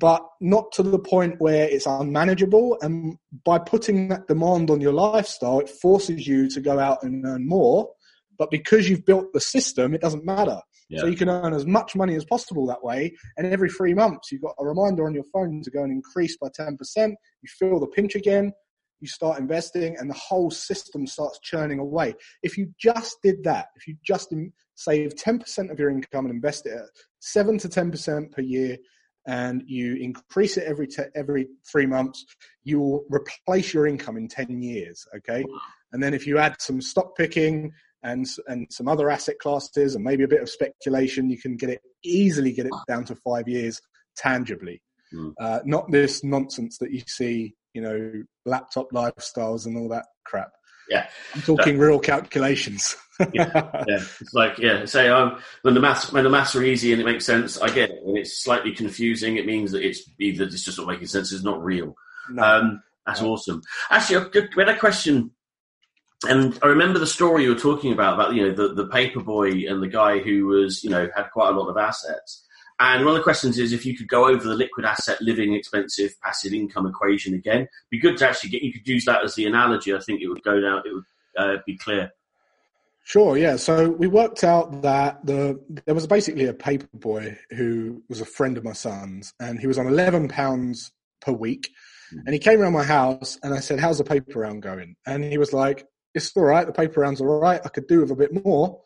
but 0.00 0.26
not 0.40 0.72
to 0.72 0.82
the 0.82 0.98
point 0.98 1.36
where 1.40 1.68
it's 1.68 1.86
unmanageable. 1.86 2.78
And 2.80 3.18
by 3.44 3.58
putting 3.58 4.08
that 4.08 4.26
demand 4.26 4.70
on 4.70 4.80
your 4.80 4.94
lifestyle, 4.94 5.60
it 5.60 5.68
forces 5.68 6.26
you 6.26 6.48
to 6.50 6.60
go 6.60 6.78
out 6.78 7.02
and 7.02 7.24
earn 7.26 7.46
more. 7.46 7.90
But 8.38 8.50
because 8.50 8.88
you've 8.88 9.04
built 9.04 9.32
the 9.34 9.40
system, 9.40 9.94
it 9.94 10.00
doesn't 10.00 10.24
matter. 10.24 10.58
Yeah. 10.88 11.00
So 11.00 11.06
you 11.06 11.16
can 11.16 11.28
earn 11.28 11.52
as 11.52 11.66
much 11.66 11.94
money 11.94 12.16
as 12.16 12.24
possible 12.24 12.66
that 12.66 12.82
way. 12.82 13.14
And 13.36 13.46
every 13.46 13.68
three 13.68 13.92
months, 13.92 14.32
you've 14.32 14.42
got 14.42 14.56
a 14.58 14.64
reminder 14.64 15.06
on 15.06 15.14
your 15.14 15.24
phone 15.32 15.62
to 15.62 15.70
go 15.70 15.82
and 15.82 15.92
increase 15.92 16.38
by 16.38 16.48
10%. 16.48 16.76
You 16.96 17.48
feel 17.58 17.78
the 17.78 17.86
pinch 17.86 18.14
again. 18.14 18.52
You 19.00 19.08
start 19.08 19.38
investing 19.38 19.96
and 19.98 20.08
the 20.08 20.14
whole 20.14 20.50
system 20.50 21.06
starts 21.06 21.38
churning 21.42 21.78
away. 21.78 22.14
If 22.42 22.56
you 22.56 22.72
just 22.78 23.18
did 23.22 23.44
that, 23.44 23.66
if 23.76 23.86
you 23.86 23.96
just 24.02 24.32
save 24.76 25.14
10% 25.14 25.70
of 25.70 25.78
your 25.78 25.90
income 25.90 26.24
and 26.24 26.34
invest 26.34 26.66
it 26.66 26.72
at 26.72 26.84
7 27.20 27.58
to 27.58 27.68
10% 27.68 28.32
per 28.32 28.42
year, 28.42 28.78
and 29.26 29.62
you 29.66 29.96
increase 29.96 30.56
it 30.56 30.64
every 30.64 30.86
te- 30.86 31.12
every 31.14 31.48
three 31.70 31.86
months, 31.86 32.24
you 32.64 32.80
will 32.80 33.04
replace 33.10 33.74
your 33.74 33.86
income 33.86 34.16
in 34.16 34.28
ten 34.28 34.62
years. 34.62 35.06
Okay, 35.16 35.44
and 35.92 36.02
then 36.02 36.14
if 36.14 36.26
you 36.26 36.38
add 36.38 36.56
some 36.60 36.80
stock 36.80 37.16
picking 37.16 37.72
and 38.02 38.26
and 38.48 38.66
some 38.70 38.88
other 38.88 39.10
asset 39.10 39.38
classes 39.38 39.94
and 39.94 40.02
maybe 40.04 40.24
a 40.24 40.28
bit 40.28 40.42
of 40.42 40.48
speculation, 40.48 41.28
you 41.30 41.38
can 41.38 41.56
get 41.56 41.68
it 41.70 41.80
easily 42.02 42.52
get 42.52 42.66
it 42.66 42.72
down 42.88 43.04
to 43.04 43.14
five 43.16 43.46
years 43.48 43.80
tangibly, 44.16 44.82
Mm. 45.12 45.34
uh, 45.40 45.60
not 45.64 45.90
this 45.90 46.22
nonsense 46.22 46.78
that 46.78 46.92
you 46.92 47.00
see, 47.06 47.54
you 47.74 47.82
know, 47.82 48.22
laptop 48.46 48.90
lifestyles 48.92 49.66
and 49.66 49.76
all 49.76 49.88
that 49.88 50.06
crap. 50.24 50.52
Yeah. 50.90 51.08
I'm 51.34 51.40
talking 51.42 51.78
real 51.78 51.98
calculations. 52.00 52.96
yeah, 53.34 53.70
it's 53.86 54.32
like 54.32 54.58
yeah. 54.58 54.86
Say 54.86 55.08
um, 55.08 55.38
when 55.62 55.74
the 55.74 55.80
maths 55.80 56.10
when 56.12 56.24
the 56.24 56.30
maths 56.30 56.56
are 56.56 56.62
easy 56.62 56.92
and 56.92 57.00
it 57.00 57.04
makes 57.04 57.24
sense, 57.26 57.60
I 57.60 57.68
get 57.68 57.90
it. 57.90 57.98
When 58.02 58.16
it's 58.16 58.42
slightly 58.42 58.72
confusing, 58.74 59.36
it 59.36 59.44
means 59.46 59.72
that 59.72 59.82
it's 59.86 60.02
either 60.18 60.44
it's 60.44 60.64
just 60.64 60.78
not 60.78 60.86
making 60.88 61.06
sense. 61.06 61.30
It's 61.30 61.44
not 61.44 61.62
real. 61.62 61.94
No. 62.30 62.42
Um, 62.42 62.82
that's 63.06 63.20
No. 63.20 63.32
awesome. 63.32 63.60
Actually, 63.90 64.30
we 64.56 64.62
had 64.64 64.70
a 64.74 64.78
question, 64.78 65.32
and 66.28 66.58
I 66.62 66.68
remember 66.68 66.98
the 66.98 67.06
story 67.06 67.42
you 67.44 67.50
were 67.50 67.60
talking 67.60 67.92
about 67.92 68.14
about 68.14 68.34
you 68.34 68.48
know 68.48 68.52
the 68.54 68.74
the 68.74 68.86
paper 68.88 69.20
boy 69.20 69.50
and 69.68 69.82
the 69.82 69.88
guy 69.88 70.18
who 70.20 70.46
was 70.46 70.82
you 70.82 70.88
know 70.90 71.08
had 71.14 71.30
quite 71.30 71.50
a 71.50 71.58
lot 71.58 71.68
of 71.68 71.76
assets. 71.76 72.46
And 72.80 73.04
one 73.04 73.14
of 73.14 73.18
the 73.18 73.22
questions 73.22 73.58
is 73.58 73.74
if 73.74 73.84
you 73.84 73.94
could 73.94 74.08
go 74.08 74.26
over 74.26 74.42
the 74.42 74.54
liquid 74.54 74.86
asset, 74.86 75.20
living 75.20 75.54
expensive, 75.54 76.18
passive 76.22 76.54
income 76.54 76.86
equation 76.86 77.34
again. 77.34 77.68
Be 77.90 78.00
good 78.00 78.16
to 78.16 78.28
actually 78.28 78.50
get. 78.50 78.62
You 78.62 78.72
could 78.72 78.88
use 78.88 79.04
that 79.04 79.22
as 79.22 79.34
the 79.34 79.44
analogy. 79.44 79.94
I 79.94 80.00
think 80.00 80.22
it 80.22 80.28
would 80.28 80.42
go 80.42 80.58
down. 80.58 80.82
It 80.86 80.94
would 80.94 81.04
uh, 81.36 81.56
be 81.66 81.76
clear. 81.76 82.10
Sure, 83.04 83.36
yeah. 83.36 83.56
So 83.56 83.90
we 83.90 84.06
worked 84.06 84.44
out 84.44 84.80
that 84.80 85.24
the 85.26 85.60
there 85.84 85.94
was 85.94 86.06
basically 86.06 86.46
a 86.46 86.54
paper 86.54 86.88
boy 86.94 87.36
who 87.50 88.02
was 88.08 88.22
a 88.22 88.24
friend 88.26 88.56
of 88.56 88.64
my 88.64 88.72
son's, 88.72 89.34
and 89.38 89.60
he 89.60 89.66
was 89.66 89.78
on 89.78 89.86
eleven 89.86 90.28
pounds 90.28 90.90
per 91.20 91.32
week. 91.32 91.70
And 92.12 92.32
he 92.32 92.40
came 92.40 92.60
around 92.60 92.72
my 92.72 92.82
house, 92.82 93.38
and 93.42 93.52
I 93.52 93.60
said, 93.60 93.78
"How's 93.78 93.98
the 93.98 94.04
paper 94.04 94.40
round 94.40 94.62
going?" 94.62 94.96
And 95.06 95.22
he 95.22 95.36
was 95.36 95.52
like, 95.52 95.86
"It's 96.14 96.34
all 96.34 96.44
right. 96.44 96.66
The 96.66 96.72
paper 96.72 97.00
round's 97.02 97.20
all 97.20 97.40
right. 97.40 97.60
I 97.62 97.68
could 97.68 97.86
do 97.86 98.00
with 98.00 98.10
a 98.10 98.16
bit 98.16 98.44
more." 98.44 98.80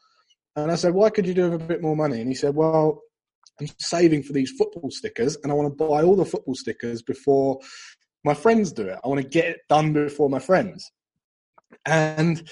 And 0.57 0.73
I 0.73 0.75
said, 0.75 0.95
"Why 0.95 1.11
could 1.11 1.27
you 1.27 1.35
do 1.35 1.51
with 1.51 1.63
a 1.63 1.65
bit 1.65 1.81
more 1.81 1.97
money?" 1.97 2.21
And 2.21 2.29
he 2.29 2.35
said, 2.35 2.57
"Well, 2.57 3.03
I'm 3.61 3.69
saving 3.79 4.23
for 4.25 4.33
these 4.33 4.51
football 4.51 4.91
stickers, 4.91 5.37
and 5.43 5.53
I 5.53 5.55
want 5.55 5.77
to 5.77 5.85
buy 5.85 6.03
all 6.03 6.17
the 6.17 6.25
football 6.25 6.55
stickers 6.55 7.03
before 7.03 7.61
my 8.25 8.35
friends 8.35 8.73
do 8.73 8.89
it. 8.89 8.99
I 9.05 9.09
want 9.09 9.21
to 9.21 9.29
get 9.29 9.47
it 9.47 9.61
done 9.69 9.93
before 9.93 10.29
my 10.29 10.41
friends." 10.41 10.91
And 11.87 12.49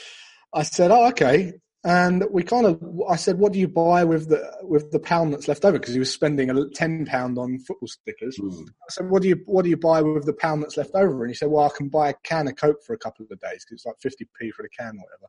I 0.55 0.62
said, 0.62 0.90
"Oh, 0.90 1.09
okay." 1.09 1.55
And 1.84 2.24
we 2.30 2.44
kind 2.44 2.64
of, 2.64 2.80
I 3.09 3.16
said, 3.16 3.38
"What 3.38 3.53
do 3.53 3.59
you 3.59 3.66
buy 3.66 4.05
with 4.05 4.28
the 4.28 4.40
with 4.62 4.92
the 4.92 5.00
pound 5.00 5.32
that's 5.32 5.48
left 5.48 5.64
over?" 5.64 5.78
Because 5.80 5.94
he 5.94 5.98
was 5.98 6.12
spending 6.12 6.48
a 6.48 6.68
ten 6.70 7.05
pound 7.05 7.38
on 7.38 7.59
football 7.59 7.88
stickers. 7.88 8.36
Hmm. 8.36 8.48
I 8.48 8.90
said, 8.90 9.11
"What 9.11 9.22
do 9.22 9.28
you 9.28 9.42
what 9.46 9.64
do 9.64 9.70
you 9.70 9.76
buy 9.76 10.00
with 10.00 10.24
the 10.24 10.32
pound 10.32 10.62
that's 10.62 10.76
left 10.76 10.94
over?" 10.94 11.22
And 11.22 11.30
he 11.30 11.34
said, 11.34 11.50
"Well, 11.50 11.66
I 11.66 11.76
can 11.76 11.88
buy 11.88 12.11
a 12.11 12.14
can 12.22 12.46
of 12.46 12.55
Coke 12.57 12.84
for 12.86 12.92
a 12.92 12.98
couple 12.98 13.26
of 13.28 13.40
days 13.40 13.64
because 13.64 13.72
it's 13.72 13.86
like 13.86 14.00
fifty 14.00 14.28
p 14.38 14.53
for 14.53 14.62
the 14.62 14.68
can 14.68 14.96
or 14.96 15.03
whatever." 15.03 15.28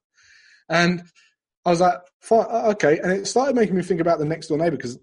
And 0.70 1.04
I 1.66 1.70
was 1.70 1.80
like, 1.80 1.98
Fine, 2.22 2.46
"Okay." 2.46 3.00
And 3.00 3.12
it 3.12 3.28
started 3.28 3.56
making 3.56 3.76
me 3.76 3.84
think 3.84 4.02
about 4.02 4.20
the 4.20 4.26
next 4.26 4.48
door 4.48 4.58
neighbor 4.58 4.78
because 4.78 5.00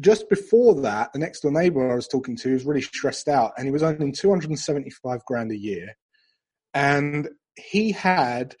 just 0.00 0.28
before 0.28 0.80
that, 0.82 1.12
the 1.12 1.18
next 1.18 1.40
door 1.40 1.52
neighbor 1.52 1.90
I 1.90 1.94
was 1.94 2.08
talking 2.08 2.36
to 2.36 2.52
was 2.52 2.64
really 2.64 2.82
stressed 2.82 3.28
out, 3.28 3.52
and 3.56 3.66
he 3.66 3.72
was 3.72 3.82
earning 3.82 4.12
two 4.12 4.30
hundred 4.30 4.50
and 4.50 4.58
seventy 4.58 4.90
five 4.90 5.24
grand 5.24 5.50
a 5.50 5.56
year, 5.56 5.96
and 6.74 7.28
he 7.56 7.92
had 7.92 8.56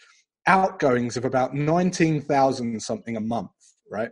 outgoings 0.46 1.16
of 1.16 1.24
about 1.24 1.54
nineteen 1.54 2.20
thousand 2.20 2.82
something 2.82 3.16
a 3.16 3.20
month, 3.20 3.50
right? 3.90 4.10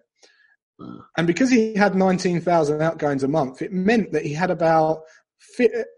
Mm. 0.80 1.05
And 1.16 1.26
because 1.26 1.51
he 1.51 1.74
had 1.74 1.95
19,000 1.95 2.82
outgoings 2.82 3.22
a 3.22 3.28
month, 3.28 3.62
it 3.62 3.72
meant 3.72 4.12
that 4.12 4.24
he 4.24 4.32
had 4.34 4.51
about, 4.51 5.03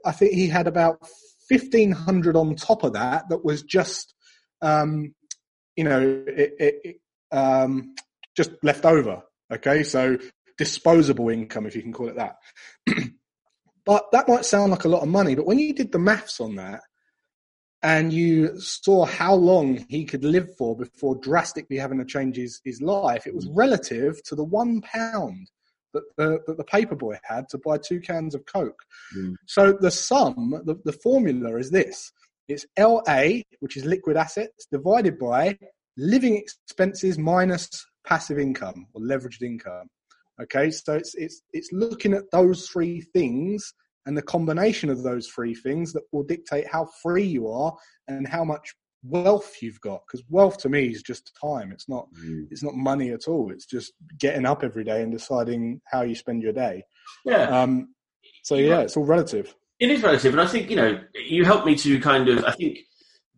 I 0.05 0.12
think 0.12 0.32
he 0.32 0.47
had 0.47 0.66
about 0.66 1.01
1,500 1.49 2.36
on 2.36 2.55
top 2.55 2.84
of 2.84 2.93
that, 2.93 3.28
that 3.28 3.45
was 3.45 3.62
just, 3.62 4.14
um, 4.62 5.14
you 5.76 5.84
know, 5.84 6.24
it, 6.26 6.55
it, 6.59 6.74
it, 6.84 6.97
um, 7.33 7.95
just 8.37 8.51
left 8.62 8.85
over. 8.85 9.22
Okay. 9.53 9.83
So 9.83 10.18
disposable 10.57 11.29
income, 11.31 11.66
if 11.66 11.76
you 11.76 11.83
can 11.83 11.93
call 11.93 12.09
it 12.09 12.16
that. 12.16 12.37
but 13.85 14.07
that 14.12 14.29
might 14.29 14.45
sound 14.45 14.70
like 14.70 14.85
a 14.85 14.89
lot 14.89 15.03
of 15.03 15.09
money, 15.09 15.35
but 15.35 15.47
when 15.47 15.59
you 15.59 15.72
did 15.72 15.93
the 15.93 15.99
maths 15.99 16.41
on 16.41 16.57
that, 16.57 16.81
and 17.83 18.12
you 18.12 18.59
saw 18.61 19.05
how 19.05 19.35
long 19.35 19.85
he 19.89 20.05
could 20.05 20.24
live 20.24 20.49
for 20.57 20.76
before 20.76 21.14
drastically 21.16 21.76
having 21.76 21.99
to 21.99 22.05
change 22.05 22.37
his, 22.37 22.61
his 22.64 22.83
life, 22.83 23.26
it 23.26 23.35
was 23.35 23.47
relative 23.49 24.22
to 24.24 24.35
the 24.35 24.45
one 24.45 24.81
pound 24.81 25.49
that 25.95 26.03
the, 26.16 26.41
that 26.47 26.57
the 26.57 26.64
paperboy 26.64 27.16
had 27.22 27.49
to 27.49 27.59
buy 27.59 27.79
two 27.79 28.01
cans 28.01 28.35
of 28.35 28.45
Coke. 28.47 28.83
Mm. 29.16 29.37
So 29.47 29.72
the 29.72 29.91
sum, 29.91 30.61
the, 30.64 30.76
the 30.85 30.93
formula 30.93 31.57
is 31.57 31.70
this 31.70 32.12
it's 32.49 32.66
LA, 32.79 33.43
which 33.61 33.76
is 33.76 33.85
liquid 33.85 34.16
assets, 34.16 34.66
divided 34.72 35.18
by 35.18 35.59
living 35.99 36.36
expenses 36.36 37.18
minus 37.18 37.68
passive 38.07 38.38
income 38.38 38.86
or 38.94 39.03
leveraged 39.03 39.42
income. 39.42 39.88
Okay, 40.40 40.70
so 40.70 40.94
it's, 40.94 41.14
it's, 41.16 41.42
it's 41.53 41.70
looking 41.72 42.14
at 42.14 42.30
those 42.30 42.68
three 42.68 43.01
things 43.01 43.74
and 44.07 44.16
the 44.16 44.22
combination 44.22 44.88
of 44.88 45.03
those 45.03 45.26
three 45.28 45.55
things 45.55 45.92
that 45.92 46.05
will 46.12 46.22
dictate 46.22 46.66
how 46.68 46.88
free 47.03 47.24
you 47.24 47.49
are 47.49 47.76
and 48.07 48.26
how 48.26 48.44
much 48.44 48.72
wealth 49.03 49.57
you've 49.61 49.80
got 49.80 50.01
because 50.07 50.24
wealth 50.28 50.59
to 50.59 50.68
me 50.68 50.86
is 50.86 51.03
just 51.03 51.30
time 51.40 51.70
it's 51.70 51.88
not 51.88 52.09
Hmm. 52.16 52.42
it's 52.51 52.64
not 52.64 52.74
money 52.74 53.11
at 53.11 53.28
all 53.28 53.53
it's 53.53 53.64
just 53.66 53.92
getting 54.18 54.44
up 54.44 54.64
every 54.64 54.82
day 54.82 55.03
and 55.03 55.12
deciding 55.12 55.80
how 55.86 56.03
you 56.03 56.16
spend 56.16 56.42
your 56.42 56.53
day 56.53 56.82
Yeah. 57.24 57.44
um 57.62 57.94
so 58.42 58.57
yeah 58.57 58.80
it's 58.80 58.96
all 58.96 59.05
relative 59.05 59.55
It 59.78 59.90
is 59.92 60.03
relative, 60.03 60.32
and 60.32 60.40
I 60.40 60.49
think 60.49 60.68
you 60.68 60.74
know 60.76 61.01
you 61.14 61.44
helped 61.44 61.64
me 61.64 61.76
to 61.76 62.01
kind 62.01 62.28
of 62.28 62.44
I 62.44 62.53
think 62.53 62.78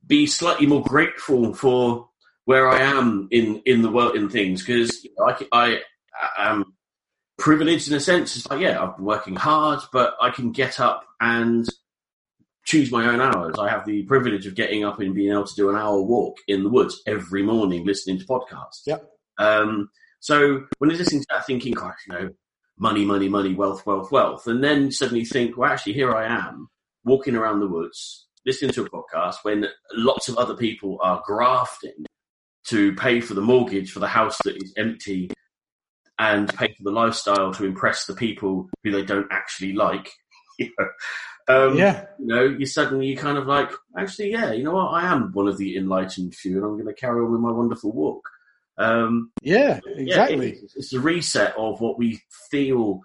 be 0.07 0.27
slightly 0.27 0.67
more 0.67 0.83
grateful 0.83 1.53
for 1.53 2.09
where 2.45 2.69
I 2.69 2.81
am 2.81 3.29
in 3.31 3.63
in 3.67 3.83
the 3.83 3.91
world 3.91 4.17
in 4.17 4.29
things 4.29 4.65
because 4.65 5.05
you 5.05 5.11
know, 5.19 5.35
I, 5.53 5.81
I 6.37 6.49
am 6.51 6.75
privileged 7.39 7.89
in 7.89 7.95
a 7.95 8.01
sense. 8.01 8.37
It's 8.37 8.51
like 8.51 8.61
yeah, 8.61 8.83
I've 8.83 8.97
been 8.97 9.05
working 9.05 9.37
hard, 9.37 9.81
but 9.93 10.15
I 10.21 10.31
can 10.31 10.53
get 10.53 10.81
up 10.81 11.05
and 11.21 11.69
choose 12.65 12.91
my 12.93 13.07
own 13.07 13.21
hours. 13.21 13.57
I 13.59 13.69
have 13.69 13.85
the 13.85 14.03
privilege 14.05 14.47
of 14.47 14.55
getting 14.55 14.85
up 14.85 15.01
and 15.01 15.15
being 15.15 15.33
able 15.33 15.47
to 15.47 15.55
do 15.55 15.71
an 15.71 15.77
hour 15.77 16.01
walk 16.01 16.37
in 16.47 16.63
the 16.63 16.69
woods 16.69 17.03
every 17.07 17.43
morning, 17.43 17.85
listening 17.85 18.19
to 18.19 18.27
podcasts. 18.27 18.83
Yep. 18.87 19.11
Um, 19.39 19.91
so 20.21 20.65
when 20.79 20.91
I 20.91 20.93
was 20.93 21.01
listening 21.01 21.23
to 21.23 21.27
that, 21.31 21.47
thinking, 21.47 21.73
gosh, 21.73 21.97
you 22.07 22.15
know, 22.15 22.31
money, 22.79 23.05
money, 23.05 23.29
money, 23.29 23.55
wealth, 23.55 23.87
wealth, 23.87 24.13
wealth, 24.13 24.47
and 24.47 24.63
then 24.63 24.93
suddenly 24.93 25.25
think, 25.25 25.57
well, 25.57 25.71
actually, 25.71 25.95
here 25.95 26.15
I 26.15 26.27
am 26.27 26.69
walking 27.05 27.35
around 27.35 27.61
the 27.61 27.69
woods, 27.69 28.27
listening 28.45 28.73
to 28.73 28.85
a 28.85 28.91
podcast 28.91 29.37
when 29.43 29.67
lots 29.95 30.29
of 30.29 30.37
other 30.37 30.55
people 30.55 30.99
are 31.03 31.23
grafting 31.25 32.05
to 32.71 32.95
pay 32.95 33.21
for 33.21 33.35
the 33.35 33.41
mortgage 33.41 33.93
for 33.93 34.01
the 34.01 34.09
house 34.09 34.39
that 34.45 34.57
is 34.63 34.73
empty 34.77 35.31
and 36.19 36.53
pay 36.55 36.69
for 36.69 36.83
the 36.83 36.91
lifestyle 36.91 37.53
to 37.55 37.65
impress 37.65 38.05
the 38.07 38.15
people 38.15 38.69
who 38.83 38.91
they 38.91 39.03
don't 39.03 39.29
actually 39.31 39.73
like. 39.73 40.11
You 40.59 40.71
know, 40.79 41.69
um, 41.71 41.79
yeah 41.79 42.05
you 42.19 42.27
know, 42.27 42.45
you 42.45 42.67
suddenly 42.67 43.07
you 43.07 43.17
kind 43.17 43.39
of 43.39 43.47
like, 43.47 43.73
actually, 43.97 44.31
yeah, 44.31 44.53
you 44.53 44.63
know 44.63 44.75
what, 44.75 44.89
I 44.89 45.11
am 45.11 45.33
one 45.33 45.49
of 45.49 45.57
the 45.57 45.79
enlightened 45.79 46.35
few, 46.35 46.57
and 46.57 46.67
I'm 46.67 46.75
going 46.75 46.85
to 46.85 46.93
carry 46.93 47.19
on 47.25 47.33
with 47.33 47.41
my 47.41 47.51
wonderful 47.51 47.93
walk. 47.93 48.29
Um, 48.77 49.33
yeah 49.41 49.81
yeah, 49.87 50.03
exactly 50.03 50.51
it's, 50.53 50.77
it's 50.77 50.91
the 50.91 51.01
reset 51.01 51.55
of 51.57 51.81
what 51.81 51.99
we 51.99 52.21
feel 52.51 53.01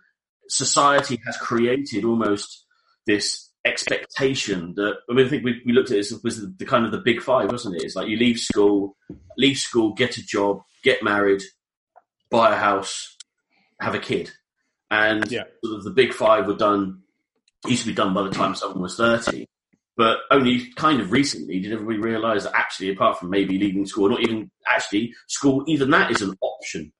society 0.50 1.18
has 1.26 1.38
created 1.38 2.04
almost 2.04 2.66
this 3.08 3.45
expectation 3.66 4.74
that 4.76 4.96
I 5.10 5.14
mean 5.14 5.26
I 5.26 5.30
think 5.30 5.44
we, 5.44 5.62
we 5.66 5.74
looked 5.74 5.92
at 5.92 5.98
this 5.98 6.12
was 6.24 6.42
the, 6.42 6.54
the 6.58 6.66
kind 6.66 6.86
of 6.86 6.92
the 6.92 7.00
big 7.00 7.22
five, 7.22 7.52
wasn't 7.52 7.76
it? 7.76 7.84
It's 7.84 7.96
like 7.96 8.08
you 8.08 8.18
leave 8.18 8.40
school, 8.40 8.96
leave 9.38 9.58
school, 9.58 9.94
get 9.94 10.18
a 10.18 10.26
job, 10.26 10.62
get 10.84 11.04
married, 11.04 11.42
buy 12.30 12.54
a 12.54 12.58
house, 12.58 13.18
have 13.82 13.96
a 13.96 14.00
kid. 14.00 14.32
And 14.92 15.30
Yeah. 15.32 15.44
sort 15.64 15.78
of 15.78 15.84
the 15.84 15.92
big 15.92 16.14
five 16.14 16.48
were 16.48 16.56
done 16.56 17.02
used 17.68 17.82
to 17.82 17.88
be 17.88 17.96
done 17.96 18.14
by 18.14 18.22
the 18.24 18.30
time 18.30 18.56
someone 18.56 18.82
was 18.82 18.96
thirty. 18.96 19.48
But 19.98 20.18
only 20.30 20.72
kind 20.74 21.00
of 21.02 21.12
recently 21.12 21.60
did 21.60 21.72
everybody 21.72 22.00
realise 22.00 22.44
that 22.44 22.54
actually, 22.56 22.90
apart 22.92 23.18
from 23.18 23.30
maybe 23.30 23.58
leaving 23.58 23.86
school, 23.86 24.10
not 24.10 24.22
even 24.22 24.52
actually 24.68 25.14
school, 25.28 25.64
even 25.68 25.90
that 25.92 26.12
is 26.12 26.22
an 26.22 26.36
option. 26.42 26.92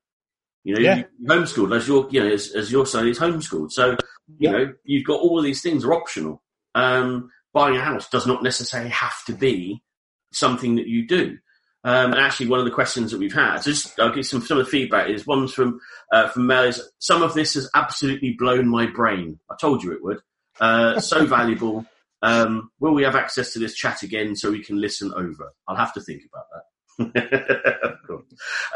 You 0.64 0.74
know, 0.74 0.80
Yeah. 0.80 0.96
you 0.96 1.28
homeschooled 1.28 1.76
as 1.76 1.86
your, 1.86 2.08
you 2.10 2.20
know, 2.20 2.30
as, 2.30 2.50
as 2.52 2.72
your 2.72 2.86
son 2.86 3.06
is 3.06 3.18
homeschooled. 3.18 3.70
So, 3.70 3.90
you 3.90 3.96
Yeah. 4.38 4.50
know, 4.52 4.72
you've 4.84 5.04
got 5.04 5.20
all 5.20 5.38
of 5.38 5.44
these 5.44 5.60
things 5.62 5.84
are 5.84 5.92
optional. 5.92 6.42
Um, 6.76 7.30
buying 7.52 7.76
a 7.76 7.80
house 7.80 8.08
does 8.10 8.26
not 8.26 8.42
necessarily 8.42 8.90
have 8.90 9.24
to 9.24 9.32
be 9.32 9.82
something 10.30 10.76
that 10.76 10.86
you 10.86 11.06
do. 11.06 11.38
Um, 11.84 12.12
and 12.12 12.20
actually, 12.20 12.48
one 12.48 12.58
of 12.58 12.64
the 12.66 12.72
questions 12.72 13.10
that 13.10 13.18
we've 13.18 13.32
had, 13.32 13.62
just 13.62 13.98
I'll 13.98 14.14
give 14.14 14.26
some 14.26 14.42
some 14.42 14.58
of 14.58 14.66
the 14.66 14.70
feedback. 14.70 15.08
Is 15.08 15.26
one's 15.26 15.54
from 15.54 15.80
uh, 16.12 16.28
from 16.28 16.46
Mel. 16.46 16.64
Is 16.64 16.82
some 16.98 17.22
of 17.22 17.32
this 17.32 17.54
has 17.54 17.70
absolutely 17.74 18.34
blown 18.38 18.68
my 18.68 18.86
brain. 18.86 19.38
I 19.50 19.54
told 19.60 19.82
you 19.82 19.92
it 19.92 20.02
would. 20.02 20.20
Uh, 20.60 21.00
so 21.00 21.24
valuable. 21.38 21.86
Um, 22.22 22.70
will 22.80 22.92
we 22.92 23.04
have 23.04 23.14
access 23.14 23.52
to 23.52 23.58
this 23.58 23.74
chat 23.74 24.02
again 24.02 24.34
so 24.34 24.50
we 24.50 24.64
can 24.64 24.80
listen 24.80 25.12
over? 25.14 25.52
I'll 25.68 25.76
have 25.76 25.94
to 25.94 26.00
think 26.00 26.22
about 26.28 26.46
that. 26.52 26.62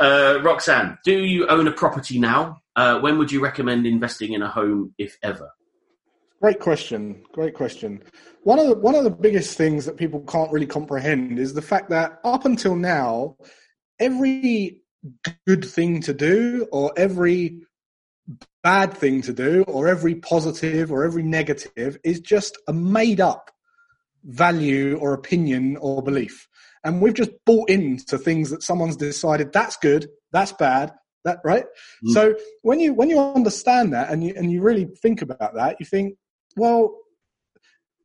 Uh, 0.01 0.39
Roxanne, 0.43 0.99
do 1.05 1.13
you 1.13 1.47
own 1.47 1.69
a 1.69 1.73
property 1.73 2.19
now? 2.19 2.57
Uh, 2.75 2.99
when 3.01 3.19
would 3.19 3.31
you 3.31 3.41
recommend 3.41 3.87
investing 3.87 4.33
in 4.33 4.43
a 4.43 4.49
home, 4.49 4.95
if 4.99 5.19
ever? 5.23 5.51
Great 6.41 6.59
question. 6.59 7.22
Great 7.32 7.55
question. 7.55 8.03
One 8.45 8.59
of 8.59 8.66
the 8.66 8.74
one 8.74 8.95
of 8.95 9.05
the 9.05 9.11
biggest 9.11 9.59
things 9.59 9.84
that 9.84 9.99
people 9.99 10.20
can't 10.20 10.51
really 10.51 10.66
comprehend 10.66 11.38
is 11.38 11.53
the 11.53 11.62
fact 11.62 11.91
that 11.91 12.18
up 12.24 12.47
until 12.47 12.74
now, 12.76 13.36
every 13.99 14.80
good 15.47 15.64
thing 15.64 16.01
to 16.03 16.14
do 16.14 16.66
or 16.72 16.93
every 16.97 17.61
bad 18.62 18.95
thing 18.95 19.22
to 19.22 19.32
do 19.32 19.64
or 19.66 19.88
every 19.88 20.14
positive 20.14 20.91
or 20.91 21.05
every 21.05 21.22
negative 21.22 21.99
is 22.05 22.20
just 22.20 22.57
a 22.68 22.72
made 22.72 23.20
up 23.20 23.51
value 24.24 24.97
or 24.99 25.12
opinion 25.12 25.76
or 25.78 26.03
belief. 26.03 26.47
And 26.84 27.03
we've 27.03 27.14
just 27.14 27.32
bought 27.45 27.68
into 27.68 28.16
things 28.16 28.51
that 28.51 28.62
someone's 28.62 28.97
decided 28.97 29.53
that's 29.53 29.76
good, 29.76 30.09
that's 30.32 30.53
bad, 30.53 30.93
that 31.24 31.41
right. 31.45 31.64
Mm. 32.07 32.12
So 32.12 32.34
when 32.62 32.80
you 32.80 32.95
when 32.95 33.11
you 33.11 33.18
understand 33.18 33.93
that 33.93 34.11
and 34.11 34.24
you 34.24 34.32
and 34.36 34.51
you 34.51 34.62
really 34.62 34.86
think 34.86 35.22
about 35.22 35.55
that, 35.55 35.76
you 35.78 35.86
think, 35.86 36.16
well, 36.57 36.97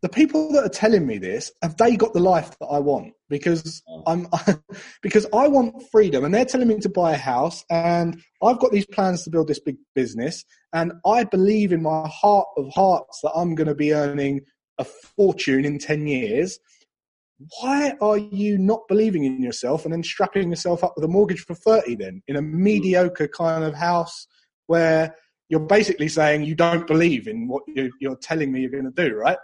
the 0.05 0.09
people 0.09 0.51
that 0.51 0.63
are 0.63 0.69
telling 0.69 1.07
me 1.07 1.17
this 1.17 1.51
have 1.63 1.77
they 1.77 1.95
got 1.95 2.13
the 2.13 2.19
life 2.19 2.55
that 2.59 2.67
I 2.67 2.77
want? 2.77 3.13
Because 3.27 3.81
I'm 4.05 4.27
because 5.01 5.25
I 5.33 5.47
want 5.47 5.83
freedom, 5.91 6.23
and 6.23 6.33
they're 6.33 6.45
telling 6.45 6.67
me 6.67 6.79
to 6.79 6.89
buy 6.89 7.13
a 7.13 7.17
house, 7.17 7.65
and 7.71 8.21
I've 8.43 8.59
got 8.59 8.71
these 8.71 8.85
plans 8.85 9.23
to 9.23 9.31
build 9.31 9.47
this 9.47 9.59
big 9.59 9.77
business, 9.95 10.45
and 10.73 10.93
I 11.07 11.23
believe 11.23 11.71
in 11.71 11.81
my 11.81 12.07
heart 12.07 12.47
of 12.55 12.71
hearts 12.71 13.21
that 13.23 13.31
I'm 13.35 13.55
going 13.55 13.67
to 13.67 13.73
be 13.73 13.93
earning 13.93 14.41
a 14.77 14.83
fortune 14.83 15.65
in 15.65 15.79
ten 15.79 16.05
years. 16.05 16.59
Why 17.59 17.93
are 17.99 18.17
you 18.17 18.59
not 18.59 18.87
believing 18.87 19.25
in 19.25 19.41
yourself 19.41 19.85
and 19.85 19.93
then 19.93 20.03
strapping 20.03 20.51
yourself 20.51 20.83
up 20.83 20.93
with 20.95 21.03
a 21.03 21.09
mortgage 21.09 21.41
for 21.41 21.53
30 21.53 21.95
then 21.95 22.21
in 22.29 22.37
a 22.37 22.39
hmm. 22.39 22.63
mediocre 22.63 23.27
kind 23.27 23.63
of 23.63 23.73
house 23.73 24.25
where 24.67 25.15
you're 25.49 25.59
basically 25.59 26.07
saying 26.07 26.43
you 26.43 26.55
don't 26.55 26.87
believe 26.87 27.27
in 27.27 27.47
what 27.47 27.63
you're, 27.67 28.15
telling 28.17 28.51
me 28.51 28.61
you're 28.61 28.69
going 28.71 28.91
to 28.91 29.09
do, 29.09 29.15
right? 29.15 29.37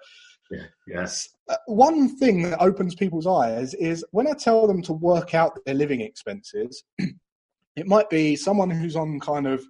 Yeah, 0.50 0.66
yes. 0.88 1.30
Uh, 1.50 1.58
one 1.68 2.18
thing 2.18 2.44
that 2.44 2.62
opens 2.62 2.96
people's 2.96 3.28
eyes 3.28 3.74
is 3.76 4.04
when 4.12 4.28
I 4.28 4.34
tell 4.34 4.68
them 4.68 4.82
to 4.84 4.94
work 4.94 5.34
out 5.34 5.58
their 5.66 5.76
living 5.76 6.02
expenses, 6.02 6.84
it 6.98 7.88
might 7.88 8.10
be 8.10 8.36
someone 8.36 8.70
who's 8.70 8.96
on 8.96 9.20
kind 9.20 9.48
of, 9.48 9.64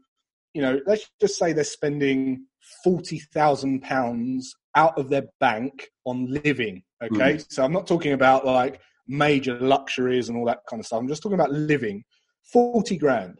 you 0.53 0.61
know, 0.61 0.79
let's 0.87 1.09
just 1.19 1.37
say 1.37 1.53
they're 1.53 1.63
spending 1.63 2.45
£40,000 2.85 4.43
out 4.75 4.97
of 4.97 5.09
their 5.09 5.25
bank 5.39 5.89
on 6.05 6.25
living 6.27 6.83
Okay, 7.01 7.35
mm. 7.35 7.45
so 7.49 7.63
I'm 7.63 7.73
not 7.73 7.87
talking 7.87 8.13
about 8.13 8.45
like 8.45 8.79
major 9.07 9.59
luxuries 9.59 10.29
and 10.29 10.37
all 10.37 10.45
that 10.45 10.59
kind 10.69 10.79
of 10.79 10.85
stuff. 10.85 10.99
I'm 10.99 11.07
just 11.07 11.23
talking 11.23 11.39
about 11.39 11.51
living. 11.51 12.03
Forty 12.43 12.97
grand, 12.97 13.39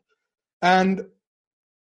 and 0.62 1.02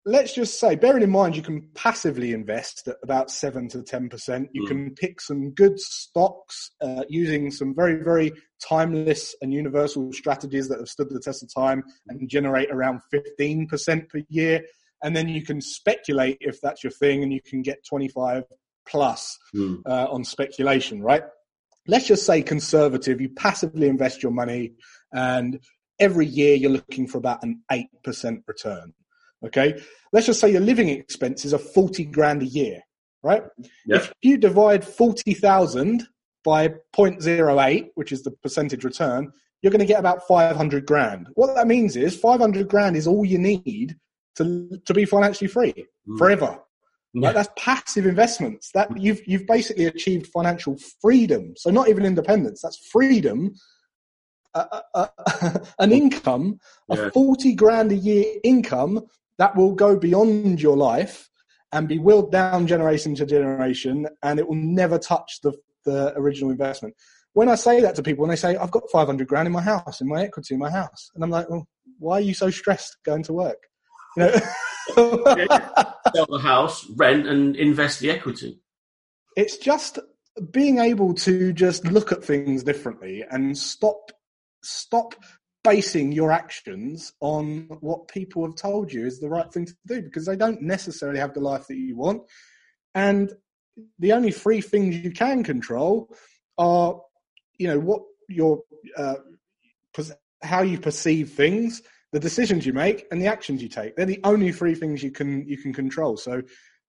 let's 0.05 0.33
just 0.33 0.59
say, 0.59 0.75
bearing 0.75 1.03
in 1.03 1.09
mind 1.09 1.35
you 1.35 1.41
can 1.41 1.69
passively 1.75 2.33
invest 2.33 2.87
at 2.87 2.97
about 3.03 3.31
seven 3.31 3.67
to 3.69 3.83
ten 3.83 4.09
percent. 4.09 4.49
You 4.53 4.63
mm. 4.63 4.67
can 4.67 4.95
pick 4.95 5.21
some 5.21 5.51
good 5.51 5.79
stocks 5.79 6.71
uh, 6.81 7.03
using 7.09 7.51
some 7.51 7.75
very 7.75 8.03
very 8.03 8.31
timeless 8.61 9.35
and 9.41 9.53
universal 9.53 10.11
strategies 10.13 10.67
that 10.69 10.79
have 10.79 10.89
stood 10.89 11.09
the 11.09 11.19
test 11.19 11.43
of 11.43 11.53
time 11.53 11.83
and 12.07 12.29
generate 12.29 12.71
around 12.71 13.01
fifteen 13.11 13.67
percent 13.67 14.09
per 14.09 14.21
year. 14.29 14.61
And 15.01 15.15
then 15.15 15.29
you 15.29 15.43
can 15.45 15.61
speculate 15.61 16.37
if 16.41 16.59
that's 16.61 16.83
your 16.83 16.91
thing, 16.91 17.23
and 17.23 17.31
you 17.31 17.41
can 17.41 17.61
get 17.61 17.85
twenty 17.85 18.07
five 18.07 18.43
plus 18.87 19.37
mm. 19.55 19.81
uh, 19.85 20.07
on 20.09 20.23
speculation, 20.23 21.01
right? 21.01 21.23
let's 21.89 22.07
just 22.07 22.25
say 22.25 22.41
conservative, 22.41 23.19
you 23.19 23.29
passively 23.29 23.87
invest 23.87 24.21
your 24.21 24.31
money 24.31 24.73
and 25.11 25.59
every 25.99 26.25
year 26.25 26.55
you're 26.55 26.71
looking 26.71 27.07
for 27.07 27.17
about 27.17 27.43
an 27.43 27.61
8% 27.71 28.43
return. 28.47 28.93
Okay. 29.45 29.79
Let's 30.11 30.25
just 30.25 30.39
say 30.39 30.51
your 30.51 30.61
living 30.61 30.89
expenses 30.89 31.53
are 31.53 31.59
40 31.59 32.05
grand 32.05 32.41
a 32.41 32.45
year, 32.45 32.81
right? 33.23 33.43
Yep. 33.85 34.01
If 34.01 34.13
you 34.21 34.37
divide 34.37 34.85
40,000 34.85 36.07
by 36.43 36.69
0.08, 36.95 37.89
which 37.95 38.11
is 38.11 38.23
the 38.23 38.31
percentage 38.31 38.83
return, 38.83 39.31
you're 39.61 39.71
going 39.71 39.79
to 39.79 39.85
get 39.85 39.99
about 39.99 40.25
500 40.27 40.85
grand. 40.85 41.27
What 41.33 41.55
that 41.55 41.67
means 41.67 41.95
is 41.95 42.15
500 42.15 42.67
grand 42.67 42.95
is 42.95 43.07
all 43.07 43.25
you 43.25 43.37
need 43.37 43.97
to, 44.35 44.79
to 44.85 44.93
be 44.93 45.05
financially 45.05 45.47
free 45.47 45.73
mm. 46.07 46.17
forever. 46.17 46.59
Yeah. 47.13 47.31
that's 47.31 47.49
passive 47.57 48.05
investments. 48.05 48.69
That 48.73 48.95
you've 48.95 49.21
you've 49.25 49.47
basically 49.47 49.85
achieved 49.85 50.27
financial 50.27 50.77
freedom. 51.01 51.53
So 51.57 51.71
not 51.71 51.89
even 51.89 52.05
independence. 52.05 52.61
That's 52.61 52.77
freedom. 52.91 53.55
Uh, 54.53 54.81
uh, 54.93 55.07
uh, 55.25 55.59
an 55.79 55.91
income, 55.91 56.59
yeah. 56.87 57.07
a 57.07 57.11
forty 57.11 57.55
grand 57.55 57.91
a 57.91 57.95
year 57.95 58.25
income 58.43 59.07
that 59.39 59.55
will 59.55 59.73
go 59.73 59.97
beyond 59.97 60.61
your 60.61 60.77
life 60.77 61.29
and 61.71 61.87
be 61.87 61.97
willed 61.97 62.31
down 62.31 62.67
generation 62.67 63.15
to 63.15 63.25
generation, 63.25 64.07
and 64.21 64.39
it 64.39 64.47
will 64.47 64.55
never 64.55 64.99
touch 64.99 65.39
the 65.41 65.53
the 65.85 66.13
original 66.15 66.51
investment. 66.51 66.93
When 67.33 67.49
I 67.49 67.55
say 67.55 67.81
that 67.81 67.95
to 67.95 68.03
people, 68.03 68.23
when 68.23 68.29
they 68.29 68.35
say 68.35 68.55
I've 68.55 68.71
got 68.71 68.91
five 68.91 69.07
hundred 69.07 69.27
grand 69.27 69.47
in 69.47 69.53
my 69.53 69.61
house, 69.61 70.01
in 70.01 70.07
my 70.07 70.23
equity 70.23 70.53
in 70.53 70.59
my 70.59 70.69
house, 70.69 71.09
and 71.15 71.23
I'm 71.23 71.29
like, 71.31 71.49
well, 71.49 71.67
why 71.97 72.17
are 72.17 72.21
you 72.21 72.33
so 72.33 72.49
stressed 72.49 72.97
going 73.03 73.23
to 73.23 73.33
work? 73.33 73.57
You 74.15 74.23
know. 74.23 74.31
sell 74.95 76.25
the 76.27 76.39
house, 76.41 76.87
rent, 76.95 77.27
and 77.27 77.55
invest 77.55 77.99
the 77.99 78.11
equity. 78.11 78.59
It's 79.35 79.57
just 79.57 79.99
being 80.51 80.79
able 80.79 81.13
to 81.13 81.53
just 81.53 81.85
look 81.85 82.11
at 82.11 82.23
things 82.23 82.63
differently 82.63 83.23
and 83.29 83.57
stop 83.57 84.11
stop 84.63 85.15
basing 85.63 86.11
your 86.11 86.31
actions 86.31 87.13
on 87.19 87.67
what 87.81 88.07
people 88.07 88.45
have 88.45 88.55
told 88.55 88.91
you 88.91 89.05
is 89.05 89.19
the 89.19 89.29
right 89.29 89.51
thing 89.51 89.65
to 89.65 89.75
do 89.87 90.01
because 90.01 90.25
they 90.25 90.35
don't 90.35 90.61
necessarily 90.61 91.19
have 91.19 91.33
the 91.33 91.39
life 91.39 91.67
that 91.67 91.75
you 91.75 91.97
want 91.97 92.21
and 92.95 93.33
the 93.99 94.13
only 94.13 94.31
three 94.31 94.61
things 94.61 94.95
you 94.95 95.11
can 95.11 95.43
control 95.43 96.09
are 96.57 96.99
you 97.57 97.67
know 97.67 97.79
what 97.79 98.01
your 98.29 98.61
uh, 98.97 99.15
how 100.41 100.61
you 100.61 100.79
perceive 100.79 101.31
things 101.31 101.81
the 102.11 102.19
decisions 102.19 102.65
you 102.65 102.73
make 102.73 103.05
and 103.11 103.21
the 103.21 103.27
actions 103.27 103.61
you 103.61 103.69
take. 103.69 103.95
They're 103.95 104.05
the 104.05 104.21
only 104.23 104.51
three 104.51 104.75
things 104.75 105.03
you 105.03 105.11
can 105.11 105.47
you 105.47 105.57
can 105.57 105.73
control. 105.73 106.17
So 106.17 106.41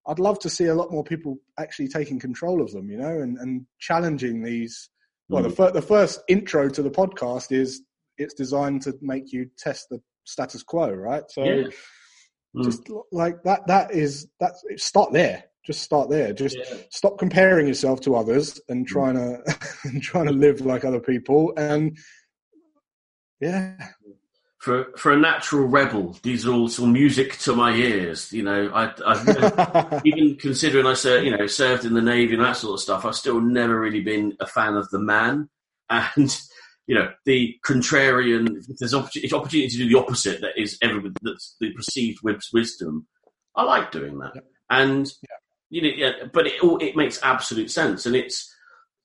I'd 0.06 0.18
love 0.18 0.38
to 0.40 0.50
see 0.50 0.66
a 0.66 0.74
lot 0.74 0.90
more 0.90 1.04
people 1.04 1.38
actually 1.58 1.88
taking 1.88 2.18
control 2.18 2.62
of 2.62 2.72
them, 2.72 2.90
you 2.90 2.96
know, 2.96 3.20
and, 3.20 3.36
and 3.38 3.66
challenging 3.78 4.42
these. 4.42 4.88
Well, 5.28 5.42
mm. 5.42 5.50
the, 5.50 5.54
fir- 5.54 5.70
the 5.72 5.82
first 5.82 6.20
intro 6.28 6.68
to 6.70 6.82
the 6.82 6.90
podcast 6.90 7.52
is 7.52 7.82
it's 8.20 8.34
designed 8.34 8.82
to 8.82 8.94
make 9.00 9.32
you 9.32 9.50
test 9.58 9.88
the 9.88 10.00
status 10.24 10.62
quo, 10.62 10.90
right? 10.90 11.24
So 11.28 11.44
yeah. 11.44 11.68
mm. 12.54 12.64
just 12.64 12.88
like 13.10 13.42
that, 13.44 13.66
that 13.66 13.92
is 13.92 14.28
that. 14.40 14.52
Start 14.76 15.12
there. 15.12 15.44
Just 15.64 15.82
start 15.82 16.10
there. 16.10 16.32
Just 16.32 16.56
yeah. 16.56 16.76
stop 16.90 17.18
comparing 17.18 17.66
yourself 17.66 18.00
to 18.02 18.16
others 18.16 18.60
and 18.68 18.86
mm. 18.86 18.88
trying 18.88 19.14
mm. 19.16 19.44
to 19.44 19.88
and 19.88 20.02
trying 20.02 20.26
to 20.26 20.32
live 20.32 20.60
like 20.60 20.84
other 20.84 21.00
people. 21.00 21.52
And 21.56 21.98
yeah, 23.40 23.76
for 24.58 24.92
for 24.96 25.12
a 25.12 25.18
natural 25.18 25.66
rebel, 25.66 26.16
these 26.22 26.46
are 26.46 26.52
all 26.52 26.68
some 26.68 26.92
music 26.92 27.38
to 27.38 27.54
my 27.54 27.72
ears. 27.72 28.30
You 28.32 28.42
know, 28.42 28.70
I, 28.74 28.92
I've 29.06 30.02
even 30.04 30.36
considering 30.36 30.86
I 30.86 30.94
served, 30.94 31.24
you 31.24 31.36
know, 31.36 31.46
served 31.46 31.86
in 31.86 31.94
the 31.94 32.02
navy 32.02 32.34
and 32.34 32.44
that 32.44 32.58
sort 32.58 32.74
of 32.74 32.80
stuff. 32.80 33.06
I've 33.06 33.16
still 33.16 33.40
never 33.40 33.80
really 33.80 34.02
been 34.02 34.36
a 34.38 34.46
fan 34.46 34.76
of 34.76 34.90
the 34.90 34.98
man, 34.98 35.48
and 35.88 36.38
you 36.86 36.94
know, 36.94 37.10
the 37.24 37.54
contrarian. 37.66 38.56
If 38.68 38.78
there's 38.78 38.94
opportunity, 38.94 39.34
opportunity 39.34 39.68
to 39.68 39.76
do 39.76 39.88
the 39.88 39.98
opposite, 39.98 40.40
that 40.40 40.58
is 40.60 40.78
every 40.82 41.10
that's 41.22 41.56
the 41.60 41.72
perceived 41.72 42.20
wisdom. 42.22 43.06
I 43.54 43.64
like 43.64 43.92
doing 43.92 44.18
that, 44.18 44.32
yeah. 44.34 44.40
and 44.70 45.06
yeah. 45.06 45.36
you 45.70 45.82
know, 45.82 45.88
yeah, 45.96 46.12
but 46.32 46.46
it 46.46 46.62
all 46.62 46.78
it 46.78 46.96
makes 46.96 47.22
absolute 47.22 47.70
sense, 47.70 48.06
and 48.06 48.16
it's 48.16 48.52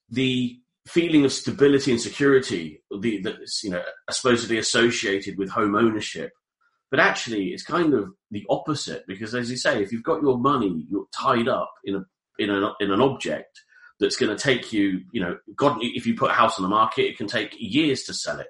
the 0.10 0.60
feeling 0.88 1.26
of 1.26 1.34
stability 1.34 1.92
and 1.92 2.00
security 2.00 2.82
the, 3.00 3.20
that's 3.22 3.64
you 3.64 3.72
know 3.72 3.82
supposedly 4.12 4.58
associated 4.58 5.38
with 5.38 5.50
home 5.50 5.76
ownership 5.76 6.32
but 6.92 7.00
actually 7.00 7.48
it's 7.48 7.64
kind 7.64 7.94
of 7.94 8.10
the 8.30 8.46
opposite 8.50 9.04
because 9.08 9.34
as 9.34 9.50
you 9.50 9.58
say 9.58 9.82
if 9.82 9.92
you've 9.92 10.04
got 10.04 10.22
your 10.22 10.38
money 10.38 10.86
you're 10.90 11.08
tied 11.12 11.48
up 11.48 11.72
in 11.86 11.96
a 11.96 12.06
in 12.38 12.52
an 12.52 12.72
in 12.80 12.92
an 12.92 13.02
object 13.02 13.62
that's 14.00 14.18
going 14.18 14.36
to 14.36 14.42
take 14.42 14.74
you 14.74 15.02
you 15.12 15.22
know 15.22 15.38
god 15.56 15.78
if 15.82 16.06
you 16.06 16.16
put 16.16 16.32
a 16.32 16.34
house 16.34 16.58
on 16.58 16.64
the 16.64 16.70
market 16.70 17.04
it 17.04 17.18
can 17.18 17.28
take 17.28 17.56
years 17.58 18.04
to 18.04 18.14
sell 18.14 18.40
it 18.40 18.48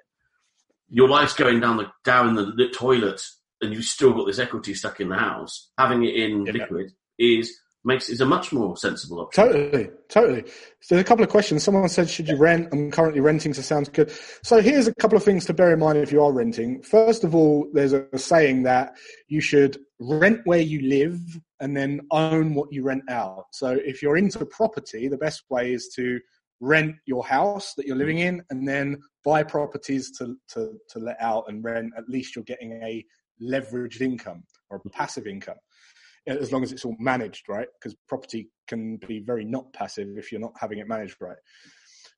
your 0.88 1.08
life's 1.08 1.34
going 1.34 1.60
down 1.60 1.76
the 1.76 1.86
down 2.04 2.34
the, 2.34 2.52
the 2.56 2.68
toilet 2.68 3.22
and 3.60 3.72
you've 3.72 3.84
still 3.84 4.12
got 4.12 4.26
this 4.26 4.38
equity 4.38 4.74
stuck 4.74 5.00
in 5.00 5.08
the 5.08 5.16
house 5.16 5.70
having 5.78 6.04
it 6.04 6.14
in 6.14 6.46
yeah. 6.46 6.52
liquid 6.52 6.90
is 7.18 7.58
makes 7.86 8.08
is 8.10 8.20
a 8.20 8.26
much 8.26 8.52
more 8.52 8.76
sensible 8.76 9.20
option. 9.20 9.44
Totally, 9.44 9.88
totally. 10.08 10.44
So 10.80 10.94
there's 10.94 11.00
a 11.02 11.04
couple 11.04 11.24
of 11.24 11.30
questions. 11.30 11.62
Someone 11.62 11.88
said, 11.88 12.10
"Should 12.10 12.28
you 12.28 12.36
rent?" 12.36 12.68
I'm 12.72 12.90
currently 12.90 13.20
renting, 13.20 13.54
so 13.54 13.62
sounds 13.62 13.88
good. 13.88 14.12
So 14.42 14.60
here's 14.60 14.88
a 14.88 14.94
couple 14.96 15.16
of 15.16 15.24
things 15.24 15.46
to 15.46 15.54
bear 15.54 15.72
in 15.72 15.78
mind 15.78 15.98
if 15.98 16.12
you 16.12 16.22
are 16.22 16.32
renting. 16.32 16.82
First 16.82 17.24
of 17.24 17.34
all, 17.34 17.68
there's 17.72 17.92
a 17.92 18.06
saying 18.18 18.64
that 18.64 18.96
you 19.28 19.40
should 19.40 19.78
rent 20.00 20.40
where 20.44 20.60
you 20.60 20.82
live 20.82 21.40
and 21.60 21.76
then 21.76 22.00
own 22.10 22.54
what 22.54 22.72
you 22.72 22.82
rent 22.82 23.04
out. 23.08 23.46
So 23.52 23.78
if 23.84 24.02
you're 24.02 24.16
into 24.16 24.44
property, 24.46 25.08
the 25.08 25.16
best 25.16 25.44
way 25.50 25.72
is 25.72 25.88
to 25.96 26.20
rent 26.60 26.96
your 27.06 27.24
house 27.24 27.74
that 27.74 27.86
you're 27.86 27.96
living 27.96 28.18
in 28.18 28.42
and 28.50 28.66
then 28.66 28.98
buy 29.24 29.42
properties 29.42 30.10
to, 30.18 30.36
to, 30.48 30.78
to 30.90 30.98
let 30.98 31.16
out 31.20 31.44
and 31.48 31.64
rent. 31.64 31.92
At 31.96 32.08
least 32.08 32.34
you're 32.34 32.44
getting 32.44 32.72
a 32.82 33.04
leveraged 33.42 34.00
income 34.00 34.44
or 34.70 34.78
a 34.78 34.80
mm-hmm. 34.80 34.90
passive 34.90 35.26
income 35.26 35.56
as 36.26 36.52
long 36.52 36.62
as 36.62 36.72
it's 36.72 36.84
all 36.84 36.96
managed 36.98 37.48
right, 37.48 37.68
because 37.78 37.96
property 38.08 38.50
can 38.66 38.96
be 39.06 39.20
very 39.20 39.44
not 39.44 39.72
passive 39.72 40.08
if 40.18 40.32
you're 40.32 40.40
not 40.40 40.52
having 40.58 40.78
it 40.78 40.88
managed 40.88 41.16
right. 41.20 41.36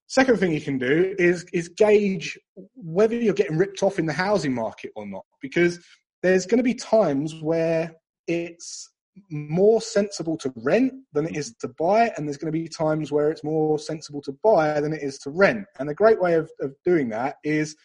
Second 0.06 0.38
thing 0.38 0.52
you 0.52 0.60
can 0.60 0.78
do 0.78 1.14
is 1.18 1.44
is 1.52 1.68
gauge 1.68 2.38
whether 2.74 3.14
you're 3.14 3.34
getting 3.34 3.58
ripped 3.58 3.82
off 3.82 3.98
in 3.98 4.06
the 4.06 4.12
housing 4.12 4.54
market 4.54 4.90
or 4.96 5.06
not, 5.06 5.26
because 5.42 5.78
there's 6.22 6.46
going 6.46 6.58
to 6.58 6.64
be 6.64 6.74
times 6.74 7.34
where 7.42 7.94
it's 8.26 8.90
more 9.30 9.80
sensible 9.80 10.36
to 10.38 10.52
rent 10.56 10.92
than 11.12 11.26
it 11.26 11.36
is 11.36 11.54
to 11.60 11.68
buy, 11.68 12.12
and 12.16 12.26
there's 12.26 12.36
going 12.36 12.52
to 12.52 12.58
be 12.58 12.68
times 12.68 13.10
where 13.10 13.30
it's 13.30 13.44
more 13.44 13.78
sensible 13.78 14.22
to 14.22 14.32
buy 14.42 14.80
than 14.80 14.92
it 14.92 15.02
is 15.02 15.18
to 15.18 15.30
rent. 15.30 15.66
And 15.78 15.88
a 15.88 15.94
great 15.94 16.20
way 16.20 16.34
of, 16.34 16.50
of 16.60 16.74
doing 16.84 17.08
that 17.10 17.36
is 17.44 17.76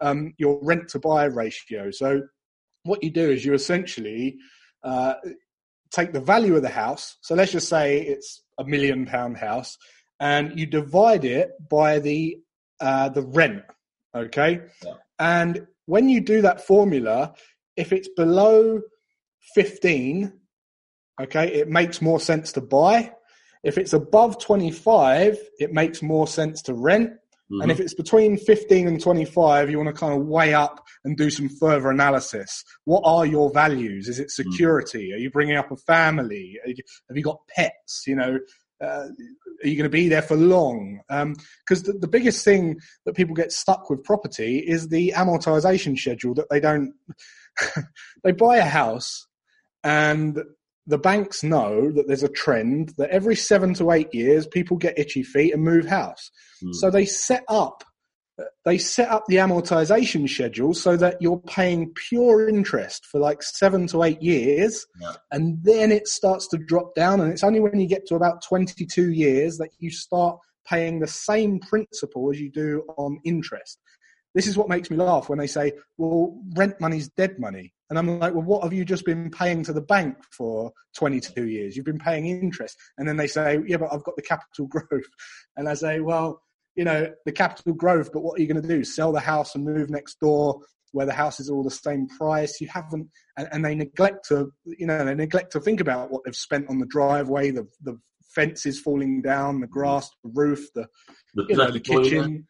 um, 0.00 0.34
your 0.38 0.58
rent 0.62 0.88
to 0.88 0.98
buy 0.98 1.24
ratio. 1.24 1.90
So, 1.90 2.22
what 2.84 3.02
you 3.02 3.10
do 3.10 3.30
is 3.30 3.44
you 3.44 3.54
essentially 3.54 4.36
uh, 4.84 5.14
take 5.90 6.12
the 6.12 6.20
value 6.20 6.56
of 6.56 6.62
the 6.62 6.68
house. 6.68 7.16
So, 7.22 7.34
let's 7.34 7.52
just 7.52 7.68
say 7.68 8.00
it's 8.00 8.42
a 8.58 8.64
million 8.64 9.06
pound 9.06 9.36
house, 9.36 9.76
and 10.20 10.58
you 10.58 10.66
divide 10.66 11.24
it 11.24 11.50
by 11.68 11.98
the 11.98 12.38
uh, 12.80 13.08
the 13.08 13.22
rent. 13.22 13.62
Okay, 14.14 14.60
yeah. 14.84 14.94
and 15.18 15.66
when 15.86 16.08
you 16.08 16.20
do 16.20 16.42
that 16.42 16.60
formula, 16.60 17.34
if 17.76 17.92
it's 17.92 18.08
below 18.16 18.80
15, 19.54 20.32
okay, 21.20 21.52
it 21.52 21.68
makes 21.68 22.00
more 22.00 22.20
sense 22.20 22.52
to 22.52 22.60
buy. 22.60 23.12
If 23.62 23.78
it's 23.78 23.92
above 23.92 24.40
25, 24.40 25.38
it 25.58 25.72
makes 25.72 26.02
more 26.02 26.26
sense 26.26 26.62
to 26.62 26.74
rent. 26.74 27.10
Mm-hmm. 27.50 27.62
And 27.62 27.70
if 27.70 27.80
it's 27.80 27.94
between 27.94 28.36
15 28.36 28.88
and 28.88 29.00
25, 29.00 29.70
you 29.70 29.78
want 29.78 29.94
to 29.94 29.98
kind 29.98 30.12
of 30.12 30.26
weigh 30.26 30.54
up 30.54 30.84
and 31.04 31.16
do 31.16 31.30
some 31.30 31.48
further 31.48 31.90
analysis. 31.90 32.64
What 32.84 33.02
are 33.04 33.24
your 33.24 33.52
values? 33.52 34.08
Is 34.08 34.18
it 34.18 34.28
mm. 34.28 34.30
security? 34.30 35.08
Mm-hmm. 35.08 35.14
Are 35.14 35.20
you 35.20 35.30
bringing 35.30 35.56
up 35.56 35.70
a 35.70 35.76
family? 35.76 36.58
You, 36.66 36.74
have 37.08 37.16
you 37.16 37.22
got 37.22 37.38
pets? 37.48 38.04
You 38.06 38.16
know, 38.16 38.38
uh, 38.82 39.06
are 39.62 39.68
you 39.68 39.76
going 39.76 39.84
to 39.84 39.88
be 39.88 40.08
there 40.08 40.22
for 40.22 40.36
long? 40.36 41.00
Because 41.08 41.88
um, 41.88 41.92
the, 41.92 41.98
the, 42.00 42.08
biggest 42.08 42.44
thing 42.44 42.78
that 43.04 43.14
people 43.14 43.34
get 43.34 43.52
stuck 43.52 43.88
with 43.88 44.04
property 44.04 44.58
is 44.58 44.88
the 44.88 45.14
amortization 45.16 45.98
schedule 45.98 46.34
that 46.34 46.50
they 46.50 46.60
don't. 46.60 46.92
they 48.24 48.32
buy 48.32 48.56
a 48.56 48.64
house, 48.64 49.26
and 49.82 50.38
the 50.86 50.98
banks 50.98 51.42
know 51.42 51.90
that 51.90 52.06
there's 52.06 52.22
a 52.22 52.28
trend 52.28 52.94
that 52.98 53.10
every 53.10 53.36
seven 53.36 53.74
to 53.74 53.90
eight 53.90 54.14
years 54.14 54.46
people 54.46 54.76
get 54.76 54.98
itchy 54.98 55.22
feet 55.22 55.52
and 55.52 55.62
move 55.62 55.86
house. 55.86 56.30
Mm. 56.62 56.74
So 56.74 56.90
they 56.90 57.06
set 57.06 57.44
up 57.48 57.84
they 58.64 58.78
set 58.78 59.08
up 59.08 59.24
the 59.28 59.36
amortization 59.36 60.28
schedule 60.28 60.74
so 60.74 60.96
that 60.96 61.20
you're 61.20 61.40
paying 61.40 61.92
pure 61.94 62.48
interest 62.48 63.06
for 63.06 63.18
like 63.18 63.42
seven 63.42 63.86
to 63.86 64.02
eight 64.02 64.20
years 64.20 64.86
yeah. 65.00 65.12
and 65.32 65.58
then 65.62 65.90
it 65.90 66.06
starts 66.06 66.46
to 66.48 66.58
drop 66.58 66.94
down 66.94 67.20
and 67.20 67.32
it's 67.32 67.44
only 67.44 67.60
when 67.60 67.80
you 67.80 67.88
get 67.88 68.06
to 68.06 68.14
about 68.14 68.42
22 68.44 69.10
years 69.12 69.56
that 69.56 69.70
you 69.78 69.90
start 69.90 70.38
paying 70.66 70.98
the 70.98 71.06
same 71.06 71.58
principal 71.60 72.30
as 72.30 72.40
you 72.40 72.50
do 72.50 72.82
on 72.98 73.18
interest 73.24 73.78
this 74.34 74.46
is 74.46 74.56
what 74.56 74.68
makes 74.68 74.90
me 74.90 74.96
laugh 74.96 75.28
when 75.28 75.38
they 75.38 75.46
say 75.46 75.72
well 75.96 76.38
rent 76.56 76.78
money's 76.78 77.08
dead 77.08 77.38
money 77.38 77.72
and 77.90 77.98
i'm 77.98 78.18
like 78.18 78.34
well 78.34 78.42
what 78.42 78.62
have 78.62 78.72
you 78.72 78.84
just 78.84 79.04
been 79.04 79.30
paying 79.30 79.62
to 79.62 79.72
the 79.72 79.80
bank 79.80 80.16
for 80.30 80.72
22 80.96 81.46
years 81.46 81.76
you've 81.76 81.86
been 81.86 81.98
paying 81.98 82.26
interest 82.26 82.76
and 82.98 83.08
then 83.08 83.16
they 83.16 83.26
say 83.26 83.58
yeah 83.66 83.76
but 83.76 83.92
i've 83.92 84.04
got 84.04 84.16
the 84.16 84.22
capital 84.22 84.66
growth 84.68 85.06
and 85.56 85.68
i 85.68 85.74
say 85.74 86.00
well 86.00 86.40
you 86.76 86.84
know, 86.84 87.10
the 87.24 87.32
capital 87.32 87.72
growth, 87.72 88.12
but 88.12 88.20
what 88.20 88.38
are 88.38 88.42
you 88.42 88.46
going 88.46 88.62
to 88.62 88.68
do? 88.68 88.84
Sell 88.84 89.10
the 89.10 89.20
house 89.20 89.54
and 89.54 89.64
move 89.64 89.90
next 89.90 90.20
door 90.20 90.60
where 90.92 91.06
the 91.06 91.12
houses 91.12 91.50
are 91.50 91.54
all 91.54 91.64
the 91.64 91.70
same 91.70 92.06
price. 92.06 92.60
You 92.60 92.68
haven't, 92.68 93.08
and, 93.36 93.48
and, 93.50 93.64
they 93.64 93.74
neglect 93.74 94.28
to, 94.28 94.52
you 94.64 94.86
know, 94.86 95.04
they 95.04 95.14
neglect 95.14 95.52
to 95.52 95.60
think 95.60 95.80
about 95.80 96.10
what 96.10 96.22
they've 96.24 96.36
spent 96.36 96.68
on 96.68 96.78
the 96.78 96.86
driveway, 96.86 97.50
the 97.50 97.66
the 97.82 97.98
fences 98.34 98.78
falling 98.78 99.22
down, 99.22 99.60
the 99.60 99.66
grass, 99.66 100.08
the 100.22 100.30
roof, 100.34 100.66
the, 100.74 100.86
the 101.34 101.46
you 101.48 101.56
know, 101.56 101.70
the 101.70 101.80
kitchen. 101.80 102.46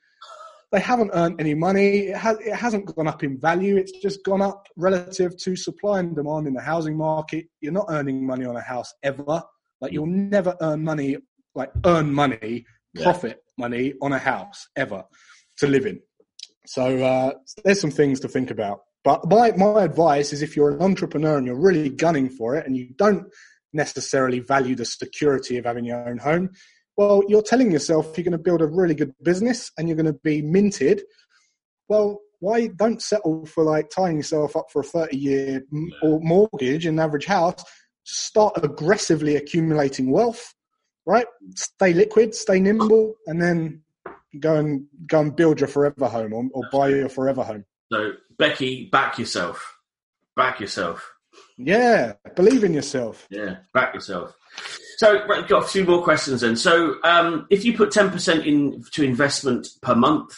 They 0.73 0.81
haven't 0.81 1.12
earned 1.14 1.41
any 1.41 1.55
money. 1.55 2.09
It, 2.09 2.17
has, 2.17 2.39
it 2.41 2.55
hasn't 2.55 2.87
gone 2.95 3.07
up 3.07 3.23
in 3.23 3.39
value. 3.39 3.77
It's 3.77 3.93
just 3.93 4.25
gone 4.25 4.43
up 4.43 4.67
relative 4.77 5.37
to 5.39 5.57
supply 5.57 6.01
and 6.01 6.14
demand 6.14 6.47
in 6.47 6.55
the 6.55 6.61
housing 6.61 6.97
market. 6.97 7.47
You're 7.61 7.73
not 7.73 7.87
earning 7.89 8.27
money 8.27 8.45
on 8.45 8.57
a 8.57 8.61
house 8.61 8.93
ever. 9.03 9.43
Like 9.81 9.93
you'll 9.93 10.07
never 10.07 10.57
earn 10.61 10.83
money, 10.83 11.19
like 11.55 11.71
earn 11.85 12.12
money 12.12 12.67
profit 13.03 13.43
yeah. 13.47 13.69
money 13.69 13.95
on 14.03 14.12
a 14.12 14.19
house 14.19 14.69
ever 14.77 15.05
to 15.59 15.67
live 15.67 15.87
in. 15.87 16.01
So 16.67 16.99
uh, 16.99 17.33
there's 17.64 17.81
some 17.81 17.91
things 17.91 18.21
to 18.21 18.29
think 18.29 18.51
about. 18.51 18.81
But 19.05 19.29
my, 19.29 19.53
my 19.53 19.85
advice 19.85 20.33
is 20.33 20.43
if 20.43 20.57
you're 20.57 20.73
an 20.73 20.83
entrepreneur 20.83 21.39
and 21.39 21.47
you're 21.47 21.61
really 21.61 21.89
gunning 21.91 22.29
for 22.29 22.57
it 22.57 22.67
and 22.67 22.77
you 22.77 22.89
don't 22.97 23.27
necessarily 23.73 24.41
value 24.41 24.75
the 24.75 24.85
security 24.85 25.59
of 25.59 25.64
having 25.64 25.85
your 25.85 26.09
own 26.09 26.19
home, 26.19 26.51
well, 26.97 27.22
you're 27.28 27.42
telling 27.42 27.70
yourself 27.70 28.16
you're 28.16 28.24
going 28.24 28.32
to 28.32 28.38
build 28.38 28.62
a 28.62 28.66
really 28.66 28.94
good 28.94 29.14
business 29.22 29.70
and 29.76 29.88
you're 29.88 29.97
going 29.97 30.07
to 30.07 30.20
be 30.24 30.42
minted. 30.42 31.03
Well, 31.88 32.20
why 32.40 32.68
don't 32.68 33.03
settle 33.03 33.47
for 33.47 33.64
like 33.64 33.90
tying 33.90 34.16
yourself 34.16 34.57
up 34.57 34.66
for 34.72 34.80
a 34.80 34.84
30 34.84 35.16
year 35.16 35.62
or 36.03 36.20
mortgage 36.20 36.86
in 36.86 36.94
an 36.94 37.01
average 37.01 37.26
house? 37.26 37.62
Start 38.05 38.62
aggressively 38.62 39.36
accumulating 39.36 40.11
wealth 40.11 40.55
right? 41.07 41.26
Stay 41.55 41.94
liquid, 41.94 42.34
stay 42.34 42.61
nimble, 42.61 43.14
and 43.26 43.40
then 43.40 43.82
go 44.40 44.57
and 44.57 44.86
go 45.07 45.20
and 45.20 45.34
build 45.34 45.61
your 45.61 45.68
forever 45.68 46.09
home 46.09 46.32
or, 46.34 46.44
or 46.53 46.64
buy 46.70 46.88
your 46.88 47.09
forever 47.09 47.42
home. 47.42 47.64
So, 47.90 48.12
Becky, 48.36 48.86
back 48.90 49.18
yourself. 49.18 49.78
Back 50.34 50.61
yourself. 50.61 51.12
Yeah, 51.57 52.14
believe 52.34 52.64
in 52.64 52.74
yourself. 52.74 53.26
Yeah, 53.30 53.59
back 53.72 53.94
yourself. 53.94 54.36
So, 54.97 55.26
right, 55.26 55.47
got 55.47 55.64
a 55.64 55.66
few 55.66 55.84
more 55.84 56.03
questions 56.03 56.40
then. 56.40 56.57
So, 56.57 56.97
um, 57.05 57.47
if 57.51 57.64
you 57.64 57.76
put 57.76 57.92
ten 57.92 58.11
percent 58.11 58.47
in 58.47 58.82
to 58.92 59.05
investment 59.05 59.68
per 59.82 59.94
month, 59.94 60.34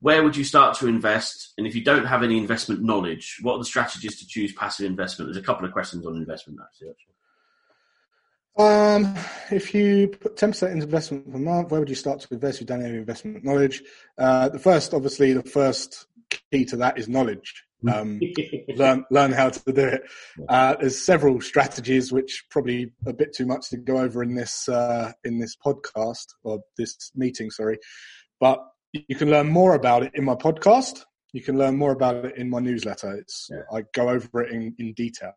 where 0.00 0.22
would 0.22 0.36
you 0.36 0.44
start 0.44 0.76
to 0.78 0.86
invest? 0.86 1.54
And 1.56 1.66
if 1.66 1.74
you 1.74 1.82
don't 1.82 2.04
have 2.04 2.22
any 2.22 2.36
investment 2.36 2.82
knowledge, 2.82 3.38
what 3.40 3.54
are 3.54 3.58
the 3.58 3.64
strategies 3.64 4.18
to 4.20 4.26
choose 4.26 4.52
passive 4.52 4.84
investment? 4.86 5.28
There's 5.28 5.42
a 5.42 5.46
couple 5.46 5.64
of 5.64 5.72
questions 5.72 6.06
on 6.06 6.16
investment 6.16 6.60
actually. 6.62 6.94
Um, 8.56 9.16
if 9.50 9.74
you 9.74 10.08
put 10.08 10.36
10% 10.36 10.70
into 10.70 10.84
investment 10.84 11.32
per 11.32 11.38
month, 11.38 11.70
where 11.70 11.80
would 11.80 11.88
you 11.88 11.96
start 11.96 12.20
to 12.20 12.34
invest 12.34 12.56
if 12.56 12.60
you 12.60 12.66
don't 12.66 12.82
have 12.82 12.92
investment 12.92 13.44
knowledge? 13.44 13.82
Uh, 14.16 14.48
the 14.48 14.58
first, 14.58 14.94
obviously, 14.94 15.32
the 15.32 15.42
first 15.42 16.06
key 16.52 16.64
to 16.66 16.76
that 16.76 16.98
is 16.98 17.08
knowledge. 17.08 17.64
Um, 17.92 18.20
learn, 18.76 19.04
learn 19.10 19.32
how 19.32 19.50
to 19.50 19.72
do 19.72 19.84
it. 19.84 20.02
Uh, 20.48 20.76
there's 20.80 20.98
several 20.98 21.40
strategies, 21.40 22.12
which 22.12 22.44
probably 22.50 22.92
a 23.06 23.12
bit 23.12 23.34
too 23.34 23.46
much 23.46 23.70
to 23.70 23.76
go 23.76 23.98
over 23.98 24.22
in 24.22 24.34
this, 24.34 24.68
uh, 24.68 25.12
in 25.24 25.38
this 25.38 25.56
podcast 25.64 26.26
or 26.42 26.60
this 26.78 27.10
meeting, 27.14 27.50
sorry. 27.50 27.78
But 28.40 28.64
you 28.92 29.16
can 29.16 29.30
learn 29.30 29.48
more 29.48 29.74
about 29.74 30.02
it 30.02 30.12
in 30.14 30.24
my 30.24 30.34
podcast. 30.34 31.04
You 31.32 31.42
can 31.42 31.58
learn 31.58 31.76
more 31.76 31.92
about 31.92 32.24
it 32.24 32.36
in 32.36 32.48
my 32.48 32.60
newsletter. 32.60 33.16
It's, 33.16 33.48
yeah. 33.50 33.62
I 33.76 33.84
go 33.92 34.08
over 34.08 34.42
it 34.42 34.52
in, 34.52 34.74
in 34.78 34.92
detail 34.92 35.34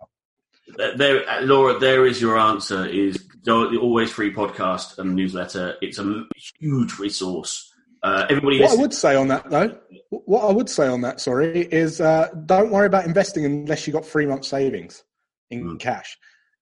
there, 0.76 1.24
Laura, 1.42 1.80
there 1.80 2.06
is 2.06 2.22
your 2.22 2.38
answer. 2.38 2.86
Is 2.86 3.28
the 3.44 3.80
always 3.82 4.12
free 4.12 4.34
podcast 4.34 4.98
and 4.98 5.16
newsletter. 5.16 5.76
It's 5.82 6.00
a 6.00 6.26
huge 6.60 7.00
resource. 7.00 7.67
Uh, 8.08 8.26
everybody. 8.30 8.62
What 8.62 8.72
I 8.72 8.82
would 8.82 8.94
say 8.94 9.16
on 9.16 9.28
that, 9.28 9.50
though, 9.50 9.78
what 10.10 10.46
I 10.46 10.52
would 10.52 10.70
say 10.70 10.88
on 10.88 11.02
that, 11.02 11.20
sorry, 11.20 11.62
is 11.62 12.00
uh, 12.00 12.30
don't 12.46 12.72
worry 12.72 12.88
about 12.88 13.06
investing 13.06 13.44
unless 13.44 13.86
you've 13.86 13.96
got 13.96 14.06
three 14.06 14.26
months 14.26 14.48
savings 14.48 15.04
in 15.50 15.64
mm. 15.64 15.80
cash. 15.80 16.18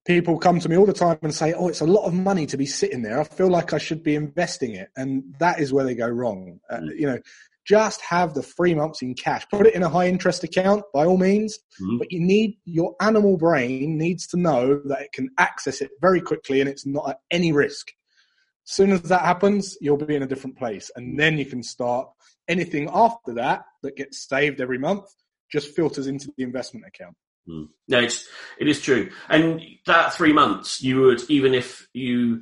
People 0.07 0.39
come 0.39 0.59
to 0.59 0.69
me 0.69 0.77
all 0.77 0.87
the 0.87 0.93
time 0.93 1.19
and 1.21 1.33
say, 1.33 1.53
"Oh, 1.53 1.67
it's 1.67 1.81
a 1.81 1.85
lot 1.85 2.05
of 2.05 2.13
money 2.13 2.47
to 2.47 2.57
be 2.57 2.65
sitting 2.65 3.03
there. 3.03 3.19
I 3.19 3.23
feel 3.25 3.49
like 3.49 3.73
I 3.73 3.77
should 3.77 4.01
be 4.01 4.15
investing 4.15 4.73
it," 4.73 4.89
and 4.95 5.35
that 5.39 5.59
is 5.59 5.71
where 5.71 5.85
they 5.85 5.93
go 5.93 6.07
wrong. 6.07 6.59
Uh, 6.69 6.77
mm. 6.77 6.99
You 6.99 7.07
know, 7.07 7.19
just 7.67 8.01
have 8.01 8.33
the 8.33 8.41
three 8.41 8.73
months 8.73 9.03
in 9.03 9.13
cash. 9.13 9.45
Put 9.51 9.67
it 9.67 9.75
in 9.75 9.83
a 9.83 9.89
high 9.89 10.07
interest 10.07 10.43
account 10.43 10.83
by 10.93 11.05
all 11.05 11.17
means, 11.17 11.59
mm-hmm. 11.81 11.97
but 11.99 12.11
you 12.11 12.21
need 12.21 12.57
your 12.65 12.95
animal 13.01 13.37
brain 13.37 13.97
needs 13.97 14.25
to 14.27 14.37
know 14.37 14.81
that 14.85 15.01
it 15.01 15.11
can 15.11 15.29
access 15.37 15.81
it 15.81 15.91
very 16.01 16.21
quickly 16.21 16.59
and 16.59 16.69
it's 16.69 16.85
not 16.87 17.09
at 17.09 17.19
any 17.29 17.51
risk. 17.51 17.91
As 18.67 18.73
soon 18.73 18.91
as 18.91 19.01
that 19.03 19.21
happens, 19.21 19.77
you'll 19.79 19.97
be 19.97 20.15
in 20.15 20.23
a 20.23 20.27
different 20.27 20.57
place. 20.57 20.89
And 20.95 21.19
then 21.19 21.37
you 21.37 21.45
can 21.45 21.61
start 21.61 22.09
anything 22.47 22.89
after 22.91 23.33
that 23.33 23.65
that 23.83 23.95
gets 23.95 24.27
saved 24.27 24.59
every 24.61 24.77
month 24.79 25.05
just 25.51 25.75
filters 25.75 26.07
into 26.07 26.31
the 26.37 26.43
investment 26.43 26.85
account. 26.87 27.15
Mm. 27.47 27.67
No, 27.87 27.99
it's 27.99 28.27
it 28.59 28.67
is 28.67 28.81
true. 28.81 29.11
And 29.29 29.61
that 29.85 30.13
three 30.13 30.33
months, 30.33 30.81
you 30.81 31.01
would 31.01 31.21
even 31.29 31.53
if 31.53 31.87
you 31.93 32.41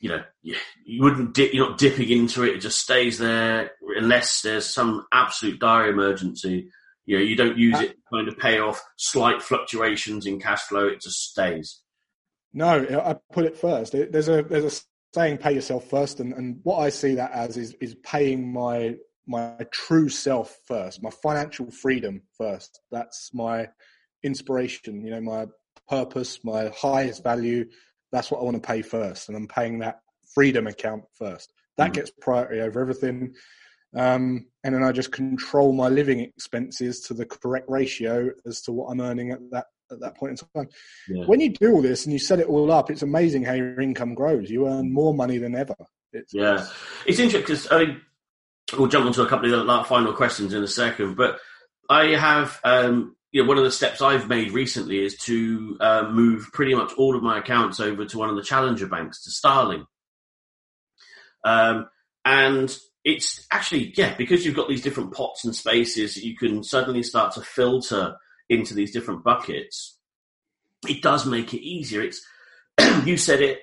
you 0.00 0.10
know, 0.10 0.22
you 0.42 1.02
wouldn't 1.02 1.32
dip, 1.32 1.54
you're 1.54 1.66
not 1.66 1.78
dipping 1.78 2.10
into 2.10 2.42
it. 2.42 2.56
It 2.56 2.60
just 2.60 2.78
stays 2.78 3.16
there 3.16 3.70
unless 3.96 4.42
there's 4.42 4.66
some 4.66 5.06
absolute 5.10 5.58
dire 5.58 5.88
emergency. 5.88 6.68
You 7.06 7.16
know, 7.16 7.24
you 7.24 7.36
don't 7.36 7.56
use 7.56 7.80
it 7.80 7.92
to 7.92 7.96
kind 8.12 8.28
of 8.28 8.36
pay 8.38 8.58
off 8.58 8.82
slight 8.96 9.40
fluctuations 9.40 10.26
in 10.26 10.40
cash 10.40 10.60
flow. 10.60 10.88
It 10.88 11.00
just 11.00 11.30
stays. 11.30 11.80
No, 12.52 12.86
I 13.02 13.16
put 13.32 13.46
it 13.46 13.56
first. 13.56 13.92
There's 13.92 14.28
a 14.28 14.42
there's 14.42 14.64
a 14.64 14.84
saying, 15.14 15.38
"Pay 15.38 15.54
yourself 15.54 15.88
first. 15.88 16.20
and 16.20 16.32
and 16.34 16.60
what 16.62 16.78
I 16.78 16.90
see 16.90 17.14
that 17.14 17.32
as 17.32 17.56
is 17.56 17.74
is 17.80 17.94
paying 17.96 18.52
my 18.52 18.96
my 19.26 19.56
true 19.70 20.08
self 20.08 20.58
first, 20.66 21.02
my 21.02 21.10
financial 21.10 21.70
freedom 21.70 22.22
first. 22.36 22.80
That's 22.90 23.30
my 23.32 23.68
inspiration. 24.22 25.04
You 25.04 25.12
know, 25.12 25.20
my 25.20 25.46
purpose, 25.88 26.40
my 26.44 26.70
highest 26.76 27.22
value, 27.22 27.66
that's 28.12 28.30
what 28.30 28.40
I 28.40 28.44
want 28.44 28.56
to 28.62 28.66
pay 28.66 28.82
first, 28.82 29.28
and 29.28 29.36
I'm 29.36 29.48
paying 29.48 29.78
that 29.80 30.00
freedom 30.34 30.66
account 30.66 31.04
first. 31.12 31.52
That 31.76 31.90
mm. 31.90 31.94
gets 31.94 32.10
priority 32.20 32.60
over 32.60 32.80
everything. 32.80 33.34
Um, 33.96 34.46
and 34.64 34.74
then 34.74 34.82
I 34.82 34.90
just 34.90 35.12
control 35.12 35.72
my 35.72 35.88
living 35.88 36.20
expenses 36.20 37.00
to 37.02 37.14
the 37.14 37.26
correct 37.26 37.66
ratio 37.68 38.30
as 38.44 38.60
to 38.62 38.72
what 38.72 38.90
I'm 38.90 39.00
earning 39.00 39.30
at 39.30 39.38
that 39.52 39.66
at 39.90 40.00
that 40.00 40.16
point 40.16 40.40
in 40.40 40.62
time. 40.62 40.68
Yeah. 41.08 41.24
When 41.26 41.40
you 41.40 41.50
do 41.50 41.72
all 41.72 41.82
this 41.82 42.04
and 42.04 42.12
you 42.12 42.18
set 42.18 42.40
it 42.40 42.46
all 42.46 42.70
up, 42.70 42.90
it's 42.90 43.02
amazing 43.02 43.44
how 43.44 43.54
your 43.54 43.80
income 43.80 44.14
grows. 44.14 44.50
You 44.50 44.68
earn 44.68 44.92
more 44.92 45.14
money 45.14 45.38
than 45.38 45.54
ever. 45.54 45.76
It's, 46.12 46.32
yeah, 46.32 46.66
it's, 47.06 47.18
interesting 47.18 47.40
because 47.40 47.70
I 47.72 47.84
mean, 47.84 48.00
we'll 48.78 48.88
jump 48.88 49.06
onto 49.06 49.22
a 49.22 49.28
couple 49.28 49.52
of 49.52 49.66
the 49.66 49.84
final 49.84 50.12
questions 50.12 50.54
in 50.54 50.62
a 50.62 50.68
second, 50.68 51.16
but 51.16 51.38
I 51.88 52.16
have. 52.16 52.60
Um, 52.64 53.16
you 53.32 53.42
know, 53.42 53.48
one 53.48 53.58
of 53.58 53.64
the 53.64 53.72
steps 53.72 54.00
I've 54.00 54.28
made 54.28 54.52
recently 54.52 55.04
is 55.04 55.18
to 55.22 55.76
uh, 55.80 56.08
move 56.08 56.50
pretty 56.52 56.72
much 56.72 56.92
all 56.96 57.16
of 57.16 57.22
my 57.24 57.38
accounts 57.38 57.80
over 57.80 58.04
to 58.04 58.16
one 58.16 58.30
of 58.30 58.36
the 58.36 58.44
challenger 58.44 58.86
banks, 58.86 59.24
to 59.24 59.30
Starling. 59.32 59.86
Um, 61.44 61.88
and 62.24 62.76
it's 63.04 63.44
actually, 63.50 63.92
yeah, 63.96 64.14
because 64.16 64.46
you've 64.46 64.54
got 64.54 64.68
these 64.68 64.82
different 64.82 65.12
pots 65.12 65.44
and 65.44 65.54
spaces, 65.54 66.16
you 66.16 66.36
can 66.36 66.62
suddenly 66.62 67.02
start 67.02 67.34
to 67.34 67.42
filter 67.42 68.16
into 68.48 68.74
these 68.74 68.92
different 68.92 69.24
buckets. 69.24 69.98
It 70.88 71.02
does 71.02 71.26
make 71.26 71.54
it 71.54 71.62
easier. 71.62 72.02
It's, 72.02 72.24
you 73.04 73.16
said 73.16 73.40
it 73.40 73.60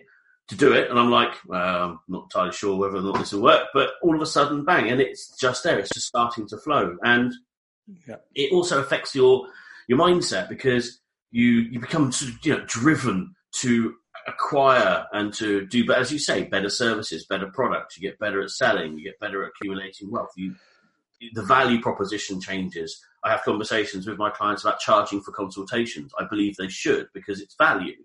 to 0.47 0.55
do 0.55 0.73
it, 0.73 0.89
and 0.89 0.99
I'm 0.99 1.11
like, 1.11 1.33
well, 1.45 1.83
I'm 1.83 1.99
not 2.07 2.23
entirely 2.23 2.51
sure 2.51 2.77
whether 2.77 2.97
or 2.97 3.01
not 3.01 3.19
this 3.19 3.31
will 3.31 3.43
work, 3.43 3.67
but 3.73 3.91
all 4.01 4.15
of 4.15 4.21
a 4.21 4.25
sudden, 4.25 4.65
bang, 4.65 4.89
and 4.89 4.99
it's 4.99 5.37
just 5.39 5.63
there. 5.63 5.79
It's 5.79 5.93
just 5.93 6.07
starting 6.07 6.47
to 6.49 6.57
flow. 6.57 6.97
And 7.03 7.33
yeah. 8.07 8.17
it 8.35 8.51
also 8.51 8.79
affects 8.79 9.15
your 9.15 9.47
your 9.87 9.97
mindset 9.97 10.49
because 10.49 10.99
you 11.31 11.45
you 11.45 11.79
become 11.79 12.11
sort 12.11 12.31
of 12.31 12.45
you 12.45 12.57
know 12.57 12.63
driven 12.65 13.35
to 13.61 13.95
acquire 14.27 15.05
and 15.13 15.33
to 15.33 15.65
do, 15.65 15.85
but 15.85 15.97
as 15.97 16.11
you 16.11 16.19
say, 16.19 16.43
better 16.43 16.69
services, 16.69 17.25
better 17.25 17.47
products. 17.47 17.97
You 17.97 18.07
get 18.07 18.19
better 18.19 18.41
at 18.41 18.49
selling. 18.51 18.97
You 18.97 19.03
get 19.03 19.19
better 19.19 19.43
at 19.43 19.51
accumulating 19.51 20.11
wealth. 20.11 20.31
You, 20.35 20.55
the 21.33 21.43
value 21.43 21.81
proposition 21.81 22.41
changes. 22.41 22.99
I 23.23 23.31
have 23.31 23.43
conversations 23.43 24.07
with 24.07 24.17
my 24.17 24.29
clients 24.29 24.63
about 24.63 24.79
charging 24.79 25.21
for 25.21 25.31
consultations. 25.31 26.11
I 26.19 26.25
believe 26.29 26.55
they 26.57 26.69
should 26.69 27.07
because 27.13 27.39
it's 27.39 27.55
value. 27.55 27.97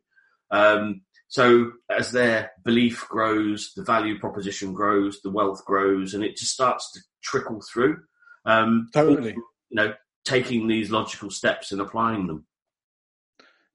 Um, 0.51 1.03
so 1.29 1.73
as 1.91 2.13
their 2.13 2.53
belief 2.65 3.07
grows, 3.09 3.73
the 3.75 3.83
value 3.83 4.19
proposition 4.19 4.73
grows, 4.73 5.21
the 5.23 5.31
wealth 5.31 5.65
grows, 5.65 6.15
and 6.15 6.23
it 6.23 6.37
just 6.37 6.53
starts 6.53 6.93
to 6.93 7.01
trickle 7.23 7.61
through. 7.73 7.99
Um, 8.45 8.89
totally. 8.93 9.33
You 9.33 9.43
know, 9.73 9.95
taking 10.25 10.69
these 10.69 10.91
logical 10.91 11.31
steps 11.31 11.73
and 11.73 11.81
applying 11.81 12.27
them. 12.27 12.47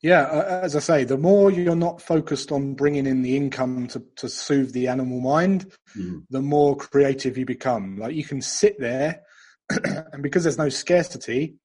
Yeah, 0.01 0.59
as 0.63 0.75
I 0.75 0.79
say, 0.79 1.03
the 1.03 1.17
more 1.17 1.51
you're 1.51 1.75
not 1.75 2.01
focused 2.01 2.51
on 2.51 2.73
bringing 2.73 3.05
in 3.05 3.21
the 3.21 3.37
income 3.37 3.87
to, 3.89 4.03
to 4.15 4.29
soothe 4.29 4.73
the 4.73 4.87
animal 4.87 5.19
mind, 5.19 5.71
mm. 5.95 6.23
the 6.31 6.41
more 6.41 6.75
creative 6.75 7.37
you 7.37 7.45
become. 7.45 7.97
Like 7.97 8.15
you 8.15 8.23
can 8.23 8.41
sit 8.41 8.79
there, 8.79 9.21
and 10.13 10.23
because 10.23 10.43
there's 10.43 10.57
no 10.57 10.69
scarcity, 10.69 11.55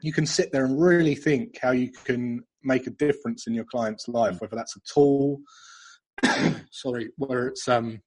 you 0.00 0.12
can 0.12 0.26
sit 0.26 0.52
there 0.52 0.64
and 0.64 0.80
really 0.80 1.14
think 1.14 1.58
how 1.60 1.70
you 1.72 1.90
can 2.04 2.42
make 2.62 2.86
a 2.86 2.90
difference 2.90 3.46
in 3.46 3.54
your 3.54 3.64
client's 3.64 4.08
life, 4.08 4.36
mm. 4.36 4.40
whether 4.40 4.56
that's 4.56 4.76
a 4.76 4.80
tool, 4.92 5.40
sorry, 6.70 7.10
whether 7.16 7.48
it's 7.48 7.68
um, 7.68 8.00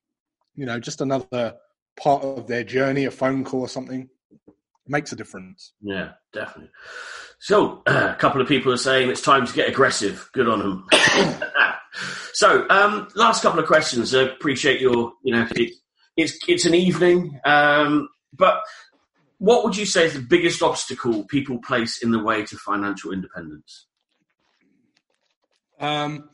you 0.56 0.66
know, 0.66 0.80
just 0.80 1.02
another 1.02 1.56
part 1.98 2.24
of 2.24 2.48
their 2.48 2.64
journey, 2.64 3.06
a 3.06 3.12
phone 3.12 3.44
call 3.44 3.62
or 3.62 3.70
something 3.70 4.10
makes 4.88 5.12
a 5.12 5.16
difference. 5.16 5.74
Yeah, 5.82 6.12
definitely. 6.34 6.72
So, 7.40 7.82
a 7.86 8.16
couple 8.20 8.42
of 8.42 8.48
people 8.48 8.72
are 8.72 8.78
saying 8.78 9.10
it's 9.10 9.22
time 9.22 9.46
to 9.46 9.54
get 9.54 9.70
aggressive. 9.70 10.30
Good 10.34 10.48
on 10.48 10.60
them. 10.60 10.88
so, 12.34 12.68
um, 12.70 13.08
last 13.16 13.42
couple 13.42 13.60
of 13.60 13.68
questions. 13.68 14.14
I 14.14 14.24
appreciate 14.24 14.82
your, 14.82 15.14
you 15.24 15.34
know, 15.34 15.48
it, 15.56 15.74
it's 16.16 16.38
it's 16.48 16.66
an 16.66 16.76
evening, 16.76 17.40
um, 17.46 18.10
but 18.34 18.62
what 19.44 19.66
would 19.66 19.76
you 19.76 19.86
say 19.86 20.06
is 20.06 20.14
the 20.14 20.22
biggest 20.22 20.64
obstacle 20.64 21.26
people 21.26 21.60
place 21.60 22.02
in 22.02 22.12
the 22.12 22.24
way 22.24 22.46
to 22.46 22.56
financial 22.56 23.12
independence? 23.12 23.88
Um, 25.82 26.30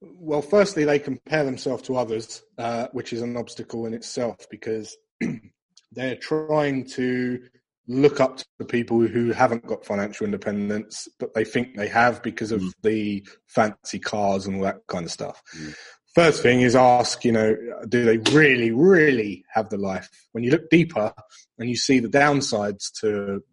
well, 0.00 0.42
firstly, 0.42 0.84
they 0.84 0.98
compare 0.98 1.44
themselves 1.44 1.84
to 1.84 1.96
others, 1.96 2.42
uh, 2.58 2.88
which 2.90 3.12
is 3.12 3.22
an 3.22 3.36
obstacle 3.36 3.86
in 3.86 3.94
itself 3.94 4.38
because 4.50 4.96
they're 5.92 6.16
trying 6.16 6.84
to 6.88 7.42
look 7.86 8.18
up 8.18 8.38
to 8.38 8.44
the 8.58 8.64
people 8.64 9.06
who 9.06 9.30
haven't 9.30 9.64
got 9.64 9.84
financial 9.84 10.26
independence, 10.26 11.06
but 11.20 11.32
they 11.34 11.44
think 11.44 11.76
they 11.76 11.86
have 11.86 12.24
because 12.24 12.50
of 12.50 12.60
mm. 12.60 12.72
the 12.82 13.24
fancy 13.46 14.00
cars 14.00 14.46
and 14.46 14.56
all 14.56 14.62
that 14.62 14.80
kind 14.88 15.04
of 15.04 15.12
stuff. 15.12 15.40
Mm. 15.56 15.74
First 16.14 16.42
thing 16.42 16.62
is 16.62 16.74
ask, 16.74 17.24
you 17.24 17.32
know, 17.32 17.56
do 17.88 18.04
they 18.04 18.18
really, 18.32 18.72
really 18.72 19.44
have 19.52 19.70
the 19.70 19.78
life? 19.78 20.10
When 20.32 20.42
you 20.42 20.50
look 20.50 20.68
deeper 20.68 21.14
and 21.58 21.68
you 21.68 21.76
see 21.76 22.00
the 22.00 22.08
downsides 22.08 22.90
to 23.00 23.44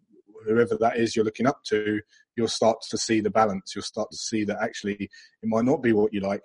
whoever 0.44 0.76
that 0.78 0.96
is 0.96 1.14
you're 1.14 1.24
looking 1.24 1.46
up 1.46 1.62
to, 1.64 2.00
you'll 2.36 2.48
start 2.48 2.78
to 2.90 2.98
see 2.98 3.20
the 3.20 3.30
balance. 3.30 3.74
You'll 3.74 3.82
start 3.82 4.10
to 4.10 4.16
see 4.16 4.44
that 4.44 4.58
actually 4.60 4.96
it 4.96 5.48
might 5.48 5.64
not 5.64 5.82
be 5.82 5.92
what 5.92 6.12
you 6.12 6.20
like. 6.20 6.42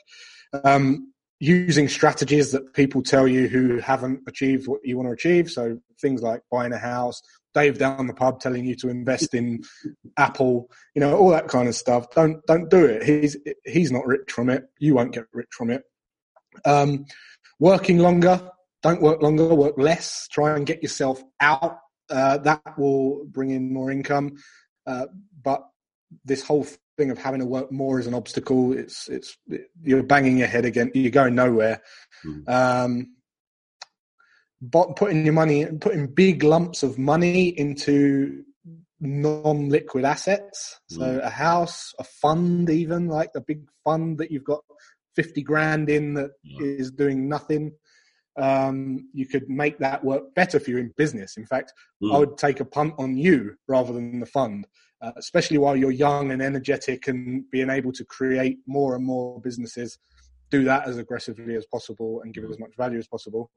Um, 0.64 1.14
using 1.40 1.90
strategies 1.90 2.52
that 2.52 2.74
people 2.74 3.02
tell 3.02 3.28
you 3.28 3.48
who 3.48 3.80
haven't 3.80 4.22
achieved 4.28 4.68
what 4.68 4.80
you 4.84 4.96
want 4.96 5.10
to 5.10 5.14
achieve. 5.14 5.50
So 5.50 5.80
things 6.00 6.22
like 6.22 6.42
buying 6.52 6.74
a 6.74 6.78
house, 6.78 7.22
Dave 7.54 7.78
down 7.78 8.08
the 8.08 8.14
pub 8.14 8.40
telling 8.40 8.66
you 8.66 8.76
to 8.78 8.90
invest 8.90 9.34
in 9.34 9.64
Apple, 10.18 10.70
you 10.96 11.00
know, 11.00 11.18
all 11.18 11.30
that 11.30 11.48
kind 11.48 11.68
of 11.68 11.76
stuff. 11.76 12.10
Don't 12.12 12.46
don't 12.46 12.70
do 12.70 12.86
it. 12.86 13.04
He's 13.04 13.38
he's 13.66 13.92
not 13.92 14.06
rich 14.06 14.32
from 14.32 14.50
it. 14.50 14.64
You 14.80 14.96
won't 14.96 15.14
get 15.14 15.26
rich 15.34 15.50
from 15.52 15.70
it. 15.70 15.84
Um, 16.66 17.06
working 17.60 18.00
longer, 18.00 18.50
don't 18.82 19.02
work 19.02 19.22
longer. 19.22 19.54
Work 19.54 19.78
less. 19.78 20.28
Try 20.32 20.56
and 20.56 20.66
get 20.66 20.82
yourself 20.82 21.24
out. 21.40 21.80
Uh, 22.10 22.38
that 22.40 22.78
will 22.78 23.26
bring 23.26 23.50
in 23.50 23.74
more 23.74 23.92
income. 23.92 24.38
Uh, 24.86 25.06
but 25.42 25.64
this 26.26 26.44
whole 26.44 26.68
thing 26.98 27.10
of 27.10 27.18
having 27.18 27.40
to 27.40 27.46
work 27.46 27.72
more 27.72 28.00
is 28.00 28.08
an 28.08 28.14
obstacle. 28.14 28.74
It's 28.74 29.08
it's 29.08 29.38
you're 29.82 30.04
banging 30.04 30.38
your 30.38 30.48
head 30.48 30.66
again. 30.66 30.92
You're 30.94 31.12
going 31.12 31.36
nowhere. 31.36 31.82
Mm. 32.26 32.50
Um, 32.50 33.16
but 34.62 34.96
putting 34.96 35.26
your 35.26 35.34
money, 35.34 35.66
putting 35.66 36.08
big 36.08 36.44
lumps 36.44 36.84
of 36.84 36.98
money 36.98 37.48
into 37.48 38.44
non-liquid 39.00 40.06
assets. 40.06 40.80
So 40.90 41.02
mm. 41.02 41.24
a 41.24 41.30
house, 41.30 41.94
a 42.00 42.04
fund, 42.04 42.70
even 42.70 43.08
like 43.08 43.32
a 43.36 43.42
big 43.42 43.68
fund 43.84 44.18
that 44.20 44.32
you've 44.32 44.46
got 44.46 44.62
fifty 45.16 45.42
grand 45.42 45.90
in 45.90 46.14
that 46.16 46.32
mm. 46.46 46.80
is 46.80 46.92
doing 46.92 47.28
nothing. 47.28 47.72
Um, 48.36 49.10
you 49.14 49.28
could 49.28 49.48
make 49.48 49.78
that 49.78 50.04
work 50.04 50.34
better 50.34 50.60
for 50.60 50.72
you 50.72 50.78
in 50.78 50.94
business. 50.98 51.38
In 51.38 51.46
fact, 51.46 51.72
mm. 52.02 52.14
I 52.14 52.18
would 52.18 52.38
take 52.38 52.60
a 52.60 52.66
punt 52.66 52.96
on 52.98 53.16
you 53.16 53.56
rather 53.68 53.94
than 53.94 54.20
the 54.20 54.26
fund, 54.26 54.66
uh, 55.02 55.12
especially 55.18 55.60
while 55.60 55.76
you're 55.76 55.92
young 55.92 56.32
and 56.32 56.42
energetic 56.42 57.08
and 57.08 57.44
being 57.52 57.70
able 57.70 57.92
to 57.92 58.06
create 58.06 58.58
more 58.66 58.96
and 58.96 59.06
more 59.06 59.40
businesses. 59.42 60.00
Do 60.50 60.64
that 60.64 60.88
as 60.88 60.98
aggressively 60.98 61.56
as 61.56 61.66
possible 61.68 62.22
and 62.22 62.34
give 62.34 62.44
it 62.44 62.48
mm. 62.48 62.54
as 62.54 62.60
much 62.60 62.76
value 62.76 62.98
as 62.98 63.08
possible. 63.08 63.52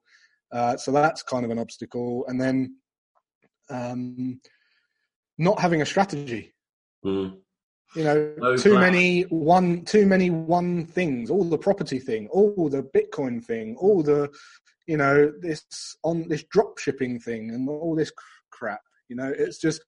Uh, 0.53 0.77
so 0.77 0.93
that's 0.93 1.23
kind 1.23 1.45
of 1.45 1.51
an 1.51 1.59
obstacle. 1.59 2.25
And 2.29 2.41
then 2.41 2.77
um, 3.71 4.41
not 5.39 5.59
having 5.59 5.83
a 5.83 5.87
strategy. 5.87 6.53
Mm. 7.05 7.39
You 7.95 8.05
know, 8.05 8.35
no 8.37 8.57
too 8.57 8.71
plan. 8.71 8.81
many 8.81 9.23
one, 9.23 9.85
too 9.85 10.07
many 10.07 10.31
one 10.31 10.87
things. 10.87 11.31
All 11.31 11.45
the 11.45 11.59
property 11.59 11.99
thing, 11.99 12.29
all 12.29 12.69
the 12.69 12.83
Bitcoin 12.83 13.43
thing, 13.43 13.77
all 13.79 14.03
the, 14.03 14.31
you 14.87 14.97
know, 14.97 15.33
this 15.41 15.65
on 16.03 16.29
this 16.29 16.45
drop 16.45 16.79
shipping 16.79 17.19
thing, 17.19 17.51
and 17.51 17.69
all 17.69 17.95
this 17.95 18.13
crap. 18.51 18.81
You 19.09 19.17
know, 19.17 19.33
it's 19.37 19.59
just 19.59 19.83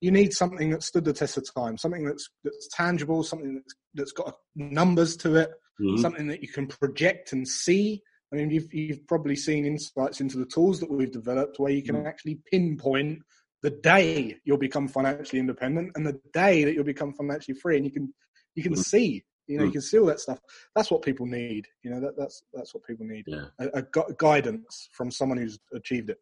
you 0.00 0.10
need 0.10 0.32
something 0.32 0.70
that 0.70 0.82
stood 0.82 1.04
the 1.04 1.12
test 1.12 1.36
of 1.36 1.46
time, 1.54 1.76
something 1.76 2.04
that's 2.04 2.28
that's 2.44 2.68
tangible, 2.72 3.22
something 3.22 3.54
that's 3.54 3.74
that's 3.94 4.12
got 4.12 4.34
numbers 4.54 5.16
to 5.18 5.36
it, 5.36 5.50
mm-hmm. 5.80 6.00
something 6.00 6.28
that 6.28 6.42
you 6.42 6.48
can 6.48 6.66
project 6.66 7.32
and 7.32 7.46
see, 7.46 8.02
I 8.32 8.36
mean, 8.36 8.50
you've, 8.50 8.72
you've 8.72 9.06
probably 9.06 9.36
seen 9.36 9.66
insights 9.66 10.20
into 10.20 10.38
the 10.38 10.46
tools 10.46 10.80
that 10.80 10.90
we've 10.90 11.12
developed 11.12 11.58
where 11.58 11.72
you 11.72 11.82
can 11.82 11.96
mm. 11.96 12.06
actually 12.06 12.40
pinpoint 12.50 13.20
the 13.62 13.70
day 13.70 14.36
you'll 14.44 14.58
become 14.58 14.88
financially 14.88 15.38
independent 15.40 15.92
and 15.94 16.06
the 16.06 16.20
day 16.32 16.64
that 16.64 16.74
you'll 16.74 16.84
become 16.84 17.12
financially 17.12 17.56
free, 17.58 17.76
and 17.76 17.84
you 17.84 17.90
can 17.90 18.12
you 18.54 18.62
can 18.62 18.74
mm. 18.74 18.78
see, 18.78 19.24
you 19.46 19.56
know, 19.56 19.64
mm. 19.64 19.66
you 19.66 19.72
can 19.72 19.80
see 19.80 19.98
all 19.98 20.06
that 20.06 20.20
stuff. 20.20 20.40
That's 20.74 20.90
what 20.90 21.02
people 21.02 21.26
need. 21.26 21.68
You 21.82 21.90
know, 21.90 22.00
that, 22.00 22.16
that's 22.16 22.42
that's 22.52 22.74
what 22.74 22.84
people 22.84 23.06
need. 23.06 23.24
Yeah. 23.26 23.46
A, 23.58 23.68
a 23.78 23.82
gu- 23.82 24.14
guidance 24.18 24.88
from 24.92 25.10
someone 25.10 25.38
who's 25.38 25.58
achieved 25.74 26.10
it. 26.10 26.18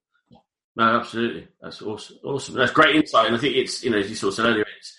No, 0.76 0.84
absolutely. 0.84 1.48
That's 1.60 1.82
awesome. 1.82 2.16
Awesome. 2.24 2.54
That's 2.54 2.72
great 2.72 2.94
insight, 2.94 3.26
and 3.26 3.36
I 3.36 3.38
think 3.38 3.56
it's 3.56 3.82
you 3.82 3.90
know, 3.90 3.98
as 3.98 4.08
you 4.08 4.16
sort 4.16 4.28
of 4.28 4.36
said 4.36 4.46
earlier, 4.46 4.66
it's 4.78 4.96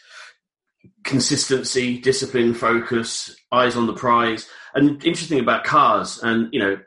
consistency, 1.03 1.99
discipline, 1.99 2.53
focus, 2.53 3.35
eyes 3.51 3.75
on 3.75 3.87
the 3.87 3.93
prize. 3.93 4.47
And 4.73 5.03
interesting 5.03 5.39
about 5.39 5.63
cars, 5.63 6.19
and 6.21 6.49
you 6.51 6.59
know, 6.59 6.79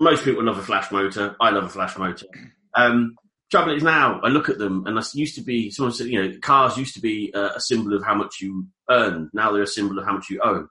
most 0.00 0.24
people 0.24 0.44
love 0.44 0.58
a 0.58 0.62
flash 0.62 0.90
motor. 0.90 1.36
I 1.40 1.50
love 1.50 1.64
a 1.64 1.68
flash 1.68 1.96
motor. 1.96 2.26
Um, 2.74 3.14
trouble 3.52 3.76
is 3.76 3.82
now 3.82 4.18
I 4.24 4.28
look 4.28 4.48
at 4.48 4.58
them 4.58 4.84
and 4.86 4.96
this 4.96 5.14
used 5.14 5.36
to 5.36 5.42
be 5.42 5.70
someone 5.70 5.92
said 5.92 6.08
you 6.08 6.20
know 6.20 6.32
cars 6.40 6.76
used 6.76 6.94
to 6.94 7.00
be 7.00 7.30
a, 7.34 7.50
a 7.56 7.60
symbol 7.60 7.94
of 7.94 8.02
how 8.04 8.14
much 8.14 8.40
you 8.40 8.66
earn. 8.90 9.30
Now 9.32 9.52
they're 9.52 9.62
a 9.62 9.66
symbol 9.66 9.98
of 9.98 10.04
how 10.04 10.14
much 10.14 10.30
you 10.30 10.40
own, 10.42 10.68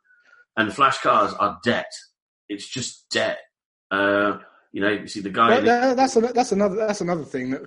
and 0.57 0.73
flash 0.73 0.97
cars 0.97 1.33
are 1.33 1.59
debt. 1.63 1.91
It's 2.49 2.67
just 2.67 3.09
debt. 3.09 3.37
Uh, 3.89 4.39
you 4.73 4.81
know, 4.81 4.89
you 4.89 5.07
see 5.07 5.21
the 5.21 5.29
guy. 5.29 5.59
Well, 5.61 5.95
that's 5.95 6.15
a, 6.15 6.21
that's 6.21 6.51
another 6.51 6.75
that's 6.75 7.01
another 7.01 7.23
thing 7.23 7.51
that 7.51 7.61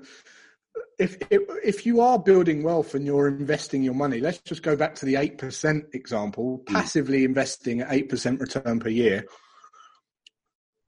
if, 0.98 1.16
if 1.30 1.42
if 1.62 1.86
you 1.86 2.00
are 2.00 2.18
building 2.18 2.62
wealth 2.62 2.94
and 2.94 3.06
you're 3.06 3.28
investing 3.28 3.82
your 3.82 3.94
money, 3.94 4.20
let's 4.20 4.38
just 4.38 4.62
go 4.62 4.76
back 4.76 4.94
to 4.96 5.06
the 5.06 5.16
eight 5.16 5.38
percent 5.38 5.86
example. 5.92 6.62
Mm. 6.66 6.74
Passively 6.74 7.24
investing 7.24 7.80
at 7.80 7.92
eight 7.92 8.08
percent 8.08 8.40
return 8.40 8.80
per 8.80 8.88
year. 8.88 9.26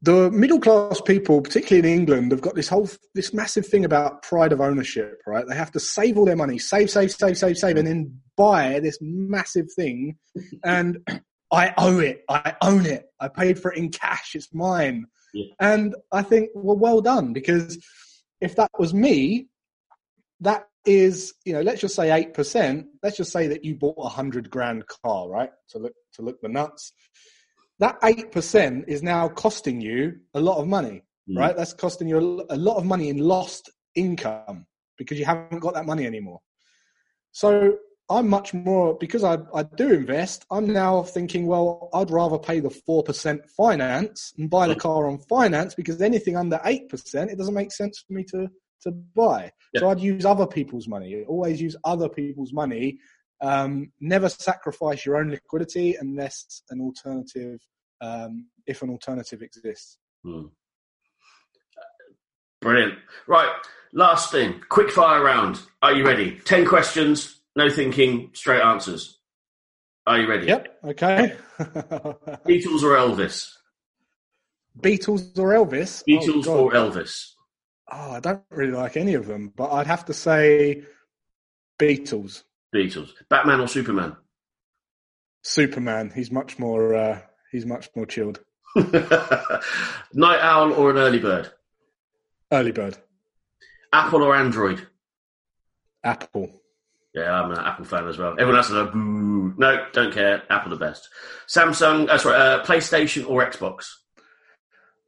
The 0.07 0.31
middle 0.31 0.61
class 0.61 1.01
people, 1.01 1.43
particularly 1.43 1.93
in 1.93 1.99
England, 1.99 2.31
have 2.31 2.41
got 2.41 2.55
this 2.55 2.69
whole 2.69 2.89
this 3.17 3.35
massive 3.35 3.67
thing 3.67 3.85
about 3.85 4.23
pride 4.23 4.53
of 4.53 4.61
ownership. 4.61 5.21
Right? 5.27 5.45
They 5.49 5.57
have 5.57 5.73
to 5.73 5.81
save 5.81 6.17
all 6.17 6.25
their 6.25 6.37
money, 6.37 6.59
save, 6.59 6.91
save, 6.91 7.11
save, 7.11 7.37
save, 7.37 7.59
save, 7.59 7.77
and 7.77 7.89
then 7.89 8.21
buy 8.37 8.79
this 8.79 8.99
massive 9.01 9.67
thing. 9.75 10.17
And 10.63 10.99
I 11.53 11.75
owe 11.77 11.99
it. 11.99 12.23
I 12.29 12.55
own 12.63 12.87
it. 12.87 13.07
I 13.19 13.27
paid 13.27 13.59
for 13.59 13.73
it 13.73 13.79
in 13.79 13.91
cash. 13.91 14.37
It's 14.37 14.55
mine. 14.55 15.07
Yeah. 15.35 15.53
And 15.59 15.97
I 16.13 16.23
think, 16.23 16.51
well, 16.55 16.79
well 16.79 17.01
done 17.01 17.33
because 17.33 17.77
if 18.41 18.55
that 18.55 18.71
was 18.79 18.95
me, 18.95 19.49
that 20.39 20.69
is, 20.85 21.35
you 21.45 21.53
know, 21.53 21.63
let's 21.63 21.81
just 21.81 21.97
say 21.97 22.13
eight 22.13 22.33
percent. 22.33 22.87
Let's 23.03 23.17
just 23.17 23.33
say 23.33 23.49
that 23.49 23.65
you 23.65 23.75
bought 23.75 23.97
a 23.99 24.09
hundred 24.09 24.51
grand 24.51 24.85
car, 24.87 25.29
right? 25.29 25.51
To 25.71 25.79
look 25.79 25.95
to 26.13 26.23
look 26.23 26.41
the 26.41 26.49
nuts. 26.49 26.93
That 27.79 27.97
eight 28.05 28.33
percent 28.33 28.85
is 28.89 29.03
now 29.03 29.29
costing 29.29 29.81
you 29.81 30.19
a 30.35 30.41
lot 30.41 30.59
of 30.59 30.67
money, 30.67 31.03
Mm. 31.29 31.39
right? 31.39 31.57
That's 31.57 31.73
costing 31.75 32.09
you 32.09 32.19
a 32.49 32.57
lot 32.57 32.77
of 32.77 32.85
money 32.85 33.09
in 33.09 33.19
lost 33.19 33.71
income 33.97 34.67
because 34.97 35.19
you 35.19 35.25
haven't 35.25 35.59
got 35.59 35.75
that 35.75 35.85
money 35.85 36.07
anymore. 36.07 36.41
So 37.33 37.77
I'm 38.09 38.29
much 38.29 38.55
more 38.55 38.97
because 38.99 39.25
I, 39.25 39.39
I 39.53 39.65
do 39.65 39.93
invest. 39.93 40.47
I'm 40.51 40.73
now 40.73 41.03
thinking, 41.03 41.47
well, 41.47 41.91
I'd 41.93 42.11
rather 42.11 42.39
pay 42.39 42.61
the 42.61 42.71
four 42.71 43.03
percent 43.03 43.41
finance 43.51 44.33
and 44.39 44.49
buy 44.49 44.69
the 44.69 44.77
car 44.77 45.09
on 45.09 45.19
finance 45.19 45.75
because 45.75 46.01
anything 46.01 46.37
under 46.37 46.61
eight 46.65 46.89
percent, 46.89 47.31
it 47.31 47.37
doesn't 47.39 47.55
make 47.55 47.73
sense 47.73 48.05
for 48.07 48.13
me 48.13 48.23
to 48.33 48.49
to 48.83 48.93
buy. 48.93 49.51
So 49.77 49.89
I'd 49.91 50.01
use 50.01 50.25
other 50.25 50.47
people's 50.47 50.87
money. 50.87 51.25
Always 51.27 51.61
use 51.61 51.75
other 51.85 52.09
people's 52.09 52.53
money. 52.53 52.99
Um, 53.41 53.93
never 54.01 54.29
sacrifice 54.29 55.05
your 55.05 55.19
own 55.19 55.31
liquidity 55.31 55.97
unless 56.01 56.63
an 56.71 56.81
alternative, 56.81 57.61
um, 58.01 58.47
if 58.67 58.83
an 58.83 58.91
alternative 58.91 59.43
exists. 59.43 59.99
Hmm. 60.25 60.47
Brilliant. 62.61 62.95
Right, 63.27 63.53
last 63.93 64.33
thing, 64.33 64.61
quick 64.69 64.91
fire 64.91 65.23
round. 65.23 65.61
Are 65.83 65.93
you 65.93 66.07
ready? 66.07 66.41
Ten 66.45 66.67
questions, 66.67 67.41
no 67.55 67.69
thinking, 67.69 68.31
straight 68.33 68.63
answers. 68.63 69.19
Are 70.07 70.19
you 70.19 70.29
ready? 70.29 70.47
Yep. 70.47 70.79
Okay. 70.85 71.37
Beatles 71.59 72.83
or 72.83 72.97
Elvis? 72.97 73.53
Beatles 74.81 75.39
or 75.39 75.51
Elvis? 75.51 76.03
Oh, 76.03 76.11
Beatles 76.11 76.45
God. 76.45 76.57
or 76.57 76.73
Elvis? 76.73 77.33
Oh, 77.91 78.13
I 78.13 78.21
don't 78.21 78.43
really 78.51 78.73
like 78.73 78.97
any 78.97 79.15
of 79.15 79.27
them, 79.27 79.53
but 79.55 79.71
I'd 79.73 79.87
have 79.87 80.05
to 80.07 80.15
say 80.15 80.85
Beatles. 81.79 82.43
Beatles. 82.77 83.11
Batman 83.29 83.61
or 83.61 83.69
Superman? 83.69 84.17
Superman. 85.43 86.13
He's 86.15 86.31
much 86.31 86.59
more. 86.59 86.95
Uh, 86.95 87.21
he's 87.51 87.67
much 87.67 87.89
more 87.97 88.07
chilled. 88.07 88.41
Night 88.77 90.41
owl 90.41 90.73
or 90.73 90.91
an 90.91 90.99
early 90.99 91.19
bird? 91.19 91.51
Early 92.53 92.73
bird. 92.73 92.99
Apple 93.93 94.23
or 94.23 94.37
Android? 94.37 94.87
Apple. 96.05 96.51
Yeah, 97.15 97.33
I'm 97.33 97.51
an 97.51 97.59
Apple 97.59 97.87
fan 97.87 98.07
as 98.07 98.19
well. 98.19 98.33
Everyone 98.33 98.57
else 98.57 98.69
is 98.69 98.75
like, 98.75 98.93
boo. 98.93 99.55
No, 99.57 99.87
don't 99.93 100.13
care. 100.13 100.43
Apple 100.51 100.71
the 100.71 100.77
best. 100.77 101.09
Samsung, 101.49 102.09
uh, 102.11 102.19
sorry, 102.19 102.37
uh, 102.37 102.63
PlayStation 102.63 103.29
or 103.29 103.45
Xbox? 103.45 103.87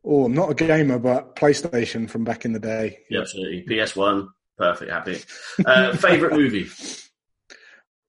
Oh, 0.02 0.24
I'm 0.24 0.32
not 0.32 0.50
a 0.50 0.54
gamer, 0.54 0.98
but 0.98 1.36
PlayStation 1.36 2.08
from 2.08 2.24
back 2.24 2.46
in 2.46 2.52
the 2.52 2.60
day. 2.60 3.00
Yeah, 3.10 3.20
absolutely. 3.20 3.66
PS1, 3.68 4.28
perfect, 4.56 4.90
happy. 4.90 5.20
Uh, 5.66 5.94
favorite 5.96 6.32
movie? 6.32 6.68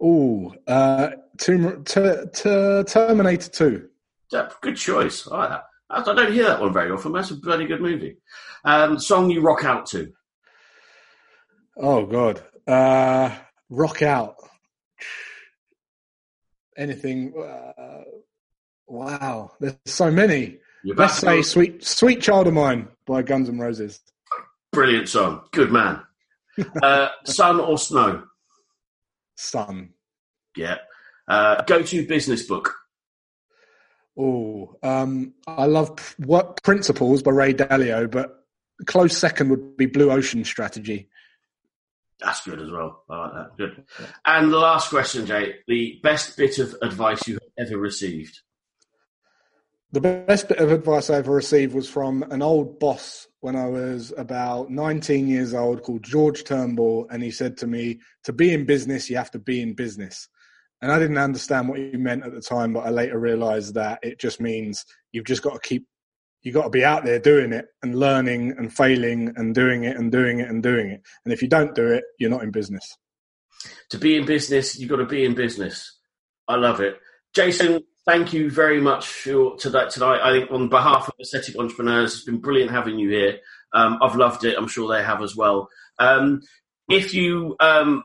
Oh, 0.02 0.54
uh, 0.68 1.10
Tomb- 1.38 1.84
Ter- 1.84 2.26
Ter- 2.28 2.84
Terminator 2.84 3.50
Two. 3.50 3.90
Yeah, 4.32 4.50
good 4.62 4.78
choice. 4.78 5.28
I 5.28 5.38
like 5.38 5.50
that. 5.50 5.64
I 5.90 6.04
don't 6.04 6.32
hear 6.34 6.44
that 6.46 6.62
one 6.62 6.72
very 6.72 6.92
often. 6.92 7.12
That's 7.14 7.32
a 7.32 7.36
bloody 7.36 7.66
good 7.66 7.82
movie. 7.82 8.18
Um, 8.64 9.00
song 9.00 9.30
you 9.32 9.42
rock 9.42 9.66
out 9.66 9.88
to? 9.88 10.12
Oh 11.78 12.06
God. 12.06 12.42
Uh, 12.68 13.36
rock 13.70 14.02
out. 14.04 14.36
Anything. 16.78 17.34
Uh, 17.38 18.04
wow. 18.88 19.52
There's 19.60 19.76
so 19.86 20.12
many. 20.12 20.60
Let's 20.86 21.18
say 21.18 21.42
"Sweet 21.42 21.84
Sweet 21.84 22.22
Child 22.22 22.48
of 22.48 22.54
Mine" 22.54 22.88
by 23.06 23.22
Guns 23.22 23.50
N' 23.50 23.60
Roses. 23.60 24.00
brilliant 24.72 25.10
song. 25.10 25.42
Good 25.52 25.72
man. 25.72 26.02
Uh, 26.82 27.10
sun 27.26 27.60
or 27.60 27.78
snow? 27.78 28.24
Sun. 29.40 29.94
Yeah. 30.56 30.78
Uh, 31.28 31.62
go 31.64 31.82
to 31.82 32.08
business 32.08 32.44
book. 32.44 32.76
Oh, 34.18 34.76
um, 34.84 35.34
I 35.48 35.66
love 35.66 36.16
Work 36.20 36.64
Principles 36.64 37.24
by 37.24 37.32
Ray 37.32 37.54
Dalio, 37.54 38.10
but 38.12 38.46
close 38.86 39.18
second 39.18 39.50
would 39.50 39.78
be 39.78 39.86
Blue 39.86 40.12
Ocean 40.12 40.44
Strategy. 40.44 41.10
That's 42.20 42.44
good 42.44 42.60
as 42.60 42.70
well. 42.70 43.04
I 43.10 43.18
like 43.18 43.34
that. 43.34 43.58
Good. 43.58 43.84
And 44.26 44.52
the 44.52 44.58
last 44.58 44.90
question, 44.90 45.26
Jay. 45.26 45.56
The 45.68 46.00
best 46.04 46.36
bit 46.36 46.60
of 46.60 46.76
advice 46.82 47.26
you 47.28 47.36
have 47.36 47.68
ever 47.68 47.78
received? 47.78 48.42
The 49.92 50.02
best 50.02 50.48
bit 50.48 50.60
of 50.60 50.72
advice 50.72 51.10
I 51.10 51.16
ever 51.16 51.34
received 51.34 51.74
was 51.74 51.90
from 51.90 52.22
an 52.30 52.44
old 52.44 52.80
boss 52.80 53.28
when 53.40 53.56
I 53.56 53.66
was 53.66 54.14
about 54.16 54.70
19 54.70 55.28
years 55.28 55.56
old 55.56 55.82
called 55.82 56.04
George 56.04 56.44
Turnbull. 56.44 57.08
And 57.10 57.24
he 57.24 57.32
said 57.32 57.58
to 57.58 57.68
me, 57.68 58.00
to 58.26 58.34
be 58.34 58.54
in 58.54 58.66
business, 58.66 59.10
you 59.10 59.18
have 59.18 59.32
to 59.32 59.40
be 59.40 59.62
in 59.62 59.74
business. 59.74 60.30
And 60.82 60.92
I 60.92 61.00
didn't 61.00 61.18
understand 61.18 61.68
what 61.68 61.80
he 61.80 61.98
meant 61.98 62.24
at 62.24 62.34
the 62.34 62.42
time, 62.42 62.72
but 62.74 62.86
I 62.86 62.92
later 62.92 63.18
realized 63.18 63.74
that 63.74 64.00
it 64.04 64.20
just 64.20 64.40
means 64.40 64.86
you've 65.12 65.26
just 65.26 65.42
got 65.42 65.54
to 65.54 65.68
keep, 65.68 65.88
you've 66.44 66.54
got 66.54 66.66
to 66.66 66.70
be 66.70 66.86
out 66.86 67.04
there 67.04 67.20
doing 67.20 67.52
it 67.52 67.66
and 67.82 67.96
learning 67.96 68.54
and 68.60 68.72
failing 68.72 69.34
and 69.38 69.56
doing 69.56 69.86
it 69.86 69.98
and 69.98 70.12
doing 70.12 70.40
it 70.40 70.50
and 70.50 70.62
doing 70.62 70.92
it. 70.92 71.02
And 71.26 71.34
if 71.34 71.42
you 71.42 71.48
don't 71.48 71.74
do 71.74 71.88
it, 71.88 72.04
you're 72.20 72.30
not 72.30 72.44
in 72.44 72.52
business. 72.52 72.96
To 73.90 73.98
be 73.98 74.16
in 74.16 74.28
business, 74.28 74.78
you've 74.80 74.92
got 74.92 74.98
to 74.98 75.06
be 75.06 75.26
in 75.26 75.34
business. 75.34 75.98
I 76.48 76.58
love 76.58 76.80
it. 76.80 77.00
Jason, 77.34 77.82
thank 78.10 78.34
you 78.34 78.50
very 78.50 78.82
much 78.82 79.08
for 79.08 79.56
to 79.58 79.70
that 79.70 79.92
tonight. 79.92 80.20
I 80.24 80.32
think 80.32 80.52
on 80.52 80.68
behalf 80.68 81.08
of 81.08 81.14
Aesthetic 81.22 81.56
Entrepreneurs, 81.60 82.16
it's 82.16 82.24
been 82.24 82.40
brilliant 82.40 82.72
having 82.72 82.98
you 82.98 83.10
here. 83.10 83.38
Um, 83.72 84.00
I've 84.02 84.16
loved 84.16 84.44
it. 84.46 84.58
I'm 84.58 84.68
sure 84.68 84.92
they 84.92 85.04
have 85.04 85.22
as 85.22 85.36
well. 85.36 85.70
Um, 86.00 86.42
if 86.90 87.14
you 87.14 87.56
um, 87.60 88.04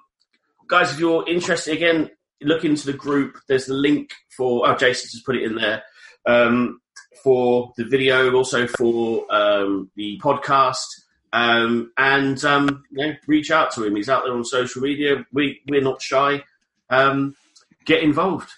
guys, 0.69 0.93
if 0.93 1.01
you're 1.01 1.27
interested, 1.27 1.73
again, 1.73 2.11
look 2.43 2.67
into 2.67 2.85
the 2.85 2.93
group. 2.93 3.39
There's 3.49 3.65
the 3.65 3.73
link 3.73 4.11
for. 4.37 4.69
Oh, 4.69 4.77
Jason 4.77 5.09
just 5.11 5.25
put 5.25 5.37
it 5.37 5.43
in 5.43 5.55
there 5.55 5.83
um, 6.27 6.81
for 7.23 7.73
the 7.79 7.85
video, 7.85 8.31
also 8.35 8.67
for 8.67 9.25
um, 9.35 9.91
the 9.97 10.21
podcast. 10.23 10.85
Um, 11.33 11.93
and 11.97 12.41
you 12.43 13.07
know, 13.07 13.15
reach 13.27 13.51
out 13.51 13.73
to 13.73 13.85
him. 13.85 13.97
He's 13.97 14.11
out 14.11 14.25
there 14.25 14.35
on 14.35 14.45
social 14.45 14.83
media. 14.83 15.25
We 15.33 15.63
we're 15.67 15.81
not 15.81 16.03
shy. 16.03 16.43
Get 16.91 18.03
involved. 18.03 18.51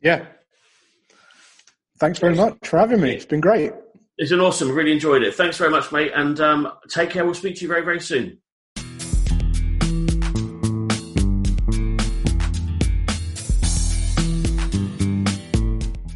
Yeah. 0.00 0.26
Thanks 1.98 2.18
very 2.18 2.34
much 2.34 2.56
for 2.64 2.78
having 2.78 3.00
me. 3.00 3.12
It's 3.12 3.24
been 3.24 3.40
great. 3.40 3.72
It's 4.18 4.30
been 4.30 4.40
awesome. 4.40 4.72
Really 4.72 4.92
enjoyed 4.92 5.22
it. 5.22 5.34
Thanks 5.34 5.56
very 5.56 5.70
much, 5.70 5.92
mate. 5.92 6.12
And 6.14 6.38
um, 6.40 6.72
take 6.88 7.10
care. 7.10 7.24
We'll 7.24 7.34
speak 7.34 7.56
to 7.56 7.62
you 7.62 7.68
very, 7.68 7.82
very 7.82 8.00
soon. 8.00 8.38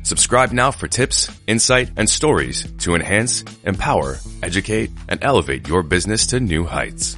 Subscribe 0.03 0.53
now 0.53 0.71
for 0.71 0.89
tips, 0.89 1.31
insight, 1.47 1.91
and 1.97 2.09
stories 2.09 2.67
to 2.79 2.95
enhance, 2.95 3.45
empower, 3.65 4.17
educate, 4.43 4.91
and 5.09 5.23
elevate 5.23 5.69
your 5.69 5.83
business 5.83 6.27
to 6.29 6.41
new 6.41 6.65
heights. 6.65 7.17